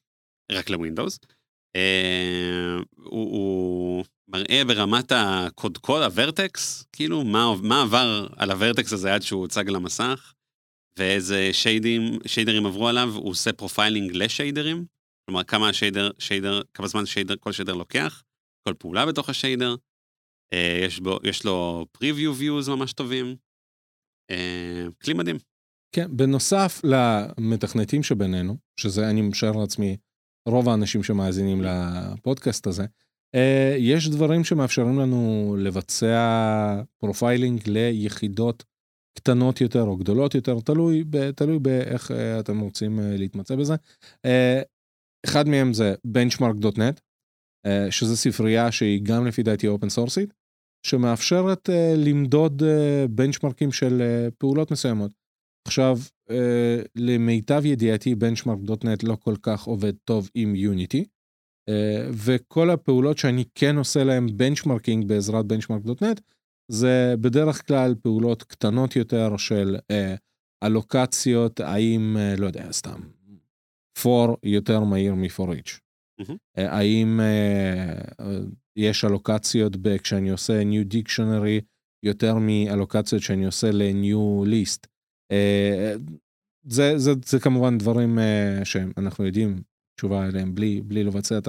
רק 0.52 0.70
לווינדוס. 0.70 1.20
אה, 1.76 2.78
הוא, 2.96 3.32
הוא 3.32 4.06
מראה 4.28 4.66
ברמת 4.68 5.12
הקודקוד, 5.16 6.02
ה 6.02 6.12
vertex, 6.12 6.84
כאילו 6.94 7.24
מה, 7.24 7.54
מה 7.64 7.82
עבר 7.82 8.28
על 8.38 8.52
ה 8.52 8.58
vertex 8.58 8.94
הזה 8.94 9.14
עד 9.14 9.22
שהוא 9.22 9.42
הוצג 9.42 9.70
למסך. 9.70 10.34
ואיזה 11.00 11.50
שיידים, 11.54 12.20
שיידרים 12.26 12.66
עברו 12.66 12.88
עליו, 12.88 13.14
הוא 13.16 13.30
עושה 13.30 13.54
profiling 13.54 14.12
לשיידרים. 14.14 14.86
כלומר, 15.26 15.44
כמה 15.44 15.70
ה 15.70 15.75
shader, 15.75 16.12
shader, 16.20 16.62
כמה 16.74 16.88
זמן 16.88 17.06
shader, 17.06 17.36
כל 17.40 17.52
shader 17.52 17.74
לוקח, 17.74 18.24
כל 18.68 18.74
פעולה 18.74 19.06
בתוך 19.06 19.30
ה 19.30 19.36
shader. 19.36 19.76
אה, 20.54 20.80
יש, 20.86 21.00
בו, 21.00 21.20
יש 21.24 21.46
לו 21.46 21.86
preview 21.98 22.42
views 22.42 22.70
ממש 22.70 22.94
טובים. 22.94 23.36
אה, 24.32 24.86
כלי 25.04 25.14
מדהים. 25.14 25.38
כן, 25.96 26.18
בנוסף 26.18 26.82
למתכנתים 26.84 28.04
שבינינו, 28.04 28.58
שזה 28.80 29.10
אני 29.10 29.22
משער 29.22 29.52
לעצמי 29.52 29.98
רוב 30.46 30.70
האנשים 30.70 31.04
שמאזינים 31.04 31.62
לפודקאסט 31.62 32.68
הזה, 32.68 32.86
אה, 33.36 33.76
יש 33.78 34.10
דברים 34.10 34.44
שמאפשרים 34.44 35.00
לנו 35.00 35.56
לבצע 35.60 36.82
profiling 36.98 37.62
ליחידות 37.68 38.64
קטנות 39.18 39.62
יותר 39.62 39.82
או 39.82 39.98
גדולות 39.98 40.36
יותר, 40.36 40.60
תלוי, 40.60 41.04
תלוי 41.36 41.60
באיך 41.60 42.12
אה, 42.12 42.40
אתם 42.40 42.60
רוצים 42.60 43.00
להתמצא 43.04 43.56
בזה. 43.56 43.76
אחד 45.26 45.48
מהם 45.48 45.74
זה 45.74 45.94
benchmark.net, 46.08 47.00
שזה 47.90 48.18
ספרייה 48.18 48.72
שהיא 48.72 49.02
גם 49.04 49.28
לפי 49.28 49.44
דעתי 49.44 49.68
אופן 49.68 49.90
סורסית, 49.90 50.34
שמאפשרת 50.84 51.70
למדוד 51.98 52.64
בנצ'מרקים 53.10 53.72
של 53.72 54.02
פעולות 54.38 54.72
מסוימות. 54.72 55.12
עכשיו, 55.68 55.98
למיטב 56.96 57.66
ידיעתי, 57.66 58.14
benchmark.net 58.14 59.00
לא 59.04 59.16
כל 59.16 59.36
כך 59.42 59.64
עובד 59.64 59.94
טוב 60.06 60.30
עם 60.36 60.56
יוניטי. 60.56 61.06
אה, 61.70 62.10
וכל 62.12 62.70
הפעולות 62.70 63.18
שאני 63.18 63.44
כן 63.56 63.78
עושה 63.78 64.04
להם 64.04 64.28
benchmarking 64.38 65.08
בעזרת 65.08 65.46
benchmark.net 65.46 66.22
זה 66.72 67.16
בדרך 67.22 67.68
כלל 67.68 67.96
פעולות 68.02 68.44
קטנות 68.44 68.96
יותר 68.96 69.38
של 69.38 69.78
אה, 69.92 70.16
אלוקציות 70.64 71.60
האם 71.60 72.18
אה, 72.20 72.36
לא 72.38 72.46
יודע 72.46 72.72
סתם 72.72 73.00
for 74.00 74.36
יותר 74.44 74.80
מהיר 74.80 75.16
מ-for 75.16 75.50
each. 75.50 75.89
Mm-hmm. 76.22 76.36
אה, 76.58 76.78
האם 76.78 77.20
אה, 77.20 78.40
יש 78.76 79.06
אלוקציות 79.06 79.74
כשאני 80.04 80.30
עושה 80.30 80.62
new 80.62 80.94
dictionary 80.94 81.66
יותר 82.06 82.36
מאלוקציות 82.38 83.22
שאני 83.22 83.46
עושה 83.46 83.72
ל-new 83.72 84.48
list. 84.48 84.88
אה, 85.32 85.96
זה, 86.64 86.98
זה, 86.98 87.12
זה 87.26 87.40
כמובן 87.40 87.78
דברים 87.78 88.20
אה, 88.20 88.60
שאנחנו 88.64 89.26
יודעים 89.26 89.62
תשובה 89.98 90.28
אליהם 90.28 90.56
בלי, 90.56 90.82
בלי 90.82 91.04
לבצע 91.04 91.38
את 91.38 91.48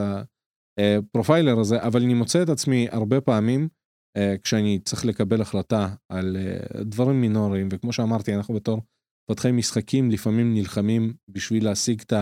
הפרופיילר 0.78 1.58
הזה, 1.60 1.82
אבל 1.82 2.02
אני 2.02 2.14
מוצא 2.14 2.42
את 2.42 2.48
עצמי 2.48 2.86
הרבה 2.90 3.20
פעמים 3.20 3.68
אה, 4.16 4.34
כשאני 4.42 4.78
צריך 4.78 5.04
לקבל 5.04 5.40
החלטה 5.40 5.94
על 6.08 6.36
אה, 6.36 6.82
דברים 6.84 7.20
מינוריים, 7.20 7.68
וכמו 7.72 7.92
שאמרתי, 7.92 8.34
אנחנו 8.34 8.54
בתור 8.54 8.82
פותחי 9.30 9.52
משחקים 9.52 10.10
לפעמים 10.10 10.54
נלחמים 10.54 11.14
בשביל 11.28 11.64
להשיג 11.64 12.00
את 12.00 12.12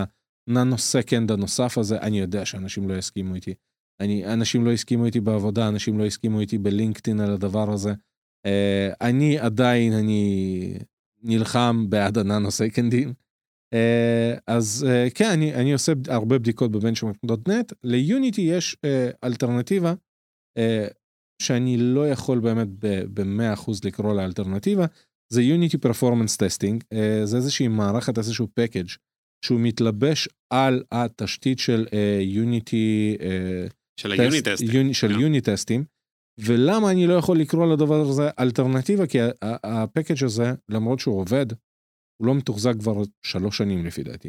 ה 0.49 0.55
nano 0.55 0.79
second 0.79 1.33
הנוסף 1.33 1.79
הזה, 1.79 1.99
אני 1.99 2.21
יודע 2.21 2.45
שאנשים 2.45 2.89
לא 2.89 2.95
יסכימו 2.95 3.35
איתי. 3.35 3.55
אני, 4.01 4.33
אנשים 4.33 4.65
לא 4.65 4.73
הסכימו 4.73 5.07
איתי 5.07 5.21
בעבודה, 5.21 5.69
אנשים 5.69 5.99
לא 5.99 6.05
הסכימו 6.05 6.41
איתי 6.41 6.59
בלינקדאין 6.59 7.21
על 7.21 7.31
הדבר 7.31 7.73
הזה. 7.73 7.93
אה, 8.47 8.97
אני 9.01 9.39
עדיין, 9.39 9.93
אני 9.93 10.75
נלחם 11.23 11.87
בעד 11.89 12.19
ה 12.19 12.25
nano 12.25 12.51
second 12.51 12.92
ים. 12.92 13.13
אה, 13.75 14.35
אז 14.47 14.87
אה, 14.89 15.11
כן, 15.15 15.31
אני, 15.31 15.55
אני 15.55 15.73
עושה 15.73 15.93
הרבה 16.09 16.39
בדיקות 16.39 16.73
ב 16.73 16.79
benchmark.net. 16.79 17.73
ליוניטי 17.85 18.41
יש 18.41 18.77
אה, 18.85 19.11
אלטרנטיבה 19.25 19.95
שאני 21.43 21.77
לא 21.77 22.09
יכול 22.09 22.41
באמת 22.41 22.69
ב-100% 23.15 23.71
לקרוא 23.85 24.15
לה 24.15 24.25
אלטרנטיבה, 24.25 24.87
זה 25.33 25.43
Unity 25.43 25.79
Performance 25.79 26.37
Testing, 26.37 26.85
זה 27.25 27.37
איזושהי 27.37 27.69
מערכת, 27.69 28.19
איזשהו 28.19 28.49
package 28.55 28.89
שהוא 29.45 29.61
מתלבש 29.61 30.29
על 30.51 30.83
התשתית 30.93 31.59
של 31.59 31.87
יוניטי... 32.21 33.17
של 34.01 34.13
ה 34.13 34.19
unit 34.19 34.43
test 34.43 34.72
ים. 34.72 34.95
של 34.95 35.21
unit 35.21 35.41
test 35.41 35.66
ים. 35.66 35.85
ולמה 36.39 36.91
אני 36.91 37.07
לא 37.07 37.15
יכול 37.15 37.39
לקרוא 37.39 37.73
לדבר 37.73 38.01
הזה 38.01 38.31
אלטרנטיבה? 38.39 39.07
כי 39.07 39.19
הפקאג' 39.65 40.25
הזה, 40.25 40.53
למרות 40.69 40.99
שהוא 41.01 41.21
עובד, 41.21 41.47
הוא 42.21 42.27
לא 42.27 42.35
מתוחזק 42.35 42.73
כבר 42.81 43.03
שלוש 43.23 43.59
שנים 43.59 43.87
לפי 43.87 44.03
דעתי. 44.03 44.29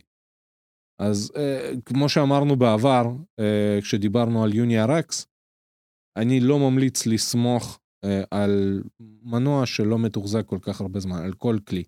אז 1.02 1.32
אה, 1.38 1.72
כמו 1.86 2.10
שאמרנו 2.10 2.56
בעבר, 2.56 3.04
אה, 3.40 3.80
כשדיברנו 3.82 4.44
על 4.44 4.54
יוני 4.54 4.78
הרקס, 4.78 5.28
אני 6.18 6.40
לא 6.40 6.60
ממליץ 6.60 7.06
לסמוך 7.06 7.80
אה, 8.06 8.24
על 8.32 8.84
מנוע 9.24 9.66
שלא 9.66 10.00
מתוחזק 10.00 10.46
כל 10.46 10.60
כך 10.62 10.82
הרבה 10.82 11.00
זמן, 11.00 11.18
על 11.24 11.34
כל 11.34 11.58
כלי 11.68 11.84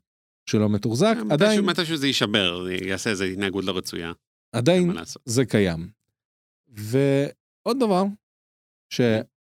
שלא 0.46 0.70
מתוחזק, 0.70 1.16
אה, 1.18 1.34
עדיין... 1.34 1.62
מתי 1.62 1.86
שזה 1.86 2.08
יישבר, 2.08 2.68
יעשה 2.82 3.10
איזה 3.10 3.26
התנהגות 3.26 3.66
לא 3.66 3.78
רצויה. 3.78 4.12
עדיין 4.52 4.92
זה 5.26 5.46
קיים. 5.46 5.88
ועוד 6.68 7.80
דבר, 7.80 8.04
ש... 8.90 9.02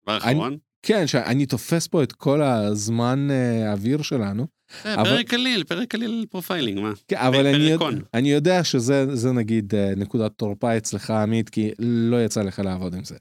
דבר 0.03 0.17
אחרון? 0.17 0.57
כן, 0.83 1.07
שאני 1.07 1.45
תופס 1.45 1.87
פה 1.87 2.03
את 2.03 2.11
כל 2.11 2.41
הזמן 2.41 3.27
אה, 3.31 3.71
אוויר 3.71 4.01
שלנו. 4.01 4.47
אה, 4.85 5.03
פרק 5.03 5.29
קליל, 5.29 5.63
פרק 5.63 5.87
קליל 5.87 6.25
profiling, 6.29 6.79
מה? 6.79 6.93
כן, 7.07 7.17
אבל 7.17 7.47
אני, 7.47 7.73
אני 8.13 8.31
יודע 8.31 8.63
שזה 8.63 9.31
נגיד 9.33 9.73
נקודת 9.97 10.31
תורפה 10.35 10.77
אצלך, 10.77 11.11
עמית, 11.11 11.49
כי 11.49 11.71
לא 11.79 12.25
יצא 12.25 12.41
לך 12.41 12.59
לעבוד 12.59 12.95
עם 12.95 13.03
זה. 13.03 13.15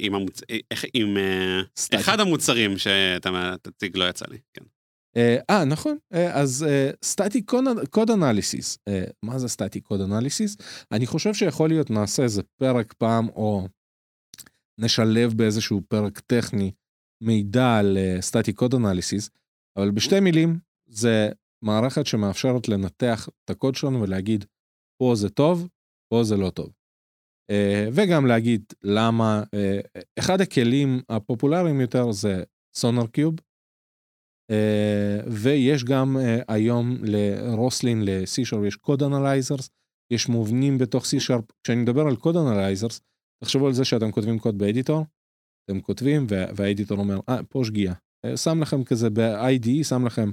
עם, 0.00 0.14
המוצ... 0.14 0.40
עם 0.94 1.16
אחד 1.94 2.20
המוצרים 2.20 2.78
שאתה 2.78 3.54
תציג 3.62 3.96
לא 3.96 4.08
יצא 4.08 4.24
לי, 4.30 4.38
כן. 4.54 4.64
אה, 5.50 5.64
נכון, 5.64 5.98
אז 6.32 6.66
static 7.04 7.42
code 7.90 8.10
analysis, 8.10 8.78
מה 9.22 9.38
זה 9.38 9.48
static 9.48 9.80
code 9.80 10.00
analysis? 10.00 10.56
אני 10.92 11.06
חושב 11.06 11.34
שיכול 11.34 11.68
להיות 11.68 11.90
נעשה 11.90 12.22
איזה 12.22 12.42
פרק 12.42 12.92
פעם, 12.92 13.28
או 13.28 13.68
נשלב 14.80 15.32
באיזשהו 15.32 15.82
פרק 15.88 16.20
טכני 16.20 16.72
מידע 17.20 17.76
על 17.78 17.98
static 18.20 18.52
code 18.52 18.74
analysis, 18.74 19.30
אבל 19.78 19.90
בשתי 19.90 20.20
מילים, 20.20 20.58
זה 20.86 21.28
מערכת 21.64 22.06
שמאפשרת 22.06 22.68
לנתח 22.68 23.28
את 23.44 23.50
הקוד 23.50 23.74
שלנו 23.74 24.02
ולהגיד, 24.02 24.44
פה 24.98 25.14
זה 25.16 25.28
טוב, 25.28 25.68
פה 26.12 26.24
זה 26.24 26.36
לא 26.36 26.50
טוב. 26.50 26.72
אה, 27.52 27.90
וגם 27.92 28.26
להגיד 28.26 28.64
למה, 28.82 29.42
אה, 29.42 30.00
אחד 30.18 30.40
הכלים 30.40 31.00
הפופולריים 31.08 31.80
יותר 31.80 32.12
זה 32.12 32.42
SonarQube, 32.76 33.34
ויש 35.26 35.84
גם 35.84 36.16
אה, 36.16 36.44
היום 36.48 36.96
ל 37.02 37.15
Roslyn, 37.15 38.04
ל-C-Sharp 38.04 38.66
יש 38.66 38.76
code 38.76 39.02
analyzers, 39.02 39.70
יש 40.12 40.28
מובנים 40.28 40.78
בתוך 40.78 41.04
C-Sharp, 41.04 41.52
כשאני 41.64 41.82
מדבר 41.82 42.06
על 42.06 42.16
code 42.16 42.36
analyzers, 42.36 43.00
תחשבו 43.44 43.66
על 43.66 43.72
זה 43.72 43.84
שאתם 43.84 44.10
כותבים 44.10 44.38
קוד 44.38 44.58
ב 44.58 44.64
editor, 44.64 45.04
אתם 45.64 45.80
כותבים 45.80 46.26
וה 46.28 46.45
editor 46.45 46.98
אומר, 46.98 47.20
אה, 47.28 47.42
פה 47.48 47.62
שגיאה. 47.64 47.94
אה, 48.24 48.36
שם 48.36 48.62
לכם 48.62 48.84
כזה 48.84 49.10
ב-IDE, 49.10 49.68
שם 49.82 50.06
לכם 50.06 50.30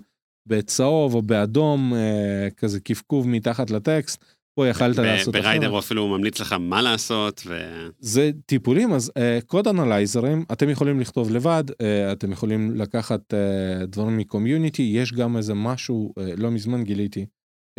בצהוב 0.47 1.13
או 1.13 1.21
באדום, 1.21 1.93
אה, 1.93 2.47
כזה 2.57 2.79
קשקוש 2.79 3.27
מתחת 3.27 3.69
לטקסט, 3.69 4.25
פה 4.55 4.67
יכלת 4.67 4.97
לעשות 4.97 5.35
אחרת. 5.35 5.43
ב 5.43 5.47
Rider 5.47 5.67
הוא 5.67 5.79
אפילו 5.79 6.07
ממליץ 6.07 6.39
לך 6.39 6.53
מה 6.53 6.81
לעשות. 6.81 7.41
ו... 7.45 7.59
זה 7.99 8.31
טיפולים, 8.45 8.93
אז 8.93 9.11
code 9.45 9.67
אה, 9.67 9.69
אנלייזרים, 9.69 10.45
אתם 10.51 10.69
יכולים 10.69 10.99
לכתוב 10.99 11.31
לבד, 11.31 11.63
אה, 11.69 11.75
אתם 12.11 12.31
יכולים 12.31 12.75
לקחת 12.75 13.33
אה, 13.33 13.85
דברים 13.85 14.17
מ 14.17 14.23
community, 14.23 14.81
יש 14.81 15.13
גם 15.13 15.37
איזה 15.37 15.53
משהו, 15.53 16.13
אה, 16.19 16.21
לא 16.37 16.51
מזמן 16.51 16.83
גיליתי, 16.83 17.25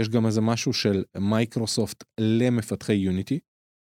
יש 0.00 0.08
גם 0.08 0.26
איזה 0.26 0.40
משהו 0.40 0.72
של 0.72 1.04
מייקרוסופט 1.18 2.04
למפתחי 2.20 2.94
יוניטי. 2.94 3.38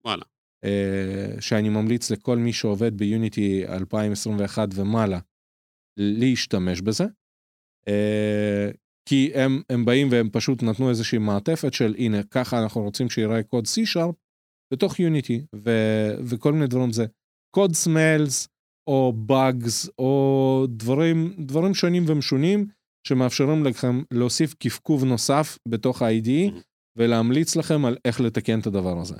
וואלה. 0.06 0.24
אה, 0.64 1.40
שאני 1.40 1.68
ממליץ 1.68 2.10
לכל 2.10 2.36
מי 2.36 2.52
שעובד 2.52 2.96
ביוניטי 2.96 3.64
2021 3.68 4.68
ומעלה 4.74 5.18
להשתמש 5.96 6.80
בזה. 6.80 7.04
אה, 7.88 8.81
כי 9.08 9.30
הם, 9.34 9.62
הם 9.70 9.84
באים 9.84 10.08
והם 10.10 10.30
פשוט 10.32 10.62
נתנו 10.62 10.90
איזושהי 10.90 11.18
מעטפת 11.18 11.72
של 11.72 11.94
הנה 11.98 12.22
ככה 12.22 12.62
אנחנו 12.62 12.82
רוצים 12.82 13.10
שיראה 13.10 13.42
קוד 13.42 13.64
C-Sharp 13.64 14.14
בתוך 14.72 15.00
יוניטי 15.00 15.44
וכל 16.24 16.52
מיני 16.52 16.66
דברים 16.66 16.92
זה 16.92 17.06
code 17.56 17.72
smells 17.74 18.48
או 18.90 19.12
bugs 19.16 19.88
או 19.98 20.66
דברים 20.68 21.34
דברים 21.38 21.74
שונים 21.74 22.04
ומשונים 22.06 22.66
שמאפשרים 23.08 23.64
לכם 23.64 24.02
להוסיף 24.10 24.54
קפקוב 24.54 25.04
נוסף 25.04 25.58
בתוך 25.68 26.02
ה-IDE. 26.02 26.52
ולהמליץ 26.96 27.56
לכם 27.56 27.84
על 27.84 27.96
איך 28.04 28.20
לתקן 28.20 28.60
את 28.60 28.66
הדבר 28.66 29.00
הזה. 29.00 29.16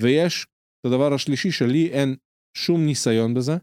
ויש 0.00 0.46
את 0.80 0.86
הדבר 0.86 1.14
השלישי 1.14 1.50
שלי 1.50 1.88
אין 1.88 2.16
שום 2.56 2.86
ניסיון 2.86 3.34
בזה. 3.34 3.56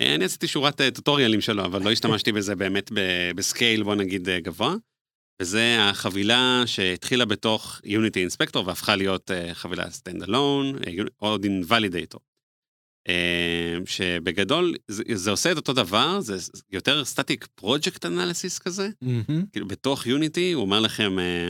אני 0.00 0.24
עשיתי 0.24 0.46
שורת 0.48 0.80
אה, 0.80 0.90
טוטוריאלים 0.90 1.40
שלו, 1.40 1.64
אבל 1.64 1.82
לא 1.82 1.92
השתמשתי 1.92 2.32
בזה 2.32 2.56
באמת 2.56 2.90
בסקייל, 3.34 3.82
בוא 3.82 3.94
נגיד, 3.94 4.28
אה, 4.28 4.40
גבוה. 4.40 4.74
וזה 5.42 5.76
החבילה 5.80 6.62
שהתחילה 6.66 7.24
בתוך 7.24 7.80
Unity 7.84 8.32
Inspector 8.32 8.58
והפכה 8.58 8.96
להיות 8.96 9.30
אה, 9.30 9.54
חבילה 9.54 9.84
stand 9.86 10.24
alone, 10.26 10.86
עוד. 11.16 11.46
אה, 13.08 13.78
שבגדול 13.86 14.74
זה, 14.88 15.02
זה 15.14 15.30
עושה 15.30 15.52
את 15.52 15.56
אותו 15.56 15.72
דבר, 15.72 16.20
זה 16.20 16.36
יותר 16.70 17.04
סטטיק 17.04 17.46
פרויקט 17.54 18.06
אנליסיס 18.06 18.58
כזה, 18.58 18.88
מהמם. 19.02 19.46
כאילו 19.52 19.68
בתוך 19.68 20.06
יוניטי 20.06 20.52
הוא 20.52 20.62
אומר 20.62 20.80
לכם, 20.80 21.18
אה, 21.18 21.48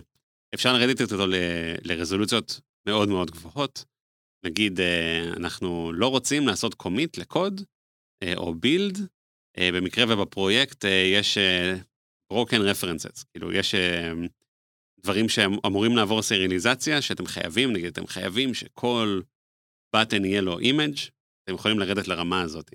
אפשר 0.55 0.73
לרדת 0.73 1.13
אותו 1.13 1.27
ל- 1.27 1.35
לרזולוציות 1.83 2.61
מאוד 2.87 3.09
מאוד 3.09 3.31
גבוהות. 3.31 3.85
נגיד, 4.45 4.81
אה, 4.81 5.25
אנחנו 5.37 5.93
לא 5.93 6.09
רוצים 6.09 6.47
לעשות 6.47 6.75
קומיט 6.75 7.19
לקוד 7.19 7.61
אה, 7.61 7.65
או 8.37 8.55
בילד, 8.55 8.99
אה, 9.59 9.71
במקרה 9.73 10.05
ובפרויקט 10.09 10.85
אה, 10.85 10.91
יש 10.91 11.39
אה, 11.39 11.75
broken 12.33 12.61
references, 12.73 13.25
כאילו 13.31 13.53
יש 13.53 13.75
אה, 13.75 14.12
דברים 15.03 15.29
שאמורים 15.29 15.97
לעבור 15.97 16.23
סריאליזציה, 16.23 17.03
שאתם 17.03 17.27
חייבים, 17.27 17.73
נגיד, 17.73 17.87
אתם 17.87 18.07
חייבים 18.07 18.55
שכל 18.55 19.21
button 19.97 20.25
יהיה 20.27 20.41
לו 20.41 20.59
image, 20.61 21.11
אתם 21.45 21.55
יכולים 21.55 21.79
לרדת 21.79 22.09
לרמה 22.09 22.41
הזאת. 22.41 22.71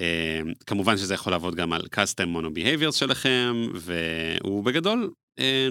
אה, 0.00 0.40
כמובן 0.66 0.96
שזה 0.96 1.14
יכול 1.14 1.32
לעבוד 1.32 1.54
גם 1.54 1.72
על 1.72 1.82
custom 1.94 2.26
mono 2.36 2.58
behaviors 2.58 2.92
שלכם, 2.92 3.52
והוא 3.74 4.64
בגדול 4.64 5.10
אה, 5.38 5.68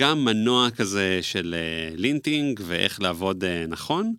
גם 0.00 0.24
מנוע 0.24 0.70
כזה 0.70 1.18
של 1.22 1.54
לינטינג 1.96 2.60
ואיך 2.66 3.00
לעבוד 3.00 3.44
אה, 3.44 3.66
נכון, 3.66 4.14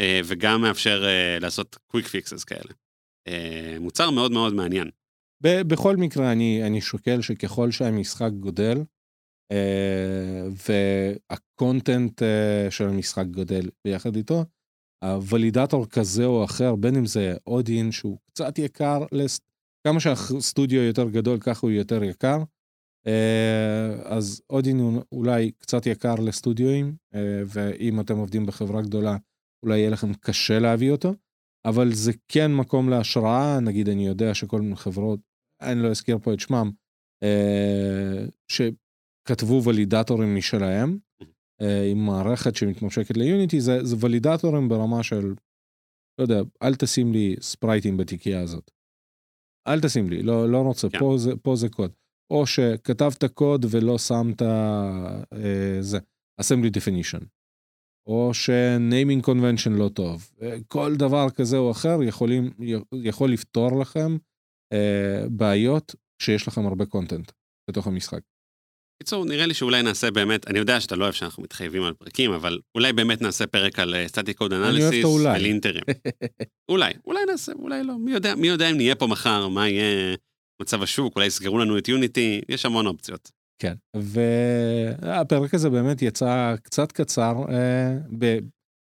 אה, 0.00 0.20
וגם 0.24 0.60
מאפשר 0.60 1.04
אה, 1.04 1.38
לעשות 1.40 1.76
quick 1.96 2.04
fixes 2.04 2.44
כאלה. 2.46 2.72
אה, 3.28 3.76
מוצר 3.80 4.10
מאוד 4.10 4.32
מאוד 4.32 4.54
מעניין. 4.54 4.90
ב- 5.42 5.62
בכל 5.62 5.96
מקרה, 5.96 6.32
אני, 6.32 6.66
אני 6.66 6.80
שוקל 6.80 7.20
שככל 7.20 7.70
שהמשחק 7.70 8.30
גודל, 8.40 8.78
אה, 9.52 10.48
והקונטנט 10.68 12.22
אה, 12.22 12.70
של 12.70 12.88
המשחק 12.88 13.26
גודל 13.26 13.68
ביחד 13.84 14.16
איתו, 14.16 14.44
הוולידטור 15.04 15.86
כזה 15.86 16.24
או 16.24 16.44
אחר, 16.44 16.76
בין 16.76 16.96
אם 16.96 17.06
זה 17.06 17.34
אודין 17.46 17.92
שהוא 17.92 18.18
קצת 18.26 18.58
יקר, 18.58 19.04
לס... 19.12 19.40
כמה 19.86 20.00
שהסטודיו 20.00 20.82
יותר 20.82 21.08
גדול 21.08 21.38
ככה 21.40 21.60
הוא 21.66 21.70
יותר 21.70 22.04
יקר, 22.04 22.38
אה, 23.06 24.16
אז 24.16 24.42
אודין 24.50 24.78
הוא 24.78 25.02
אולי 25.12 25.50
קצת 25.50 25.86
יקר 25.86 26.14
לסטודיואים, 26.14 26.96
אה, 27.14 27.42
ואם 27.46 28.00
אתם 28.00 28.16
עובדים 28.16 28.46
בחברה 28.46 28.82
גדולה, 28.82 29.16
אולי 29.64 29.78
יהיה 29.78 29.90
לכם 29.90 30.14
קשה 30.14 30.58
להביא 30.58 30.90
אותו, 30.90 31.14
אבל 31.64 31.92
זה 31.92 32.12
כן 32.28 32.54
מקום 32.54 32.88
להשראה, 32.88 33.60
נגיד 33.60 33.88
אני 33.88 34.06
יודע 34.06 34.34
שכל 34.34 34.60
מיני 34.60 34.76
חברות, 34.76 35.20
אני 35.60 35.82
לא 35.82 35.88
אזכיר 35.88 36.18
פה 36.18 36.34
את 36.34 36.40
שמם, 36.40 36.70
אה, 37.22 38.24
שכתבו 38.48 39.62
ולידטורים 39.64 40.36
משלהם, 40.36 40.98
אה, 41.62 41.90
עם 41.90 42.06
מערכת 42.06 42.56
שמתממשקת 42.56 43.16
ליוניטי, 43.16 43.60
זה, 43.60 43.84
זה 43.84 43.96
ולידטורים 44.00 44.68
ברמה 44.68 45.02
של, 45.02 45.34
לא 46.18 46.24
יודע, 46.24 46.40
אל 46.62 46.74
תשים 46.74 47.12
לי 47.12 47.36
ספרייטים 47.40 47.96
בתיקייה 47.96 48.40
הזאת. 48.40 48.70
אל 49.68 49.80
תשים 49.80 50.10
לי, 50.10 50.22
לא, 50.22 50.48
לא 50.48 50.58
רוצה, 50.58 50.88
כן. 50.88 50.98
פה, 50.98 51.14
זה, 51.18 51.36
פה 51.42 51.56
זה 51.56 51.68
קוד. 51.68 51.92
או 52.30 52.46
שכתבת 52.46 53.24
קוד 53.24 53.66
ולא 53.70 53.98
שמת 53.98 54.42
אה, 54.42 55.22
זה, 55.80 55.98
assembly 56.40 56.70
definition. 56.76 57.24
או 58.06 58.34
ש-naming 58.34 59.26
convention 59.26 59.70
לא 59.70 59.88
טוב. 59.88 60.30
אה, 60.42 60.56
כל 60.68 60.96
דבר 60.96 61.30
כזה 61.30 61.56
או 61.56 61.70
אחר 61.70 62.02
יכולים, 62.02 62.50
יכול 62.92 63.32
לפתור 63.32 63.80
לכם 63.80 64.16
אה, 64.72 65.24
בעיות 65.30 65.94
כשיש 66.18 66.48
לכם 66.48 66.66
הרבה 66.66 66.86
קונטנט 66.86 67.32
בתוך 67.70 67.86
המשחק. 67.86 68.20
בקיצור, 69.02 69.24
נראה 69.24 69.46
לי 69.46 69.54
שאולי 69.54 69.82
נעשה 69.82 70.10
באמת, 70.10 70.48
אני 70.48 70.58
יודע 70.58 70.80
שאתה 70.80 70.96
לא 70.96 71.04
אוהב 71.04 71.14
שאנחנו 71.14 71.42
מתחייבים 71.42 71.82
על 71.82 71.94
פרקים, 71.94 72.32
אבל 72.32 72.58
אולי 72.74 72.92
באמת 72.92 73.22
נעשה 73.22 73.46
פרק 73.46 73.78
על 73.78 73.94
סטטיק 74.06 74.38
קוד 74.38 74.52
אנליסיס 74.52 75.06
אינטרים. 75.44 75.82
אולי, 76.70 76.92
אולי 77.06 77.20
נעשה, 77.26 77.52
אולי 77.52 77.84
לא. 77.84 77.98
מי 77.98 78.12
יודע, 78.12 78.34
מי 78.34 78.48
יודע 78.48 78.70
אם 78.70 78.76
נהיה 78.76 78.94
פה 78.94 79.06
מחר, 79.06 79.48
מה 79.48 79.68
יהיה 79.68 80.16
מצב 80.62 80.82
השוק, 80.82 81.16
אולי 81.16 81.26
יסגרו 81.26 81.58
לנו 81.58 81.78
את 81.78 81.88
יוניטי, 81.88 82.40
יש 82.48 82.66
המון 82.66 82.86
אופציות. 82.86 83.39
כן, 83.62 83.74
והפרק 83.96 85.54
הזה 85.54 85.70
באמת 85.70 86.02
יצא 86.02 86.54
קצת 86.62 86.92
קצר 86.92 87.34
אה, 87.48 87.98
ב- 88.18 88.38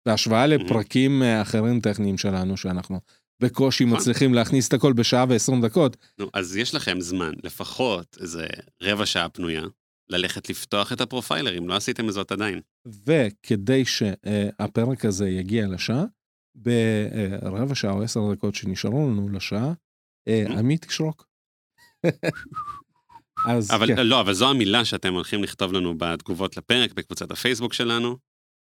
בהשוואה 0.09 0.47
לפרקים 0.47 1.23
אה, 1.23 1.43
אחרים 1.43 1.81
טכניים 1.81 2.19
שלנו, 2.19 2.57
שאנחנו 2.57 3.01
בקושי 3.43 3.85
נכון. 3.85 3.99
מצליחים 3.99 4.35
להכניס 4.35 4.69
את 4.69 4.73
הכל 4.73 4.93
בשעה 4.93 5.25
ועשרים 5.29 5.61
דקות. 5.67 5.97
נו, 6.19 6.27
אז 6.35 6.57
יש 6.57 6.75
לכם 6.75 7.01
זמן, 7.01 7.33
לפחות 7.45 8.19
איזה 8.21 8.47
רבע 8.83 9.07
שעה 9.07 9.29
פנויה, 9.29 9.63
ללכת 10.11 10.51
לפתוח 10.51 10.93
את 10.93 11.01
הפרופיילר, 11.01 11.59
אם 11.59 11.69
לא 11.69 11.75
עשיתם 11.77 12.09
את 12.09 12.13
זאת 12.13 12.33
עדיין. 12.33 12.61
וכדי 13.07 13.85
שהפרק 13.85 15.05
הזה 15.05 15.29
יגיע 15.29 15.67
לשעה, 15.69 16.05
ברבע 16.55 17.75
שעה 17.75 17.93
או 17.93 18.03
עשר 18.03 18.33
דקות 18.33 18.55
שנשארו 18.55 19.11
לנו 19.11 19.29
לשעה, 19.29 19.73
אה, 20.29 20.45
Mhm. 20.47 20.59
עמית 20.59 20.87
ישרוק. 20.87 21.27
אז 23.47 23.71
אבל 23.71 23.87
כן, 23.87 24.07
לא, 24.07 24.21
אבל 24.21 24.33
זו 24.33 24.51
המילה 24.51 24.85
שאתם 24.85 25.15
הולכים 25.15 25.43
לכתוב 25.43 25.73
לנו 25.73 25.95
בתגובות 25.99 26.57
לפרק, 26.57 26.93
בקבוצת 26.93 27.31
הפייסבוק 27.31 27.73
שלנו. 27.73 28.17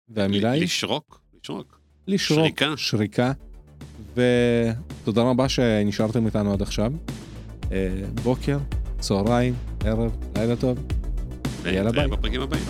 והמילה 0.09 0.51
היא 0.51 0.63
לשרוק, 0.63 1.21
לשרוק. 1.43 1.79
לשרוק, 2.07 2.39
שריקה. 2.39 2.73
שריקה. 2.77 3.31
ותודה 4.15 5.21
רבה 5.21 5.49
שנשארתם 5.49 6.25
איתנו 6.25 6.53
עד 6.53 6.61
עכשיו. 6.61 6.91
אה, 7.71 7.89
בוקר, 8.23 8.57
צהריים, 8.99 9.53
ערב, 9.85 10.11
לילה 10.35 10.55
טוב. 10.55 10.77
יאללה, 11.65 11.89
ונתראה 11.89 12.07
ביי. 12.07 12.17
בפרקים 12.17 12.41
הבאים. 12.41 12.63